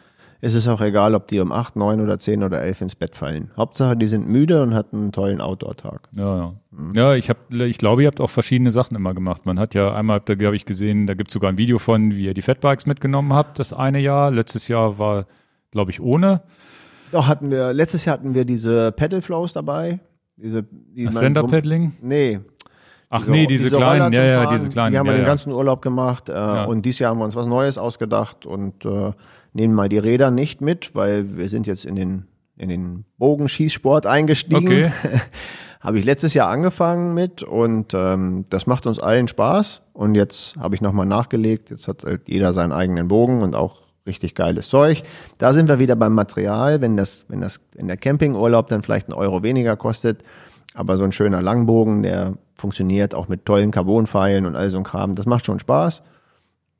[0.44, 3.14] es ist auch egal, ob die um acht, neun oder zehn oder elf ins Bett
[3.14, 3.52] fallen.
[3.56, 6.08] Hauptsache, die sind müde und hatten einen tollen Outdoor-Tag.
[6.16, 6.52] Ja, ja.
[6.94, 9.46] Ja, ich, hab, ich glaube, ihr habt auch verschiedene Sachen immer gemacht.
[9.46, 12.10] Man hat ja einmal, da habe ich gesehen, da gibt es sogar ein Video von,
[12.10, 14.32] wie ihr die Fatbikes mitgenommen habt, das eine Jahr.
[14.32, 15.26] Letztes Jahr war,
[15.70, 16.42] glaube ich, ohne.
[17.12, 20.00] Doch, hatten wir, letztes Jahr hatten wir diese Pedal Flows dabei.
[20.34, 21.92] Diese, die Stand-Up-Paddling?
[22.00, 22.40] Nee.
[23.10, 24.92] Ach nee, diese, kleinen, Roller ja, ja, diese kleinen.
[24.92, 25.28] Die haben wir ja, den ja.
[25.28, 29.12] ganzen Urlaub gemacht äh, und dieses Jahr haben wir uns was Neues ausgedacht und äh,
[29.52, 32.26] nehmen mal die Räder nicht mit, weil wir sind jetzt in den
[32.56, 34.66] in den Bogenschießsport eingestiegen.
[34.66, 34.92] Okay.
[35.82, 40.56] habe ich letztes Jahr angefangen mit und ähm, das macht uns allen Spaß und jetzt
[40.56, 41.70] habe ich nochmal nachgelegt.
[41.70, 45.02] Jetzt hat halt jeder seinen eigenen Bogen und auch richtig geiles Zeug.
[45.38, 49.08] Da sind wir wieder beim Material, wenn das wenn das wenn der Campingurlaub dann vielleicht
[49.08, 50.22] einen Euro weniger kostet,
[50.74, 54.84] aber so ein schöner Langbogen, der funktioniert auch mit tollen Carbonpfeilen und all so ein
[54.84, 55.16] Kram.
[55.16, 56.04] Das macht schon Spaß.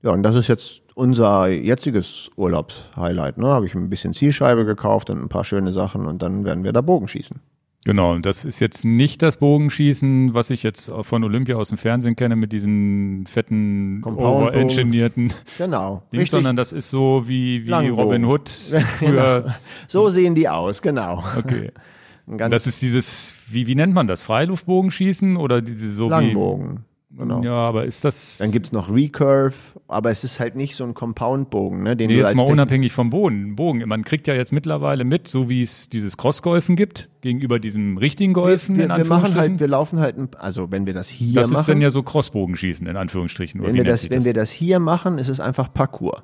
[0.02, 3.38] Ja, und das ist jetzt unser jetziges Urlaubshighlight.
[3.38, 3.46] Ne?
[3.46, 6.72] Habe ich ein bisschen Zielscheibe gekauft und ein paar schöne Sachen und dann werden wir
[6.72, 7.40] da Bogen schießen.
[7.84, 11.78] Genau, und das ist jetzt nicht das Bogenschießen, was ich jetzt von Olympia aus dem
[11.78, 16.02] Fernsehen kenne, mit diesen fetten, overengineerten Genau.
[16.12, 18.04] Dings, sondern das ist so wie, wie Langbogen.
[18.04, 18.48] Robin Hood
[18.98, 19.56] früher.
[19.88, 21.22] So sehen die aus, genau.
[21.38, 21.70] Okay.
[22.24, 24.22] Das ist dieses, wie, wie nennt man das?
[24.22, 26.76] Freiluftbogenschießen oder diese so Langbogen.
[26.76, 26.91] wie.
[27.16, 27.42] Genau.
[27.42, 28.38] Ja, aber ist das.
[28.38, 29.54] Dann gibt's noch Recurve,
[29.86, 32.50] aber es ist halt nicht so ein Compound-Bogen, ne, den Nee, du jetzt als mal
[32.50, 33.86] unabhängig vom Boden, Bogen.
[33.86, 38.32] Man kriegt ja jetzt mittlerweile mit, so wie es dieses Crossgolfen gibt, gegenüber diesem richtigen
[38.32, 41.34] Golfen, wir, in wir, wir machen halt, wir laufen halt, also wenn wir das hier
[41.34, 43.60] das machen, ist dann ja so Crossbogenschießen, in Anführungsstrichen.
[43.60, 44.26] Oder wenn wir das, sich wenn das?
[44.26, 46.22] wir das hier machen, ist es einfach Parcours.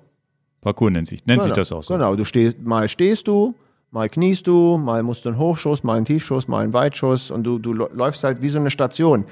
[0.63, 1.95] Parcours nennt sich, nennt sich Genau, das auch so.
[1.95, 3.55] Genau, du stehst, mal stehst du,
[3.91, 7.45] mal kniest du, mal musst du einen Hochschuss, mal einen Tiefschuss, mal einen Weitschuss und
[7.45, 9.25] du, du läufst halt wie so eine Station.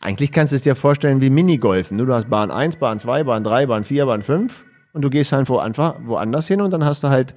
[0.00, 1.96] Eigentlich kannst du es dir vorstellen wie Minigolfen.
[1.96, 5.10] Nur du hast Bahn 1, Bahn 2, Bahn 3, Bahn 4, Bahn 5 und du
[5.10, 7.34] gehst halt wo einfach woanders hin und dann hast du halt,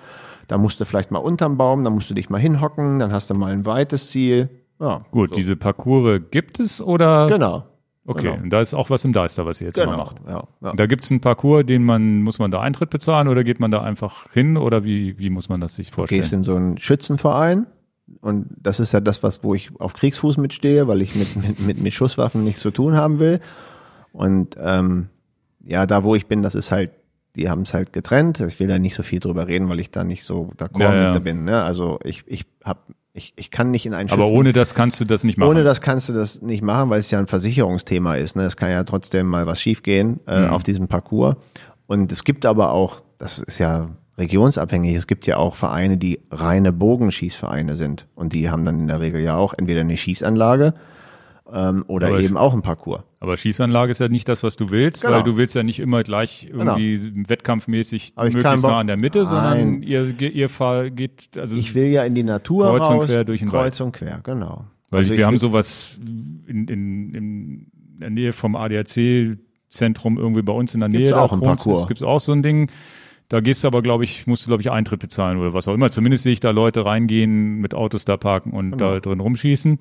[0.48, 3.30] da musst du vielleicht mal unterm Baum, dann musst du dich mal hinhocken, dann hast
[3.30, 4.50] du mal ein weites Ziel.
[4.80, 7.28] Ja, Gut, diese Parcours gibt es oder?
[7.28, 7.66] genau.
[8.06, 8.44] Okay, genau.
[8.44, 9.96] und da ist auch was im Deister, was ihr jetzt Genau.
[9.96, 10.18] macht.
[10.28, 10.74] Ja, ja.
[10.74, 13.72] Da gibt es einen Parcours, den man, muss man da Eintritt bezahlen oder geht man
[13.72, 16.24] da einfach hin oder wie, wie muss man das sich gehst vorstellen?
[16.34, 17.66] in so einen Schützenverein
[18.24, 21.60] und das ist ja das, was, wo ich auf Kriegsfuß mitstehe, weil ich mit, mit,
[21.60, 23.40] mit, mit Schusswaffen nichts zu tun haben will.
[24.12, 25.10] Und ähm,
[25.64, 26.92] ja, da wo ich bin, das ist halt,
[27.36, 28.40] die haben es halt getrennt.
[28.40, 30.94] Ich will da nicht so viel drüber reden, weil ich da nicht so d'accord Ja,
[30.96, 31.06] ja.
[31.08, 31.44] mit da bin.
[31.46, 31.64] Ne?
[31.64, 35.00] Also ich, ich hab, ich, ich kann nicht in einen Aber Schützen ohne das kannst
[35.00, 35.50] du das nicht machen.
[35.50, 38.36] ohne das kannst du das nicht machen, weil es ja ein Versicherungsthema ist.
[38.36, 38.44] Ne?
[38.44, 40.50] Es kann ja trotzdem mal was schiefgehen äh, Mhm.
[40.50, 41.36] auf diesem Parcours.
[41.88, 46.20] Und es gibt aber auch, das ist ja regionsabhängig, es gibt ja auch Vereine, die
[46.32, 48.08] reine Bogenschießvereine sind.
[48.16, 50.74] Und die haben dann in der Regel ja auch entweder eine Schießanlage
[51.52, 53.02] ähm, oder Aber eben auch ein Parcours.
[53.20, 55.16] Aber Schießanlage ist ja nicht das, was du willst, Genau.
[55.16, 58.88] weil du willst ja nicht immer gleich irgendwie wettkampfmäßig Hab ich keinen möglichst nah in
[58.88, 62.90] der Mitte, sondern ihr, ihr Fahr geht, also Ich will ja in die Natur Kreuz
[62.90, 63.06] und raus.
[63.08, 64.66] quer durch den Kreuz und quer, genau.
[64.90, 65.98] Weil Also wir ich haben will- sowas
[66.48, 67.68] in, in, in
[68.00, 71.20] der Nähe vom ADAC-Zentrum irgendwie bei uns in der Gibt's Nähe.
[71.20, 71.82] auch da ein wohnt- Parcours.
[71.82, 72.70] Es gibt auch so ein Ding.
[73.34, 75.74] Da gehst du aber, glaube ich, musst du, glaube ich, Eintritt bezahlen oder was auch
[75.74, 75.90] immer.
[75.90, 78.94] Zumindest sehe ich da Leute reingehen, mit Autos da parken und Genau.
[78.94, 79.80] da drin rumschießen.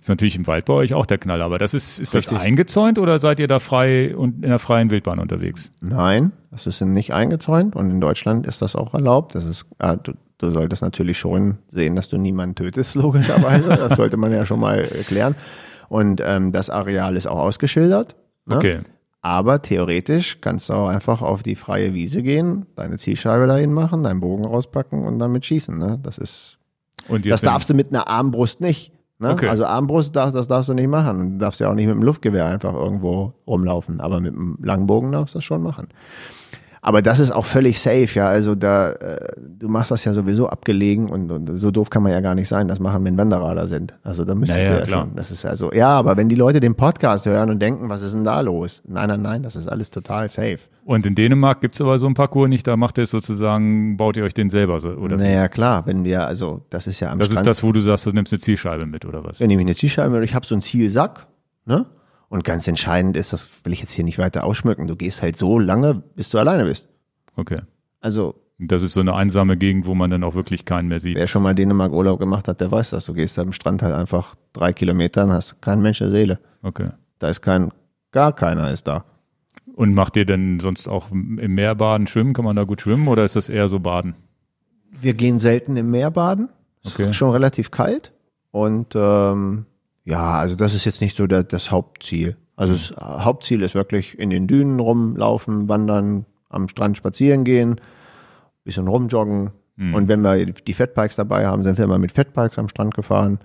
[0.00, 1.44] Ist natürlich im Wald bei euch auch der Knaller.
[1.46, 4.90] Aber das ist, ist das eingezäunt oder seid ihr da frei und in der freien
[4.90, 5.72] Wildbahn unterwegs?
[5.80, 9.34] Nein, das ist nicht eingezäunt und in Deutschland ist das auch erlaubt.
[9.34, 13.70] Das ist, ah, du, du solltest natürlich schon sehen, dass du niemanden tötest, logischerweise.
[13.70, 15.34] Das sollte man ja schon mal erklären.
[15.88, 18.14] Und ähm, das Areal ist auch ausgeschildert.
[18.46, 18.56] Ne?
[18.56, 18.78] Okay.
[19.24, 24.02] Aber theoretisch kannst du auch einfach auf die freie Wiese gehen, deine Zielscheibe dahin machen,
[24.02, 25.78] deinen Bogen rauspacken und damit schießen.
[25.78, 25.98] Ne?
[26.02, 26.58] Das ist,
[27.08, 28.92] Und das darfst du mit einer Armbrust nicht.
[29.18, 29.30] Ne?
[29.30, 29.48] Okay.
[29.48, 31.32] Also Armbrust, darfst, das darfst du nicht machen.
[31.32, 33.98] Du darfst ja auch nicht mit dem Luftgewehr einfach irgendwo rumlaufen.
[34.02, 35.88] Aber mit dem Langbogen darfst du das schon machen.
[36.86, 38.28] Aber das ist auch völlig safe, ja.
[38.28, 42.12] Also da, äh, du machst das ja sowieso abgelegen und, und so doof kann man
[42.12, 43.94] ja gar nicht sein, das machen, wenn Wanderrader sind.
[44.02, 45.00] Also da müsstest Naja, du ja klar.
[45.06, 45.16] schon.
[45.16, 48.14] Das ist also, ja, aber wenn die Leute den Podcast hören und denken, was ist
[48.14, 48.82] denn da los?
[48.86, 50.58] Nein, nein, nein, das ist alles total safe.
[50.84, 54.18] Und in Dänemark gibt's aber so einen Parcours nicht, da macht ihr es sozusagen, baut
[54.18, 55.16] ihr euch den selber so, oder?
[55.16, 57.46] Naja, klar, wenn wir, also das ist ja am Das ist Strand.
[57.46, 59.40] das, wo du sagst, du nimmst eine Zielscheibe mit, oder was?
[59.40, 61.28] wenn ich mir eine Zielscheibe, ich habe so einen Zielsack,
[61.64, 61.86] ne?
[62.34, 65.36] Und ganz entscheidend ist, das will ich jetzt hier nicht weiter ausschmücken, du gehst halt
[65.36, 66.88] so lange, bis du alleine bist.
[67.36, 67.60] Okay.
[68.00, 71.14] Also Das ist so eine einsame Gegend, wo man dann auch wirklich keinen mehr sieht.
[71.14, 73.04] Wer schon mal Dänemark Urlaub gemacht hat, der weiß das.
[73.04, 76.40] Du gehst am Strand halt einfach drei Kilometer und hast keinen Mensch der Seele.
[76.62, 76.88] Okay.
[77.20, 77.70] Da ist kein,
[78.10, 79.04] gar keiner ist da.
[79.76, 82.32] Und macht ihr denn sonst auch im Meer baden, schwimmen?
[82.32, 84.16] Kann man da gut schwimmen oder ist das eher so baden?
[84.90, 86.48] Wir gehen selten im Meer baden.
[86.84, 87.10] Okay.
[87.10, 88.12] Ist schon relativ kalt.
[88.50, 89.66] Und ähm,
[90.04, 92.36] ja, also das ist jetzt nicht so der, das Hauptziel.
[92.56, 92.94] Also das
[93.24, 97.80] Hauptziel ist wirklich in den Dünen rumlaufen, wandern, am Strand spazieren gehen,
[98.64, 99.50] bisschen rumjoggen.
[99.76, 103.40] Und wenn wir die Fatbikes dabei haben, sind wir immer mit Fatbikes am Strand gefahren.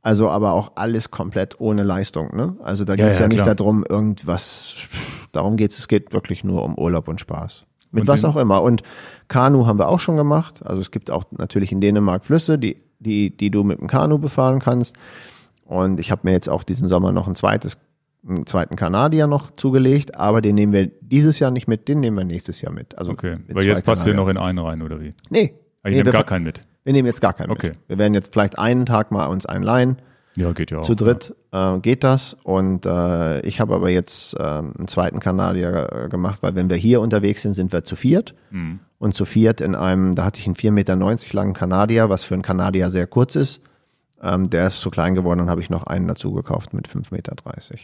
[0.00, 2.36] Also aber auch alles komplett ohne Leistung.
[2.36, 2.56] Ne?
[2.62, 3.54] Also da geht es ja, ja, nicht klar.
[3.54, 4.88] darum, irgendwas,
[5.32, 5.78] darum geht's.
[5.78, 7.64] es geht wirklich nur um Urlaub und Spaß.
[7.90, 8.62] Mit Und was auch immer.
[8.62, 8.82] Und
[9.28, 10.64] Kanu haben wir auch schon gemacht.
[10.64, 14.18] Also es gibt auch natürlich in Dänemark Flüsse, die, die, die du mit dem Kanu
[14.18, 14.96] befahren kannst.
[15.72, 17.78] Und ich habe mir jetzt auch diesen Sommer noch ein zweites,
[18.28, 22.16] einen zweiten Kanadier noch zugelegt, aber den nehmen wir dieses Jahr nicht mit, den nehmen
[22.18, 22.96] wir nächstes Jahr mit.
[22.98, 23.36] Also Okay.
[23.48, 25.14] Weil jetzt passt ihr noch in einen rein, oder wie?
[25.30, 25.54] Nee.
[25.82, 26.62] Ah, nee ihr nehmt wir, gar keinen mit.
[26.84, 27.68] wir nehmen jetzt gar keinen Okay.
[27.70, 27.78] mit.
[27.88, 29.96] Wir werden jetzt vielleicht einen Tag mal uns einen leihen.
[30.36, 30.82] Ja, geht ja auch.
[30.82, 35.88] Zu dritt äh, geht das und äh, ich habe aber jetzt äh, einen zweiten Kanadier
[35.92, 38.80] äh, gemacht, weil wenn wir hier unterwegs sind, sind wir zu viert Mhm.
[38.98, 40.96] und zu viert in einem, da hatte ich einen 4,90 Meter
[41.36, 43.60] langen Kanadier, was für einen Kanadier sehr kurz ist.
[44.24, 47.12] Ähm, der ist zu klein geworden, dann habe ich noch einen dazu gekauft mit 5,30
[47.12, 47.34] Meter.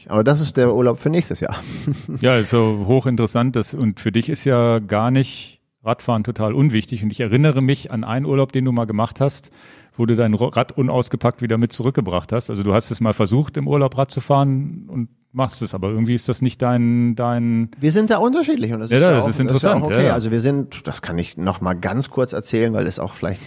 [0.06, 1.56] Aber das ist der Urlaub für nächstes Jahr.
[2.20, 3.56] Ja, ist so hochinteressant.
[3.56, 7.02] Das, und für dich ist ja gar nicht Radfahren total unwichtig.
[7.02, 9.50] Und ich erinnere mich an einen Urlaub, den du mal gemacht hast,
[9.96, 12.50] wo du dein Rad unausgepackt wieder mit zurückgebracht hast.
[12.50, 15.90] Also du hast es mal versucht, im Urlaub Rad zu fahren und machst es, aber
[15.90, 19.10] irgendwie ist das nicht dein, dein, Wir sind da unterschiedlich und das Ja, ist ja,
[19.10, 20.00] ja, das auch, ist interessant, ja auch okay.
[20.02, 20.12] ja, ja.
[20.14, 23.42] Also wir sind, das kann ich noch mal ganz kurz erzählen, weil es auch vielleicht,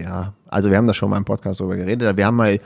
[0.00, 2.16] ja, also wir haben das schon mal im Podcast darüber geredet.
[2.16, 2.60] Wir haben mal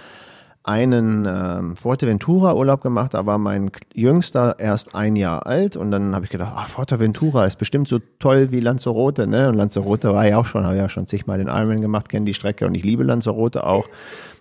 [0.62, 6.26] einen ähm, Fuerteventura-Urlaub gemacht, da war mein Jüngster erst ein Jahr alt und dann habe
[6.26, 9.49] ich gedacht, ah, Fuerteventura ist bestimmt so toll wie Lanzarote, ne?
[9.49, 12.35] Und Lanzarote war ja auch schon, habe ja schon zigmal den Ironman gemacht, kenne die
[12.35, 13.89] Strecke und ich liebe Lanzarote auch.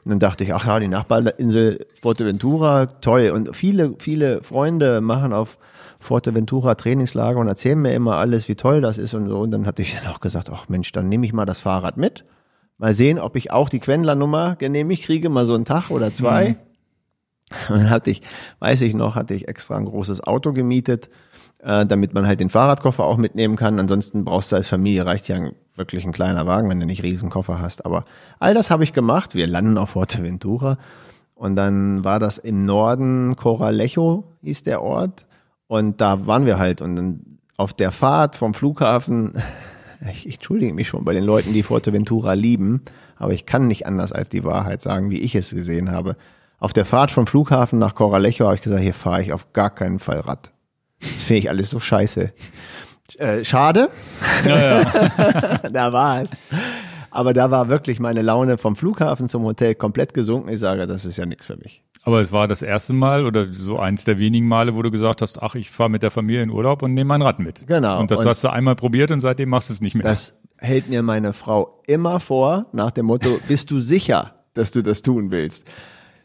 [0.04, 3.32] Und dann dachte ich, ach ja, die Nachbarinsel Fuerteventura, toll.
[3.34, 5.58] Und viele, viele Freunde machen auf
[6.00, 9.40] Fuerteventura Trainingslager und erzählen mir immer alles, wie toll das ist und so.
[9.40, 11.98] Und dann hatte ich dann auch gesagt, ach Mensch, dann nehme ich mal das Fahrrad
[11.98, 12.26] mit.
[12.80, 16.56] Mal sehen, ob ich auch die Quendler-Nummer genehmigt kriege, mal so einen Tag oder zwei.
[17.70, 18.22] Und dann hatte ich,
[18.60, 21.10] weiß ich noch, hatte ich extra ein großes Auto gemietet,
[21.62, 23.80] äh, damit man halt den Fahrradkoffer auch mitnehmen kann.
[23.80, 27.04] Ansonsten brauchst du als Familie, reicht ja ein, wirklich ein kleiner Wagen, wenn du nicht
[27.04, 27.86] riesen Koffer hast.
[27.86, 28.06] Aber
[28.40, 29.36] all das habe ich gemacht.
[29.36, 30.78] Wir landen auf Fuerteventura.
[31.36, 35.26] Und dann war das im Norden Coralejo, hieß der Ort.
[35.68, 36.82] Und da waren wir halt.
[36.82, 39.34] Und dann auf der Fahrt vom Flughafen,
[40.12, 42.84] ich, ich entschuldige mich schon bei den Leuten, die Fuerteventura lieben,
[43.18, 46.16] aber ich kann nicht anders als die Wahrheit sagen, wie ich es gesehen habe.
[46.60, 49.70] Auf der Fahrt vom Flughafen nach Coralejo habe ich gesagt, hier fahre ich auf gar
[49.70, 50.52] keinen Fall Rad.
[51.00, 52.34] Das finde ich alles so scheiße.
[53.18, 53.90] Äh, schade.
[54.44, 56.32] da war es.
[57.12, 60.50] Aber da war wirklich meine Laune vom Flughafen zum Hotel komplett gesunken.
[60.50, 61.84] Ich sage, das ist ja nichts für mich.
[62.04, 65.22] Aber es war das erste Mal oder so eins der wenigen Male, wo du gesagt
[65.22, 67.68] hast, ach, ich fahre mit der Familie in Urlaub und nehme mein Rad mit.
[67.68, 68.00] Genau.
[68.00, 70.04] Und das Und- hast du einmal probiert und seitdem machst du es nicht mehr.
[70.04, 74.82] Das hält mir meine Frau immer vor, nach dem Motto, bist du sicher, dass du
[74.82, 75.66] das tun willst?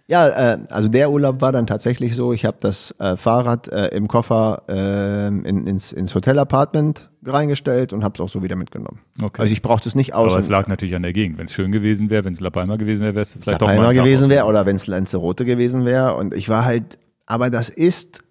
[0.07, 3.88] Ja, äh, also der Urlaub war dann tatsächlich so, ich habe das äh, Fahrrad äh,
[3.88, 9.00] im Koffer äh, in, ins, ins Hotelapartment reingestellt und habe es auch so wieder mitgenommen.
[9.22, 9.40] Okay.
[9.40, 10.32] Also ich brauchte es nicht aus.
[10.32, 11.38] aber es lag natürlich an der Gegend.
[11.38, 13.66] Wenn es schön gewesen wäre, wenn es La Palma gewesen wäre, wäre es vielleicht doch
[13.66, 16.16] La mal Palma ein Tag gewesen wäre oder wenn es Lanzarote gewesen wäre.
[16.16, 18.22] Und ich war halt, aber das ist,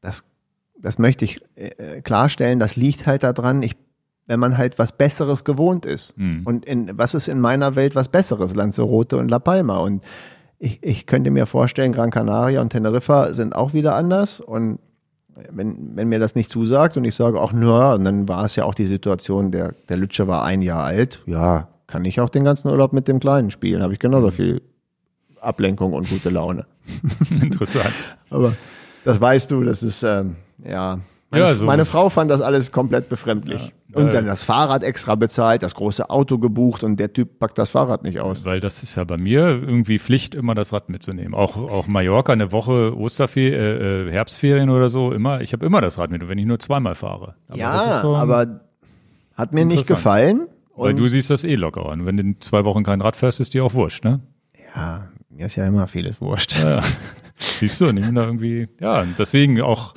[0.00, 0.24] das,
[0.80, 3.76] das möchte ich äh, klarstellen, das liegt halt daran, ich,
[4.26, 6.16] wenn man halt was Besseres gewohnt ist.
[6.16, 6.42] Mhm.
[6.46, 8.54] Und in, was ist in meiner Welt was Besseres?
[8.54, 9.76] Lanzarote und La Palma.
[9.76, 10.02] Und
[10.58, 14.40] ich, ich könnte mir vorstellen, Gran Canaria und Teneriffa sind auch wieder anders.
[14.40, 14.78] Und
[15.50, 18.56] wenn, wenn mir das nicht zusagt und ich sage, ach na, und dann war es
[18.56, 22.28] ja auch die Situation, der, der Lütsche war ein Jahr alt, ja, kann ich auch
[22.28, 24.02] den ganzen Urlaub mit dem Kleinen spielen, habe ich Mhm.
[24.02, 24.60] genauso viel
[25.40, 26.66] Ablenkung und gute Laune.
[27.42, 27.94] Interessant.
[28.30, 28.54] Aber
[29.04, 30.98] das weißt du, das ist, ähm, ja.
[31.30, 33.62] Meine, Ja, so- meine Frau fand das alles komplett befremdlich.
[33.62, 33.70] Ja.
[33.94, 37.70] Und dann das Fahrrad extra bezahlt, das große Auto gebucht und der Typ packt das
[37.70, 38.44] Fahrrad nicht aus.
[38.44, 41.32] Weil das ist ja bei mir irgendwie Pflicht, immer das Rad mitzunehmen.
[41.32, 45.80] Auch, auch Mallorca, eine Woche Osterferien, äh, äh, Herbstferien oder so, immer, ich habe immer
[45.80, 47.34] das Rad mit, wenn ich nur zweimal fahre.
[47.48, 48.60] Aber ja, aber
[49.34, 50.48] hat mir nicht gefallen.
[50.76, 52.06] Weil du siehst das eh locker an.
[52.06, 54.20] Wenn du in zwei Wochen kein Rad fährst, ist dir auch wurscht, ne?
[54.74, 56.58] ja, mir ist ja immer vieles wurscht.
[56.58, 56.82] Ja.
[57.36, 59.94] Siehst du, ich bin da irgendwie, ja, deswegen auch,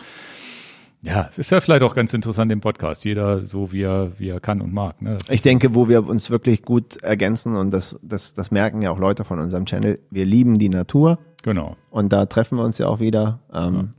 [1.04, 3.04] ja, ist ja vielleicht auch ganz interessant im Podcast.
[3.06, 5.18] Jeder so, wie er, wie er kann und mag, ne?
[5.30, 9.00] Ich denke, wo wir uns wirklich gut ergänzen und das, das, das merken ja auch
[9.00, 11.76] Leute von unserem Channel, wir lieben die Natur Genau.
[11.90, 13.40] und da treffen wir uns ja auch wieder.
[13.54, 13.92] Ähm,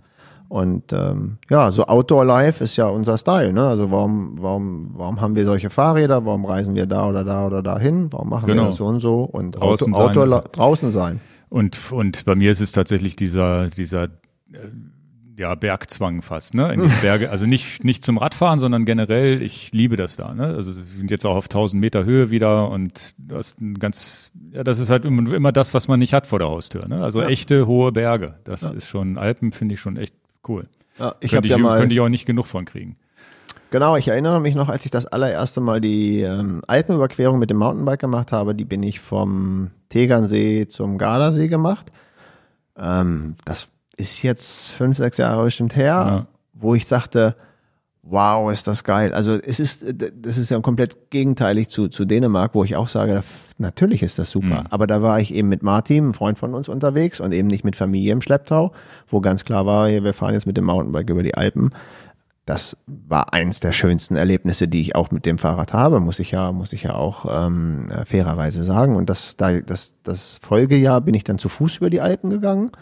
[0.48, 3.54] Und ähm, ja, so Outdoor Life ist ja unser Style.
[3.54, 3.66] Ne?
[3.66, 6.26] Also warum, warum, warum haben wir solche Fahrräder?
[6.26, 8.12] Warum reisen wir da oder da oder dahin?
[8.12, 8.64] Warum machen Genau.
[8.64, 9.22] wir das so und so?
[9.24, 10.40] Und Draußen Outdoor sein.
[10.42, 11.20] li- draußen sein.
[11.48, 14.08] Und, und bei mir ist es tatsächlich dieser, dieser, äh,
[15.36, 16.72] ja, Bergzwang fast, ne?
[16.72, 20.46] In die Berge, also nicht, nicht zum Radfahren, sondern generell, ich liebe das da, ne?
[20.46, 24.30] Also wir sind jetzt auch auf 1000 Meter Höhe wieder und du hast ein ganz,
[24.52, 27.02] ja, das ist halt immer, immer das, was man nicht hat vor der Haustür, ne?
[27.02, 27.28] Also Ja.
[27.28, 28.34] echte hohe Berge.
[28.44, 30.14] Das ist schon, Alpen finde ich schon echt
[30.46, 30.68] cool.
[30.98, 32.96] Ja, ich könnte, ich, ja mal könnte ich auch nicht genug von kriegen.
[33.70, 37.56] Genau, ich erinnere mich noch, als ich das allererste Mal die ähm, Alpenüberquerung mit dem
[37.56, 41.90] Mountainbike gemacht habe, die bin ich vom Tegernsee zum Gardasee gemacht.
[42.76, 46.26] Ähm, das ist jetzt fünf, sechs Jahre bestimmt her, Ja.
[46.54, 47.36] wo ich sagte,
[48.02, 49.14] wow, ist das geil.
[49.14, 53.22] Also es ist, das ist ja komplett gegenteilig zu, zu Dänemark, wo ich auch sage,
[53.58, 54.64] natürlich ist das super.
[54.70, 57.64] Aber da war ich eben mit Martin, einem Freund von uns unterwegs und eben nicht
[57.64, 58.72] mit Familie im Schlepptau,
[59.08, 61.70] wo ganz klar war, wir fahren jetzt mit dem Mountainbike über die Alpen.
[62.44, 66.32] Das war eins der schönsten Erlebnisse, die ich auch mit dem Fahrrad habe, muss ich
[66.32, 68.96] ja, muss ich ja auch ähm, äh, fairerweise sagen.
[68.96, 72.72] Und das, da, das, das Folgejahr bin ich dann zu Fuß über die Alpen gegangen.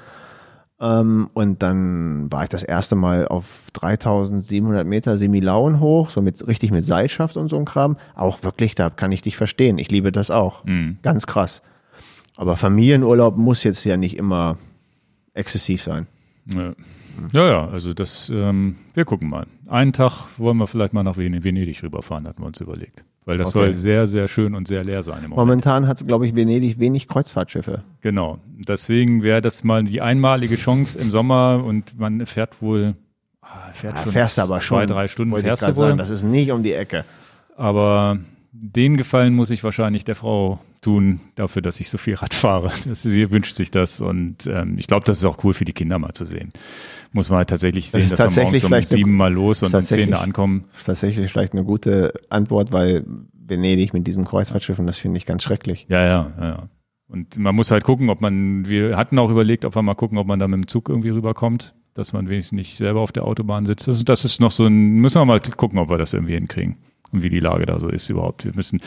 [0.81, 3.45] Ähm, und dann war ich das erste Mal auf
[3.75, 7.97] 3700 Meter Semilauen hoch, so mit, richtig mit Seilschaft und so ein Kram.
[8.15, 9.79] Auch wirklich, da kann ich dich verstehen.
[9.79, 10.65] Ich liebe das auch.
[11.03, 11.63] Ganz krass.
[12.37, 14.57] Aber Familienurlaub muss jetzt ja nicht immer
[15.35, 16.07] exzessiv sein.
[16.55, 16.73] Ja.
[17.33, 19.47] Ja, ja, also das, ähm, wir gucken mal.
[19.71, 23.05] Einen Tag wollen wir vielleicht mal nach Ven- Venedig rüberfahren, hatten wir uns überlegt.
[23.25, 23.59] Weil das Okay.
[23.67, 25.37] soll sehr, sehr schön und sehr leer sein im Moment.
[25.37, 27.85] Momentan hat, glaube ich, Venedig wenig Kreuzfahrtschiffe.
[28.01, 28.39] Genau.
[28.67, 32.95] Deswegen wäre das mal die einmalige Chance im Sommer und man fährt wohl,
[33.43, 34.87] ah, fährt Ja, schon fährst aber zwei, schon.
[34.89, 35.87] drei Stunden Wollte fährst du wohl.
[35.87, 37.05] sagen, das ist nicht um die Ecke.
[37.57, 38.19] aber
[38.53, 42.73] den Gefallen muss ich wahrscheinlich der Frau tun, dafür, dass ich so viel Rad fahre.
[42.87, 45.73] Das, sie wünscht sich das und ähm, ich glaube, das ist auch cool für die
[45.73, 46.51] Kinder mal zu sehen.
[47.13, 49.17] Muss man halt tatsächlich Das sehen, ist dass wir morgens tatsächlich um vielleicht eine- sieben
[49.17, 50.65] mal los und um zehn da ankommen.
[50.69, 55.27] Das ist tatsächlich vielleicht eine gute Antwort, weil Venedig mit diesen Kreuzfahrtschiffen, das finde ich
[55.27, 55.87] ganz schrecklich.
[55.89, 56.69] Ja, ja, ja, ja.
[57.09, 60.19] Und man muss halt gucken, ob man, wir hatten auch überlegt, ob wir mal gucken,
[60.19, 63.25] ob man da mit dem Zug irgendwie rüberkommt, dass man wenigstens nicht selber auf der
[63.25, 63.89] Autobahn sitzt.
[63.89, 66.77] Das, das ist noch so ein, müssen wir mal gucken, ob wir das irgendwie hinkriegen
[67.13, 68.45] und wie die Lage da so ist überhaupt.
[68.45, 68.81] Wir müssen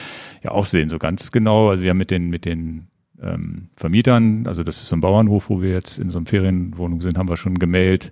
[0.44, 2.88] ja auch sehen, so ganz genau, also wir haben mit den, mit den
[3.22, 7.02] ähm, Vermietern, also das ist so ein Bauernhof, wo wir jetzt in so einer Ferienwohnung
[7.02, 8.12] sind, haben wir schon gemeldet.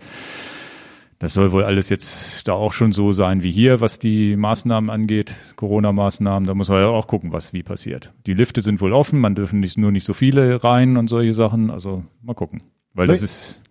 [1.22, 4.90] Das soll wohl alles jetzt da auch schon so sein wie hier, was die Maßnahmen
[4.90, 6.48] angeht, Corona-Maßnahmen.
[6.48, 8.12] Da muss man ja auch gucken, was wie passiert.
[8.26, 11.36] Die Lifte sind wohl offen, man dürfen nicht, nur nicht so viele rein und solche
[11.36, 11.70] Sachen.
[11.70, 12.64] Also mal gucken.
[12.96, 13.62] Weil das ist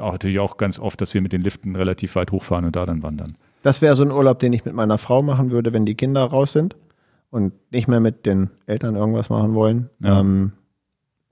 [0.00, 2.86] auch, natürlich auch ganz oft, dass wir mit den Liften relativ weit hochfahren und da
[2.86, 3.36] dann wandern.
[3.62, 6.22] Das wäre so ein Urlaub, den ich mit meiner Frau machen würde, wenn die Kinder
[6.22, 6.76] raus sind
[7.30, 9.90] und nicht mehr mit den Eltern irgendwas machen wollen.
[10.00, 10.20] Ja.
[10.20, 10.52] Ähm,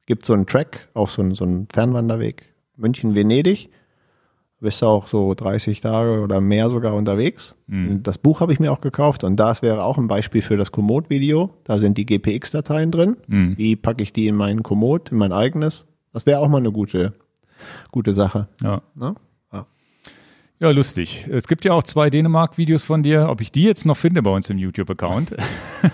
[0.07, 3.71] gibt so einen Track, auch so einen, so einen Fernwanderweg, München-Venedig.
[4.61, 7.55] Bist du auch so 30 Tage oder mehr sogar unterwegs.
[7.69, 8.03] Mhm.
[8.03, 10.73] Das Buch habe ich mir auch gekauft und das wäre auch ein Beispiel für das
[10.73, 11.51] Komoot-Video.
[11.63, 13.17] Da sind die GPX-Dateien drin.
[13.29, 13.57] Mhm.
[13.57, 15.87] Wie packe ich die in meinen Komoot, in mein eigenes?
[16.13, 17.13] Das wäre auch mal eine gute,
[17.93, 18.49] gute Sache.
[18.61, 18.83] Ja.
[18.97, 19.15] Ne?
[20.61, 21.27] Ja, lustig.
[21.31, 23.29] Es gibt ja auch zwei Dänemark-Videos von dir.
[23.29, 25.37] Ob ich die jetzt noch finde bei uns im YouTube-Account?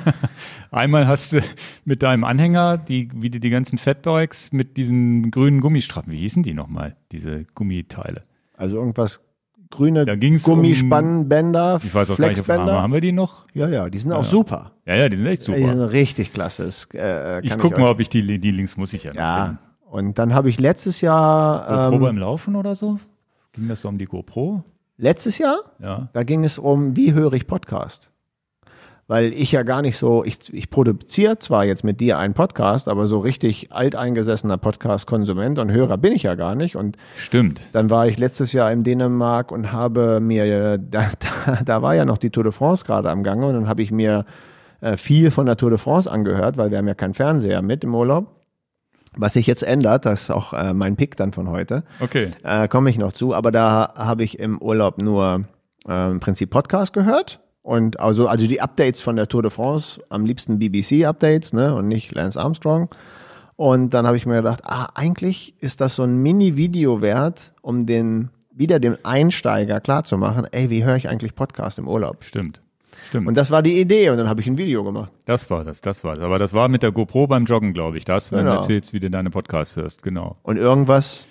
[0.70, 1.40] Einmal hast du
[1.84, 6.12] mit deinem Anhänger die, wie die, die ganzen Fatbikes mit diesen grünen Gummistrappen.
[6.12, 8.22] Wie hießen die nochmal, diese Gummiteile?
[8.56, 9.20] Also irgendwas
[9.70, 12.44] grüne Da ging's um- Gummispannbänder, Ich weiß auch gar nicht, haben.
[12.44, 12.80] Flexbänder.
[12.82, 13.46] haben wir die noch?
[13.52, 14.72] Ja, ja, die sind auch super.
[14.86, 15.68] Ja, ja, die sind echt Die super.
[15.68, 16.64] sind richtig klasse.
[16.64, 19.10] Das, äh, Ich kann guck euch- mal, ob ich die, die Links muss ich ja
[19.12, 19.58] noch Ja,
[19.90, 22.98] und dann habe ich letztes Jahr, ähm, beim Laufen oder so?
[23.54, 24.62] Ging das so um die GoPro?
[24.96, 26.08] letztes Jahr, Ja.
[26.12, 28.12] da ging es um, wie höre ich Podcast?
[29.08, 32.88] Weil ich ja gar nicht so, ich, ich produziere zwar jetzt mit dir einen Podcast,
[32.88, 36.74] aber so richtig alteingesessener Podcast-Konsument und Hörer bin ich ja gar nicht.
[36.76, 37.60] Und Stimmt.
[37.72, 41.08] Dann war ich letztes Jahr in Dänemark und habe mir, da,
[41.46, 43.82] da, da war ja noch die Tour de France gerade am Gange und dann habe
[43.82, 44.24] ich mir
[44.80, 47.84] äh, viel von der Tour de France angehört, weil wir haben ja keinen Fernseher mit
[47.84, 48.28] im Urlaub.
[49.16, 52.30] Was sich jetzt ändert, das ist auch äh, mein Pick dann von heute, Okay.
[52.42, 55.44] äh, komme ich noch zu, aber da habe ich im Urlaub nur
[55.88, 60.00] äh, im Prinzip Podcast gehört und also, also die Updates von der Tour de France,
[60.08, 62.88] am liebsten BBC-Updates ne, und nicht Lance Armstrong.
[63.56, 67.86] Und dann habe ich mir gedacht, ah, eigentlich ist das so ein Mini-Video wert, um
[67.86, 72.24] den wieder dem Einsteiger klarzumachen, ey, wie höre ich eigentlich Podcast im Urlaub?
[72.24, 72.60] Stimmt.
[73.08, 73.26] Stimmt.
[73.28, 75.12] Und das war die Idee und dann habe ich ein Video gemacht.
[75.24, 76.24] das war das, das war das.
[76.24, 78.04] Aber das war mit der GoPro beim Joggen, glaube ich.
[78.04, 78.56] Da hast du dann Genau.
[78.56, 80.02] erzählt, wie du deine Podcasts hörst.
[80.02, 80.36] Genau.
[80.42, 81.26] Und irgendwas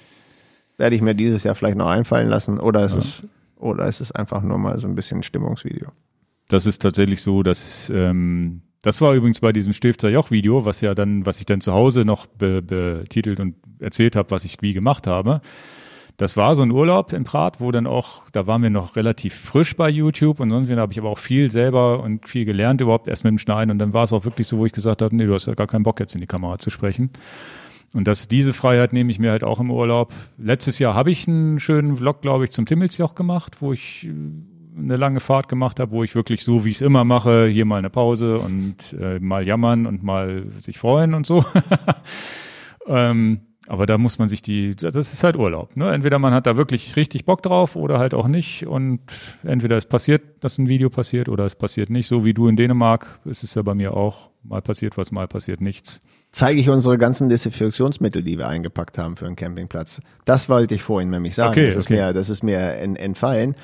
[0.78, 3.28] werde ich mir dieses Jahr vielleicht noch einfallen lassen oder es ist
[3.58, 5.88] oder es ist einfach nur mal so ein bisschen ein Stimmungsvideo.
[6.50, 10.94] Das ist tatsächlich so, dass ähm, das war übrigens bei diesem Stifter Joch-Video, was ja
[10.94, 14.74] dann, was ich dann zu Hause noch be, betitelt und erzählt habe, was ich wie
[14.74, 15.40] gemacht habe.
[16.18, 19.34] Das war so ein Urlaub in Prat, wo dann auch, da waren wir noch relativ
[19.34, 23.08] frisch bei YouTube und sonst habe ich aber auch viel selber und viel gelernt überhaupt
[23.08, 25.16] erst mit dem Schneiden und dann war es auch wirklich so, wo ich gesagt habe,
[25.16, 27.10] nee, du hast ja gar keinen Bock jetzt in die Kamera zu sprechen.
[27.94, 30.14] Und das, diese Freiheit nehme ich mir halt auch im Urlaub.
[30.38, 34.80] Letztes Jahr habe ich einen schönen Vlog, glaube ich, zum Timmelsjoch gemacht, wo ich äh,
[34.80, 37.66] eine lange Fahrt gemacht habe, wo ich wirklich so, wie ich es immer mache, hier
[37.66, 41.46] mal eine Pause und äh, mal jammern und mal sich freuen und so.
[42.88, 45.76] ähm, aber da muss man sich die, das ist halt Urlaub.
[45.78, 45.92] Ne?
[45.92, 48.68] Entweder man hat da wirklich richtig Bock drauf oder halt auch nicht.
[48.68, 49.00] Und
[49.44, 52.08] entweder es passiert, dass ein Video passiert oder es passiert nicht.
[52.08, 54.30] So wie du in Dänemark, ist es ja bei mir auch.
[54.44, 56.02] Mal passiert was, mal passiert nichts.
[56.32, 60.02] Zeige ich unsere ganzen Desinfektionsmittel, die wir eingepackt haben für einen Campingplatz.
[60.26, 61.52] Das wollte ich vorhin nämlich sagen.
[61.52, 61.96] Okay, das, ist okay.
[61.96, 63.56] mir, das ist mir entfallen.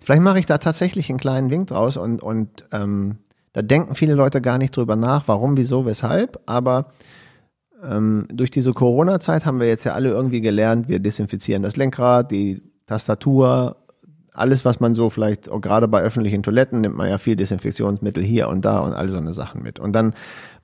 [0.00, 3.18] Vielleicht mache ich da tatsächlich einen kleinen Wink draus und, und ähm,
[3.52, 6.38] da denken viele Leute gar nicht drüber nach, warum, wieso, weshalb.
[6.46, 6.92] Aber
[7.84, 12.30] ähm, durch diese Corona-Zeit haben wir jetzt ja alle irgendwie gelernt, wir desinfizieren das Lenkrad,
[12.30, 13.76] die Tastatur,
[14.32, 18.22] alles, was man so vielleicht, auch gerade bei öffentlichen Toiletten, nimmt man ja viel Desinfektionsmittel
[18.22, 19.80] hier und da und all so eine Sachen mit.
[19.80, 20.14] Und dann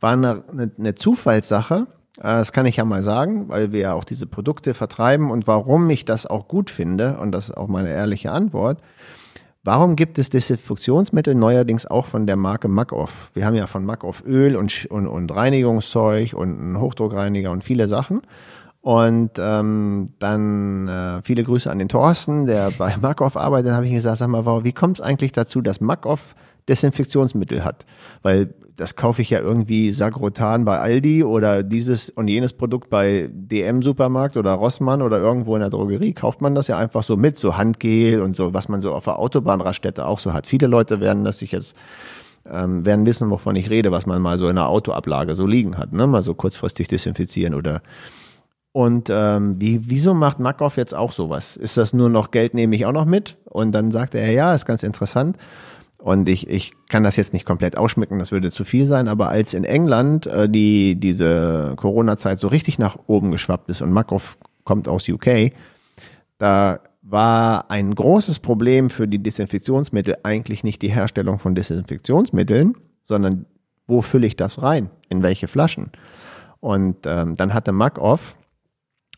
[0.01, 1.87] war eine, eine, eine Zufallssache,
[2.19, 5.47] äh, das kann ich ja mal sagen, weil wir ja auch diese Produkte vertreiben und
[5.47, 8.79] warum ich das auch gut finde, und das ist auch meine ehrliche Antwort,
[9.65, 13.31] Warum gibt es Desinfektionsmittel neuerdings auch von der Marke Macoff?
[13.33, 17.89] Wir haben ja von Macoff Öl und, und, und Reinigungszeug und einen Hochdruckreiniger und viele
[17.89, 18.21] Sachen.
[18.83, 23.69] Und ähm, dann äh, viele Grüße an den Thorsten, der bei Macoff arbeitet.
[23.69, 26.35] Dann habe ich gesagt, sag mal, wie kommt es eigentlich dazu, dass Macoff
[26.69, 27.87] Desinfektionsmittel hat?
[28.21, 33.31] Weil das kaufe ich ja irgendwie Sagrotan bei Aldi oder dieses und jenes Produkt bei
[33.33, 36.13] DM Supermarkt oder Rossmann oder irgendwo in der Drogerie.
[36.13, 39.05] Kauft man das ja einfach so mit, so Handgel und so, was man so auf
[39.05, 40.47] der Autobahnraststätte auch so hat.
[40.47, 41.77] Viele Leute werden das sich jetzt
[42.51, 45.79] ähm, werden wissen, wovon ich rede, was man mal so in der Autoablage so liegen
[45.79, 46.07] hat, ne?
[46.07, 47.81] Mal so kurzfristig desinfizieren oder
[48.77, 51.57] und ähm, wie, wieso macht Makoff jetzt auch sowas?
[51.57, 53.37] Ist das nur noch Geld, nehme ich auch noch mit?
[53.45, 55.37] Und dann sagt er, ja, ist ganz interessant.
[56.05, 59.31] Und ich, ich kann das jetzt nicht komplett ausschmücken, das würde zu viel sein, aber
[59.31, 64.37] als in England äh, die diese Corona-Zeit so richtig nach oben geschwappt ist und Makov
[64.65, 65.53] kommt aus UK,
[66.37, 73.47] da war ein großes Problem für die Desinfektionsmittel eigentlich nicht die Herstellung von Desinfektionsmitteln, sondern
[73.87, 74.91] wo fülle ich das rein?
[75.09, 75.91] In welche Flaschen?
[76.61, 78.37] Und ähm, dann hatte Makov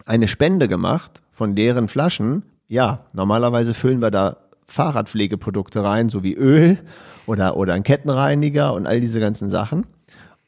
[0.05, 2.45] eine Spende gemacht von deren Flaschen.
[2.69, 4.37] Ja, normalerweise füllen wir da
[4.67, 6.79] Fahrradpflegeprodukte rein, so wie Öl
[7.27, 9.87] oder, oder ein Kettenreiniger und all diese ganzen Sachen.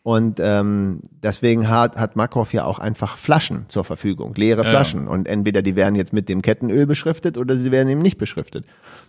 [0.03, 4.71] Und ähm, deswegen hat, hat Makov ja auch einfach Flaschen zur Verfügung, leere Ja.
[4.71, 5.07] Flaschen.
[5.07, 8.65] Und entweder die werden jetzt mit dem Kettenöl beschriftet oder sie werden eben nicht beschriftet.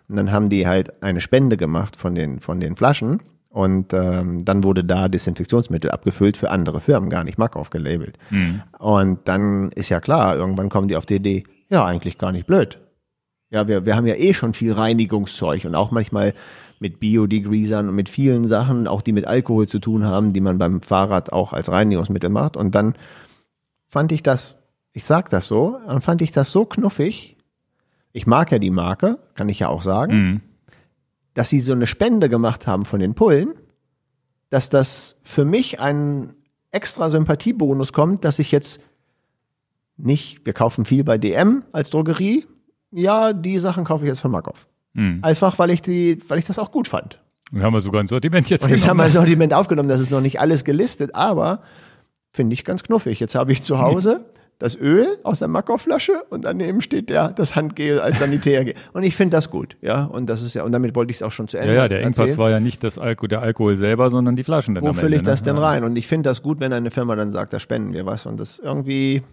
[0.09, 3.21] Und dann haben die halt eine Spende gemacht von den, von den Flaschen.
[3.49, 8.17] Und ähm, dann wurde da Desinfektionsmittel abgefüllt für andere Firmen, gar nicht Makov gelabelt.
[8.77, 12.45] Und dann ist ja klar, irgendwann kommen die auf die Idee, ja, eigentlich gar nicht
[12.45, 12.77] blöd.
[13.51, 16.33] Ja, wir, wir haben ja eh schon viel Reinigungszeug und auch manchmal
[16.79, 20.57] mit Biodegreasern und mit vielen Sachen, auch die mit Alkohol zu tun haben, die man
[20.57, 22.55] beim Fahrrad auch als Reinigungsmittel macht.
[22.55, 22.95] Und dann
[23.87, 24.59] fand ich das,
[24.93, 27.37] ich sag das so, dann fand ich das so knuffig.
[28.13, 30.41] Ich mag ja die Marke, kann ich ja auch sagen, Mhm.
[31.33, 33.53] dass sie so eine Spende gemacht haben von den Pullen,
[34.49, 36.35] dass das für mich ein
[36.71, 38.79] extra Sympathiebonus kommt, dass ich jetzt
[39.97, 42.45] nicht, wir kaufen viel bei DM als Drogerie,
[42.91, 44.67] ja, die Sachen kaufe ich jetzt von Markov.
[44.93, 45.19] Mhm.
[45.21, 47.19] Einfach, weil ich die, weil ich das auch gut fand.
[47.51, 48.97] Wir haben ja sogar ein Sortiment jetzt Und ich habe genommen.
[48.97, 51.61] mal Sortiment aufgenommen, das ist noch nicht alles gelistet, aber
[52.31, 53.19] finde ich ganz knuffig.
[53.19, 54.25] Jetzt habe ich zu Hause
[54.59, 58.73] das Öl aus der Makov-Flasche und daneben steht der, das Handgel als Sanitärgel.
[58.91, 60.03] Und ich finde das gut, ja.
[60.03, 61.87] Und das ist ja, und damit wollte ich es auch schon zu Ende Ja, ja,
[61.87, 62.37] der Engpass erzählen.
[62.39, 65.23] war ja nicht das Alko der Alkohol selber, sondern die Flaschen dann Wo fülle ich
[65.23, 65.45] das ne?
[65.53, 65.85] denn rein?
[65.85, 68.25] Und ich finde das gut, wenn eine Firma dann sagt, da spenden wir was.
[68.25, 69.23] Und das irgendwie,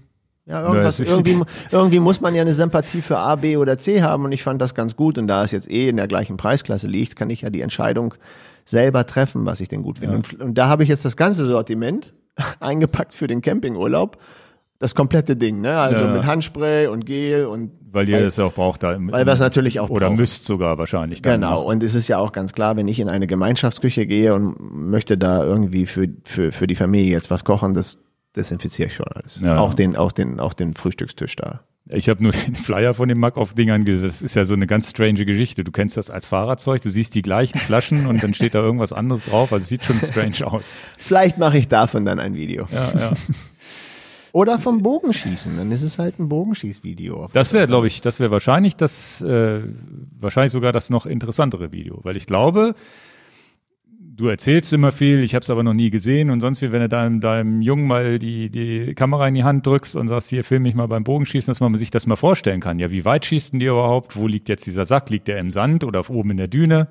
[0.47, 1.41] ja, irgendwas, irgendwie,
[1.73, 4.25] irgendwie muss man ja eine Sympathie für A, B oder C haben.
[4.25, 5.19] Und ich fand das ganz gut.
[5.19, 8.15] Und da es jetzt eh in der gleichen Preisklasse liegt, kann ich ja die Entscheidung
[8.65, 10.17] selber treffen, was ich denn gut finde.
[10.17, 12.15] Und, und da habe ich jetzt das ganze Sortiment
[12.61, 14.19] eingepackt für den Campingurlaub.
[14.79, 15.79] Das komplette Ding, ne?
[15.79, 16.13] Also Ja.
[16.13, 18.93] mit Handspray und Gel und Weil ihr Weil- das ja auch braucht da.
[18.93, 20.19] Im, weil wir es natürlich auch Oder brauchen.
[20.19, 21.23] müsst sogar wahrscheinlich.
[21.23, 24.57] Genau, und es ist ja auch ganz klar, wenn ich in eine Gemeinschaftsküche gehe und
[24.91, 27.99] möchte da irgendwie für, für, für die Familie jetzt was kochen, das
[28.37, 29.41] desinfiziere ich schon alles.
[29.43, 29.59] Ja.
[29.59, 31.61] Auch den, auch den, auch den Frühstückstisch da.
[31.89, 34.09] Ich habe nur den Flyer von dem Mack-Off-Dingern gesehen.
[34.09, 35.65] Das ist ja so eine ganz strange Geschichte.
[35.65, 38.93] Du kennst das als Fahrradzeug, du siehst die gleichen Flaschen und dann steht da irgendwas
[38.93, 39.53] anderes drauf.
[39.53, 40.79] Also es sieht schon strange aus.
[40.99, 42.67] Vielleicht mache ich davon dann ein Video.
[42.73, 43.13] Ja, ja.
[44.33, 47.31] Oder vom Bogenschießen, dann ist es halt ein Bogenschießvideo.
[47.33, 49.63] Das wäre, glaube ich, das wäre wahrscheinlich das, äh,
[50.21, 52.75] wahrscheinlich sogar das noch interessantere Video, weil ich glaube,
[54.17, 56.81] du erzählst immer viel, ich habe es aber noch nie gesehen und sonst wie, wenn
[56.81, 60.45] du deinem, deinem Jungen mal die, die Kamera in die Hand drückst und sagst, hier
[60.45, 62.79] film mich mal beim Bogenschießen, dass man sich das mal vorstellen kann.
[62.79, 64.17] Ja, wie weit schießt denn die überhaupt?
[64.17, 65.11] Wo liegt jetzt dieser Sack?
[65.11, 66.89] Liegt der im Sand oder oben in der Düne?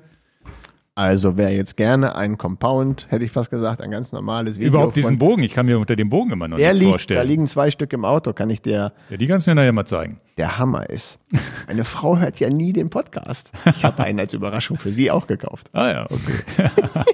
[0.98, 4.70] Also wer jetzt gerne ein Compound, hätte ich fast gesagt, ein ganz normales Video.
[4.70, 7.18] Überhaupt diesen Bogen, ich kann mir unter dem Bogen immer noch der nichts liegt, vorstellen.
[7.18, 8.94] Da liegen zwei Stück im Auto, kann ich dir.
[9.10, 10.20] Ja, die kannst du mir nachher mal zeigen.
[10.38, 11.18] Der Hammer ist.
[11.66, 13.50] Meine Frau hört ja nie den Podcast.
[13.76, 15.68] Ich habe einen als Überraschung für sie auch gekauft.
[15.74, 16.70] Ah ja, okay.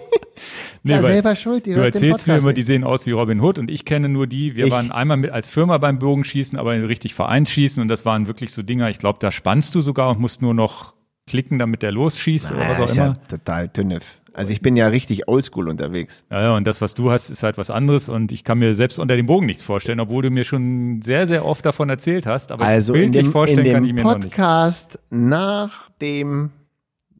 [0.85, 3.59] nee, Ja, selber schuld, die du erzählst mir immer, die sehen aus wie Robin Hood
[3.59, 4.55] und ich kenne nur die.
[4.55, 8.29] Wir Ich- waren einmal mit als Firma beim Bogenschießen, aber richtig Vereinsschießen und das waren
[8.29, 8.89] wirklich so Dinger.
[8.91, 10.95] Ich glaube, da spannst du sogar und musst nur noch
[11.33, 13.07] klicken, damit der losschießt oder was Ah, auch ist immer.
[13.07, 14.05] ja total tünnef.
[14.35, 16.25] Also ich bin ja richtig oldschool unterwegs.
[16.31, 18.75] Ja, ja, und das, was du hast, ist halt was anderes und ich kann mir
[18.75, 22.27] selbst unter dem Bogen nichts vorstellen, obwohl du mir schon sehr, sehr oft davon erzählt
[22.27, 22.51] hast.
[22.53, 24.25] Aber Also in bildlich dem, in vorstellen kann ich dem mir noch nicht.
[24.31, 26.51] Podcast nach dem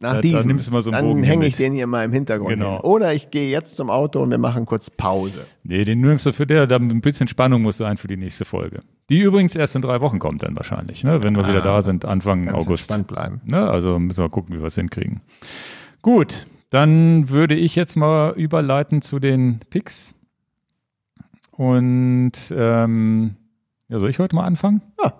[0.03, 1.61] nach da diesem, mal so dann hänge ich mit.
[1.61, 2.73] den hier mal im Hintergrund Genau.
[2.77, 2.81] hin.
[2.83, 5.47] Oder ich gehe jetzt zum Auto und wir machen kurz Pause.
[5.63, 8.45] Nee, den nimmst du für der, da ein bisschen Spannung muss sein für die nächste
[8.45, 8.81] Folge.
[9.09, 11.23] Die übrigens erst in drei Wochen kommt dann wahrscheinlich, ne?
[11.23, 12.91] wenn wir wieder da sind, Anfang August.
[12.91, 13.41] entspannt bleiben.
[13.45, 13.69] Ne?
[13.69, 15.21] Also müssen wir gucken, wie wir es hinkriegen.
[16.03, 20.15] Gut, dann würde ich jetzt mal überleiten zu den Picks.
[21.53, 23.37] Und ähm,
[23.89, 24.83] ja, soll ich heute mal anfangen?
[25.03, 25.13] Ja.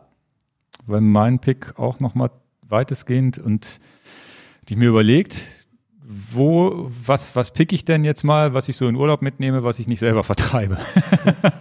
[0.87, 2.31] Weil mein Pick auch noch mal
[2.67, 3.81] weitestgehend und
[4.69, 5.67] die ich mir überlegt,
[6.05, 9.79] wo, was, was pick ich denn jetzt mal, was ich so in Urlaub mitnehme, was
[9.79, 10.79] ich nicht selber vertreibe?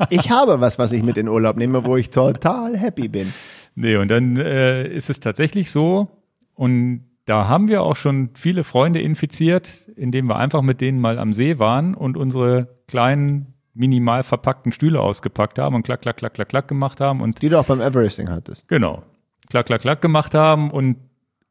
[0.09, 3.31] Ich habe was, was ich mit in Urlaub nehme, wo ich total happy bin.
[3.75, 6.09] Nee, und dann äh, ist es tatsächlich so,
[6.55, 11.17] und da haben wir auch schon viele Freunde infiziert, indem wir einfach mit denen mal
[11.19, 16.33] am See waren und unsere kleinen, minimal verpackten Stühle ausgepackt haben und klack, klack, klack,
[16.33, 18.67] klack, klack gemacht haben und Die du auch beim Everesting hattest.
[18.67, 19.03] genau,
[19.49, 20.97] klack, klack, klack gemacht haben und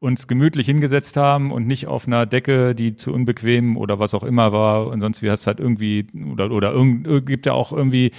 [0.01, 4.23] uns gemütlich hingesetzt haben und nicht auf einer Decke, die zu unbequem oder was auch
[4.23, 8.11] immer war und sonst wie hast halt irgendwie oder oder irgend, gibt ja auch irgendwie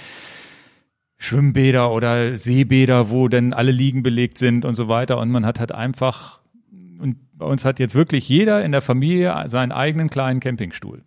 [1.17, 5.59] Schwimmbäder oder Seebäder, wo dann alle Liegen belegt sind und so weiter und man hat
[5.59, 6.39] halt einfach
[6.99, 11.03] und bei uns hat jetzt wirklich jeder in der Familie seinen eigenen kleinen Campingstuhl.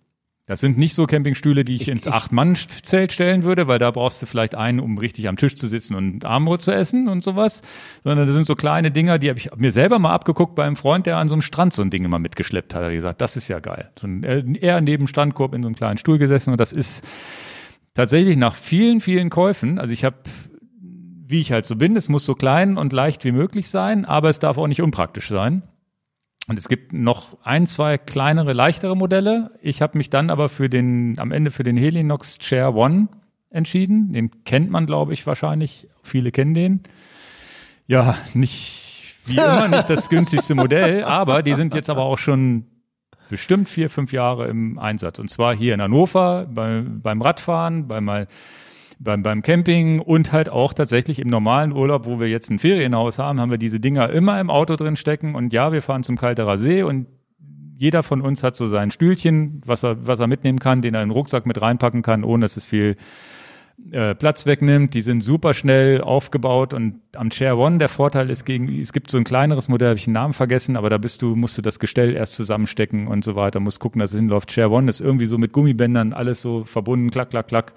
[0.49, 4.23] Das sind nicht so Campingstühle, die ich, Ich- ins Acht-Mann-Zelt stellen würde, weil da brauchst
[4.23, 7.63] du vielleicht einen, um richtig am Tisch zu sitzen und Armbrot zu essen und sowas.
[8.05, 10.77] Sondern das sind so kleine Dinger, die habe ich mir selber mal abgeguckt bei einem
[10.77, 12.83] Freund, der an so einem Strand so ein Ding immer mitgeschleppt hat.
[12.83, 13.91] Er hat gesagt, das ist ja geil.
[13.99, 17.05] So ein, äh, er neben Strandkorb in so einem kleinen Stuhl gesessen und das ist
[17.95, 20.17] tatsächlich nach vielen, vielen Käufen, also ich habe
[21.29, 24.29] wie ich halt so bin, es muss so klein und leicht wie möglich sein, aber
[24.29, 25.63] es darf auch nicht unpraktisch sein.
[26.49, 29.51] Und es gibt noch ein, zwei kleinere, leichtere Modelle.
[29.63, 33.09] Ich habe mich dann aber für den, am Ende für den Helinox Chair One
[33.51, 34.13] entschieden.
[34.13, 35.89] Den kennt man, glaube ich, wahrscheinlich.
[36.03, 36.81] Viele kennen den.
[37.89, 42.67] Ja, nicht wie immer nicht das günstigste Modell, aber die sind jetzt aber auch schon
[43.29, 45.19] bestimmt vier, fünf Jahre im Einsatz.
[45.19, 48.29] Und zwar hier in Hannover bei, beim Radfahren, bei mal
[48.99, 53.19] beim, beim Camping und halt auch tatsächlich im normalen Urlaub, wo wir jetzt ein Ferienhaus
[53.19, 56.17] haben, haben wir diese Dinger immer im Auto drin stecken und ja, wir fahren zum
[56.17, 57.07] Kalterer See und
[57.79, 61.03] jeder von uns hat so sein Stühlchen, was er, was er mitnehmen kann, den er
[61.03, 62.97] in den Rucksack mit reinpacken kann, ohne dass es viel
[63.91, 64.95] äh, Platz wegnimmt.
[64.95, 69.11] Die sind super schnell aufgebaut und am Chair One der Vorteil ist gegen, es gibt
[69.11, 71.63] so ein kleineres Modell, habe ich den Namen vergessen, aber da bist du, musst du
[71.63, 74.49] das Gestell erst zusammenstecken und so weiter, musst gucken, dass es hinläuft.
[74.49, 77.75] Chair One ist irgendwie so mit Gummibändern alles so verbunden, klack, klack, klack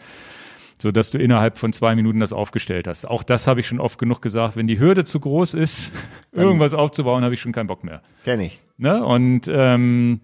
[0.82, 3.06] so dass du innerhalb von zwei Minuten das aufgestellt hast.
[3.06, 4.56] Auch das habe ich schon oft genug gesagt.
[4.56, 5.94] Wenn die Hürde zu groß ist,
[6.32, 8.02] irgendwas aufzubauen, habe ich schon keinen Bock mehr.
[8.24, 8.60] Kenn ich.
[8.78, 9.04] Ne?
[9.04, 10.22] Und ähm,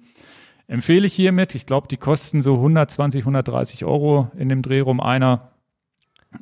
[0.68, 1.56] empfehle ich hiermit.
[1.56, 5.52] Ich glaube, die kosten so 120, 130 Euro in dem Dreh rum einer.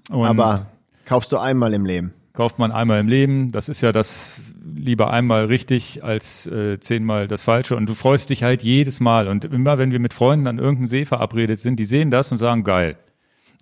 [0.10, 0.68] Und Aber
[1.06, 2.14] kaufst du einmal im Leben.
[2.34, 3.52] kauft man einmal im Leben.
[3.52, 4.42] Das ist ja das
[4.76, 7.76] lieber einmal richtig als äh, zehnmal das Falsche.
[7.76, 9.28] Und du freust dich halt jedes Mal.
[9.28, 12.38] Und immer, wenn wir mit Freunden an irgendeinem See verabredet sind, die sehen das und
[12.38, 12.98] sagen, geil.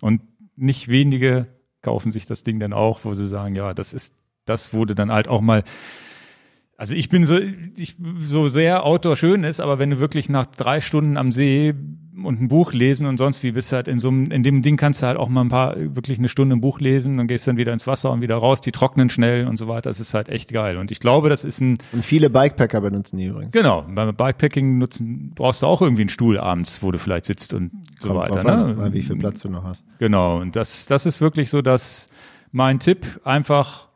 [0.00, 0.20] Und
[0.56, 1.46] nicht wenige
[1.82, 4.14] kaufen sich das Ding dann auch, wo sie sagen, ja, das ist,
[4.44, 5.64] das wurde dann halt auch mal.
[6.82, 7.38] Also ich bin so,
[7.76, 11.74] ich so sehr Outdoor schön ist, aber wenn du wirklich nach drei Stunden am See
[12.24, 14.62] und ein Buch lesen und sonst wie bist du halt in so einem, in dem
[14.62, 17.28] Ding kannst du halt auch mal ein paar, wirklich eine Stunde ein Buch lesen und
[17.28, 19.90] gehst dann wieder ins Wasser und wieder raus, die trocknen schnell und so weiter.
[19.90, 20.76] Das ist halt echt geil.
[20.76, 23.52] Und ich glaube, das ist ein, Und viele Bikepacker benutzen die übrigens.
[23.52, 27.54] genau, beim Bikepacking nutzen, brauchst du auch irgendwie einen Stuhl abends, wo du vielleicht sitzt
[27.54, 28.34] und so Kommt weiter.
[28.34, 28.74] drauf an, ne?
[28.74, 29.84] mal wie viel Platz du noch hast.
[30.00, 32.08] Genau, und das, das ist wirklich so, dass
[32.50, 33.91] mein Tipp einfach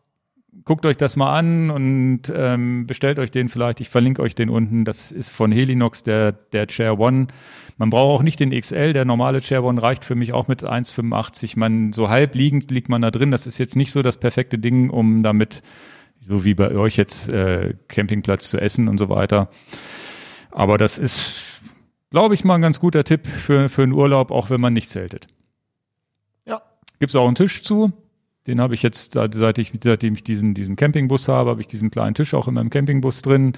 [0.66, 3.80] guckt euch das mal an und ähm, bestellt euch den vielleicht.
[3.80, 4.84] Ich verlinke euch den unten.
[4.84, 7.28] Das ist von Helinox, der, der Chair One.
[7.78, 8.92] Man braucht auch nicht den XL.
[8.92, 11.56] Der normale Chair One reicht für mich auch mit 1,85.
[11.56, 13.30] Man, so halb liegend liegt man da drin.
[13.30, 15.62] Das ist jetzt nicht so das perfekte Ding, um damit,
[16.20, 19.50] so wie bei euch jetzt, äh, Campingplatz zu essen und so weiter.
[20.50, 21.62] Aber das ist,
[22.10, 24.90] glaube ich, mal ein ganz guter Tipp für, für einen Urlaub, auch wenn man nicht
[24.90, 25.28] zeltet.
[26.44, 26.60] Ja.
[26.98, 27.92] Gibt es auch einen Tisch zu.
[28.46, 31.90] Den habe ich jetzt, seit ich, seitdem ich diesen, diesen Campingbus habe, habe ich diesen
[31.90, 33.54] kleinen Tisch auch in meinem Campingbus drin.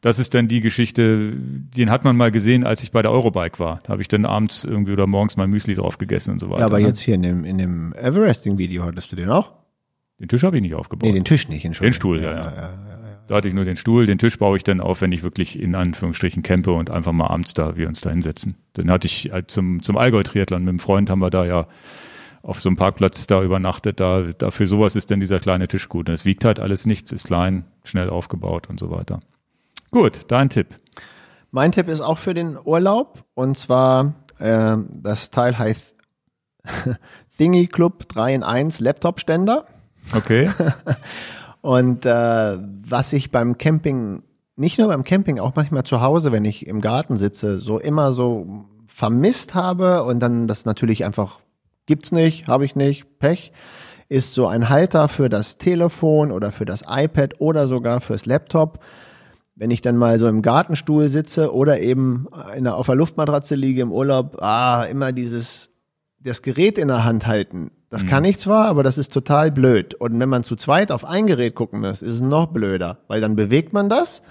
[0.00, 3.58] Das ist dann die Geschichte, den hat man mal gesehen, als ich bei der Eurobike
[3.58, 3.80] war.
[3.84, 6.60] Da habe ich dann abends irgendwie oder morgens mein Müsli drauf gegessen und so weiter.
[6.60, 6.86] Ja, aber ne?
[6.86, 9.52] jetzt hier in dem, in dem Everesting-Video hattest du den auch?
[10.18, 11.06] Den Tisch habe ich nicht aufgebaut.
[11.06, 11.94] Nee, den Tisch nicht, den Entschuldigung.
[11.94, 12.70] Stuhl, ja, ja.
[13.26, 15.60] Da hatte ich nur den Stuhl, den Tisch baue ich dann auf, wenn ich wirklich
[15.60, 18.54] in Anführungsstrichen campe und einfach mal abends da wir uns da hinsetzen.
[18.74, 21.66] Dann hatte ich halt zum, zum Allgäu-Triathlon mit einem Freund haben wir da ja
[22.42, 24.00] auf so einem Parkplatz da übernachtet.
[24.00, 26.08] Da, da für sowas ist dann dieser kleine Tisch gut.
[26.08, 29.20] Und es wiegt halt alles nichts, ist klein, schnell aufgebaut und so weiter.
[29.90, 30.76] Gut, dein Tipp.
[31.50, 35.94] Mein Tipp ist auch für den Urlaub und zwar äh, das Teil heißt
[37.36, 39.66] Thingy Club 3 in 1 Laptop-Ständer.
[40.14, 40.50] Okay.
[41.60, 42.58] Und äh,
[42.88, 44.22] was ich beim Camping,
[44.54, 48.12] nicht nur beim Camping, auch manchmal zu Hause, wenn ich im Garten sitze, so immer
[48.12, 51.40] so vermisst habe und dann das natürlich einfach
[51.86, 53.52] gibt's nicht, habe ich nicht, Pech,
[54.08, 58.78] ist so ein Halter für das Telefon oder für das iPad oder sogar fürs Laptop.
[59.54, 63.82] Wenn ich dann mal so im Gartenstuhl sitze oder eben der, auf der Luftmatratze liege
[63.82, 65.70] im Urlaub, ah, immer dieses,
[66.20, 67.70] das Gerät in der Hand halten.
[67.88, 69.94] Das kann ich zwar, aber das ist total blöd.
[69.94, 73.20] Und wenn man zu zweit auf ein Gerät gucken muss, ist es noch blöder, weil
[73.20, 74.22] dann bewegt man das.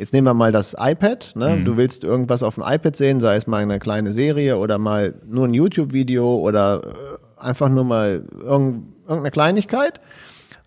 [0.00, 1.32] Jetzt nehmen wir mal das iPad.
[1.34, 1.62] Ne?
[1.62, 5.12] Du willst irgendwas auf dem iPad sehen, sei es mal eine kleine Serie oder mal
[5.26, 10.00] nur ein YouTube-Video oder äh, einfach nur mal irgend, irgendeine Kleinigkeit.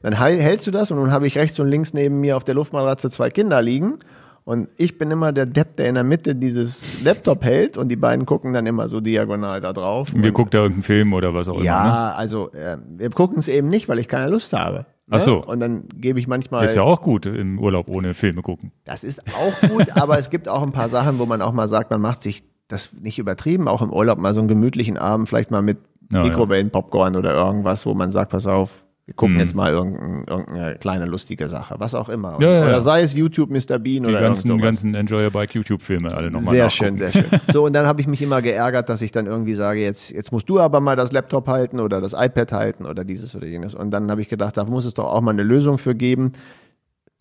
[0.03, 2.53] Dann hältst du das und nun habe ich rechts und links neben mir auf der
[2.53, 3.97] Luftmatratze zwei Kinder liegen.
[4.45, 7.95] Und ich bin immer der Depp, der in der Mitte dieses Laptop hält und die
[7.95, 10.13] beiden gucken dann immer so diagonal da drauf.
[10.13, 11.61] Wir Und- gucken da irgendeinen Film oder was auch immer.
[11.61, 11.65] Ne?
[11.67, 14.79] ja, also äh, wir gucken es eben nicht, weil ich keine Lust habe.
[14.79, 14.85] Ne?
[15.11, 15.43] Ach so.
[15.45, 16.65] Und dann gebe ich manchmal.
[16.65, 18.71] Ist ja auch gut im Urlaub ohne Filme gucken.
[18.83, 21.69] Das ist auch gut, aber es gibt auch ein paar Sachen, wo man auch mal
[21.69, 25.29] sagt, man macht sich das nicht übertrieben, auch im Urlaub mal so einen gemütlichen Abend,
[25.29, 25.77] vielleicht mal mit
[26.11, 26.23] Ja, ja.
[26.29, 29.41] Mikrowellenpopcorn oder irgendwas, wo man sagt, pass auf, wir gucken Mhm.
[29.41, 32.37] jetzt mal irgendein, irgendeine kleine lustige Sache, was auch immer.
[32.39, 33.77] Ja, ja, oder sei es YouTube Mr.
[33.77, 34.75] Bean Die oder ganzen, irgend sowas.
[34.81, 36.97] ganzen Enjoy Your Bike YouTube-Filme alle nochmal Sehr nachgucken.
[36.97, 37.25] schön, sehr schön.
[37.51, 40.31] So, und dann habe ich mich immer geärgert, dass ich dann irgendwie sage, jetzt, jetzt
[40.31, 43.75] musst du aber mal das Laptop halten oder das iPad halten oder dieses oder jenes.
[43.75, 46.31] Und dann habe ich gedacht, da muss es doch auch mal eine Lösung für geben.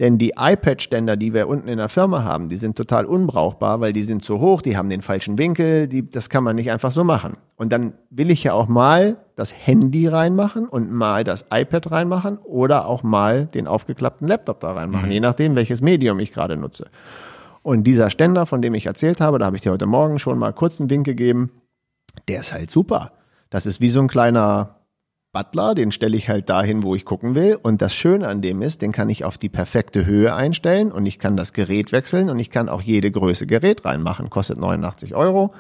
[0.03, 3.93] Denn die iPad-Ständer, die wir unten in der Firma haben, die sind total unbrauchbar, weil
[3.93, 6.91] die sind zu hoch, die haben den falschen Winkel, die, das kann man nicht einfach
[6.91, 7.35] so machen.
[7.55, 12.39] Und dann will ich ja auch mal das Handy reinmachen und mal das iPad reinmachen
[12.39, 16.91] oder auch mal den aufgeklappten Laptop da reinmachen, je nachdem, welches Medium ich gerade nutze.
[17.63, 20.37] Und dieser Ständer, von dem ich erzählt habe, da habe ich dir heute Morgen schon
[20.37, 21.53] mal kurz einen Wink gegeben,
[22.27, 23.13] der ist halt super.
[23.51, 24.82] Das ist wie so ein kleiner
[25.33, 27.59] Butler, den stelle ich halt dahin, wo ich gucken will.
[27.63, 31.07] Und das Schöne an dem ist, den kann ich auf die perfekte Höhe einstellen und
[31.07, 34.29] ich kann das Gerät wechseln und ich kann auch jede Größe Gerät reinmachen.
[34.29, 35.55] Kostet 89 Euro.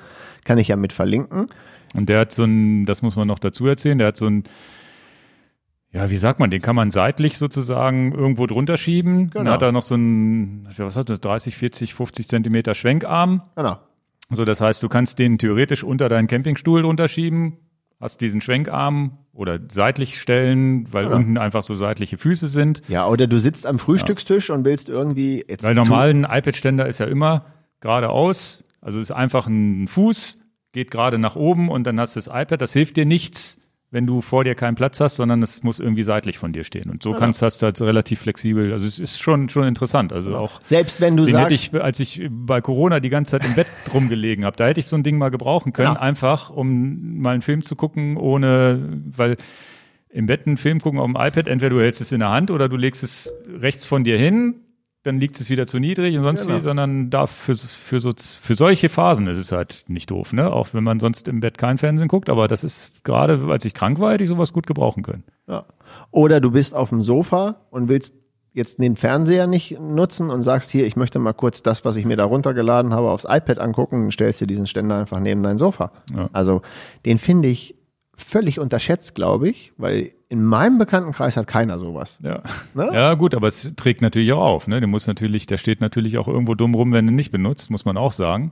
[0.45, 1.47] Kann ich ja mit verlinken.
[1.95, 4.45] Und der hat so ein, das muss man noch dazu erzählen, der hat so ein,
[5.91, 9.31] ja, wie sagt man, den kann man seitlich sozusagen irgendwo drunter schieben.
[9.31, 9.53] Dann Genau.
[9.55, 13.43] hat er noch so ein, was hat das, 30, 40, 50 Zentimeter Schwenkarm.
[13.57, 13.79] Genau.
[14.31, 17.59] So, das heißt, du kannst den theoretisch unter deinen Campingstuhl drunter schieben,
[18.01, 21.17] hast diesen Schwenkarm oder seitlich stellen, weil Genau.
[21.17, 22.83] unten einfach so seitliche Füße sind.
[22.89, 26.99] Ja, oder du sitzt am Frühstückstisch und willst irgendwie jetzt Weil normal ein iPad-Ständer ist
[27.01, 27.47] ja immer
[27.81, 30.39] geradeaus, also ist einfach ein Fuß,
[30.73, 32.61] geht gerade nach oben und dann hast du das iPad.
[32.61, 33.59] Das hilft dir nichts,
[33.93, 36.91] wenn du vor dir keinen Platz hast, sondern es muss irgendwie seitlich von dir stehen.
[36.91, 38.73] Und so kannst hast du halt relativ flexibel.
[38.73, 40.13] Also es ist schon schon interessant.
[40.13, 43.45] Also auch selbst wenn du sagst, hätte ich, als ich bei Corona die ganze Zeit
[43.47, 46.01] im Bett rumgelegen habe, da hätte ich so ein Ding mal gebrauchen können, Ja.
[46.01, 49.37] einfach um mal einen Film zu gucken, ohne, weil
[50.09, 52.51] im Bett einen Film gucken auf dem iPad, entweder du hältst es in der Hand
[52.51, 54.55] oder du legst es rechts von dir hin,
[55.03, 56.59] dann liegt es wieder zu niedrig und sonst Genau.
[56.59, 60.53] wie, sondern da für, für, so, für solche Phasen ist es halt nicht doof, ne?
[60.53, 63.75] Auch wenn man sonst im Bett kein Fernsehen guckt, aber das ist gerade, als ich
[63.75, 65.25] krank war, hätte ich sowas gut gebrauchen können.
[65.49, 65.65] Ja.
[66.11, 68.15] Oder du bist auf dem Sofa und willst
[68.55, 72.05] jetzt den Fernseher nicht nutzen und sagst hier, ich möchte mal kurz das, was ich
[72.05, 75.59] mir da runtergeladen habe, aufs iPad angucken, dann stellst du diesen Ständer einfach neben dein
[75.59, 75.91] Sofa.
[76.15, 76.29] Ja.
[76.33, 76.61] Also
[77.07, 77.75] den finde ich
[78.17, 82.19] völlig unterschätzt, glaube ich, weil in meinem Bekanntenkreis hat keiner sowas.
[82.23, 82.43] Ja.
[82.75, 82.91] Ne?
[82.93, 84.81] ja, gut, aber es trägt natürlich auch auf, ne?
[84.81, 87.85] Der muss natürlich, der steht natürlich auch irgendwo dumm rum, wenn er nicht benutzt, muss
[87.85, 88.51] man auch sagen.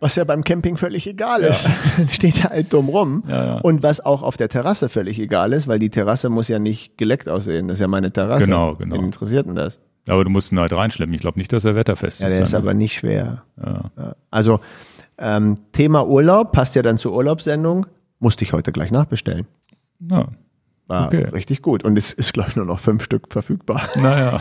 [0.00, 1.68] Was ja beim Camping völlig egal ist.
[2.10, 3.22] Steht er halt dumm rum.
[3.28, 3.54] Ja, ja.
[3.58, 6.98] Und was auch auf der Terrasse völlig egal ist, weil die Terrasse muss ja nicht
[6.98, 7.68] geleckt aussehen.
[7.68, 8.44] Das ist ja meine Terrasse.
[8.46, 8.96] Genau, genau.
[8.96, 9.78] Wen interessiert denn das?
[10.08, 11.14] Aber du musst ihn halt reinschleppen.
[11.14, 12.34] Ich glaube nicht, dass er wetterfest Ja, ist.
[12.34, 12.58] der ist ne?
[12.58, 13.44] aber nicht schwer.
[13.64, 13.90] ja.
[13.96, 14.16] Ja.
[14.32, 14.58] Also
[15.18, 17.86] ähm, Thema Urlaub passt ja dann zur Urlaubssendung.
[18.22, 19.46] Musste ich heute gleich nachbestellen.
[20.10, 20.28] Ja.
[20.86, 21.24] War Okay.
[21.30, 21.84] richtig gut.
[21.84, 23.82] Und es ist, glaube ich, nur noch fünf Stück verfügbar.
[23.96, 24.40] Naja.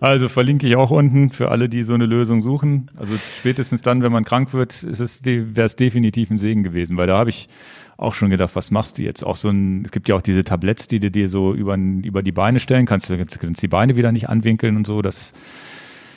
[0.00, 2.90] Also verlinke ich auch unten für alle, die so eine Lösung suchen.
[2.96, 6.96] Also spätestens dann, wenn man krank wird, ist es wäre es definitiv ein Segen gewesen,
[6.96, 7.48] weil da habe ich
[7.96, 9.24] auch schon gedacht, was machst du jetzt?
[9.24, 12.22] Auch so ein, es gibt ja auch diese Tabletts, die du dir so über, über
[12.22, 13.10] die Beine stellen kannst.
[13.10, 15.02] Du kannst die Beine wieder nicht anwinkeln und so.
[15.02, 15.32] Das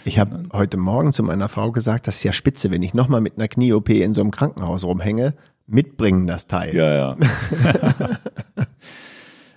[0.06, 3.20] ich habe heute Morgen zu meiner Frau gesagt, das ist ja spitze, wenn ich nochmal
[3.22, 5.34] mit einer Knie-OP in so einem Krankenhaus rumhänge,
[5.68, 6.76] mitbringen das Teil.
[6.76, 7.18] Ja, ja.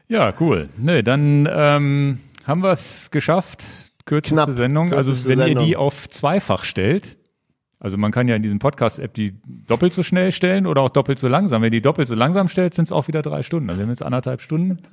[0.08, 0.68] ja, cool.
[0.76, 3.64] Nee, dann ähm, haben wir es geschafft.
[4.04, 4.92] Kürzeste Knapp, Sendung.
[4.92, 5.64] Also kürzeste also wenn Sendung.
[5.64, 7.16] ihr die auf zweifach stellt,
[7.78, 11.18] also man kann ja in diesem Podcast-App die doppelt so schnell stellen oder auch doppelt
[11.18, 11.62] so langsam.
[11.62, 13.70] Wenn die doppelt so langsam stellt, sind es auch wieder drei Stunden.
[13.70, 14.80] Also wir haben jetzt anderthalb Stunden.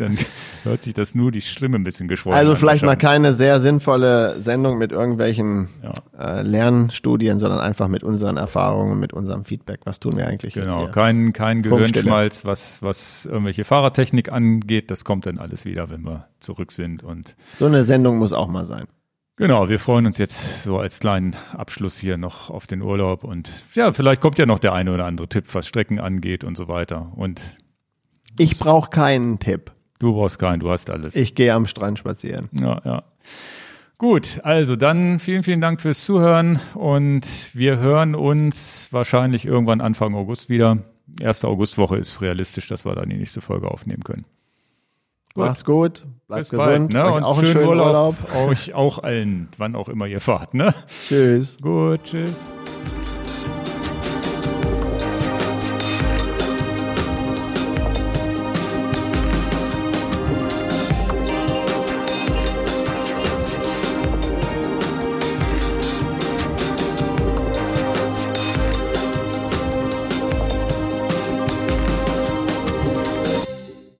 [0.00, 0.18] dann
[0.62, 4.40] hört sich das nur die Stimme ein bisschen geschwollen Also vielleicht mal keine sehr sinnvolle
[4.40, 5.92] Sendung mit irgendwelchen ja.
[6.18, 9.80] äh, Lernstudien, sondern einfach mit unseren Erfahrungen, mit unserem Feedback.
[9.84, 14.90] Was tun wir eigentlich Genau, kein, kein Gehirnschmalz, was, was irgendwelche Fahrertechnik angeht.
[14.90, 17.02] Das kommt dann alles wieder, wenn wir zurück sind.
[17.02, 18.86] Und so eine Sendung muss auch mal sein.
[19.36, 23.50] Genau, wir freuen uns jetzt so als kleinen Abschluss hier noch auf den Urlaub und
[23.72, 26.68] ja, vielleicht kommt ja noch der eine oder andere Tipp, was Strecken angeht und so
[26.68, 27.10] weiter.
[27.16, 27.56] Und
[28.38, 29.72] ich brauche keinen Tipp.
[30.00, 31.14] Du brauchst keinen, du hast alles.
[31.14, 32.48] Ich gehe am Strand spazieren.
[32.52, 33.02] Ja, ja.
[33.98, 40.14] Gut, also dann vielen, vielen Dank fürs Zuhören und wir hören uns wahrscheinlich irgendwann Anfang
[40.14, 40.78] August wieder.
[41.20, 44.24] Erste Augustwoche ist realistisch, dass wir dann die nächste Folge aufnehmen können.
[45.34, 45.44] Gut.
[45.44, 47.12] Macht's gut, bleibt Bis gesund, bald, ne?
[47.12, 48.16] und auch schönen, schönen Urlaub.
[48.34, 48.48] Urlaub.
[48.48, 50.74] Euch auch allen, wann auch immer ihr fahrt, ne?
[50.88, 51.58] Tschüss.
[51.60, 52.54] Gut, tschüss.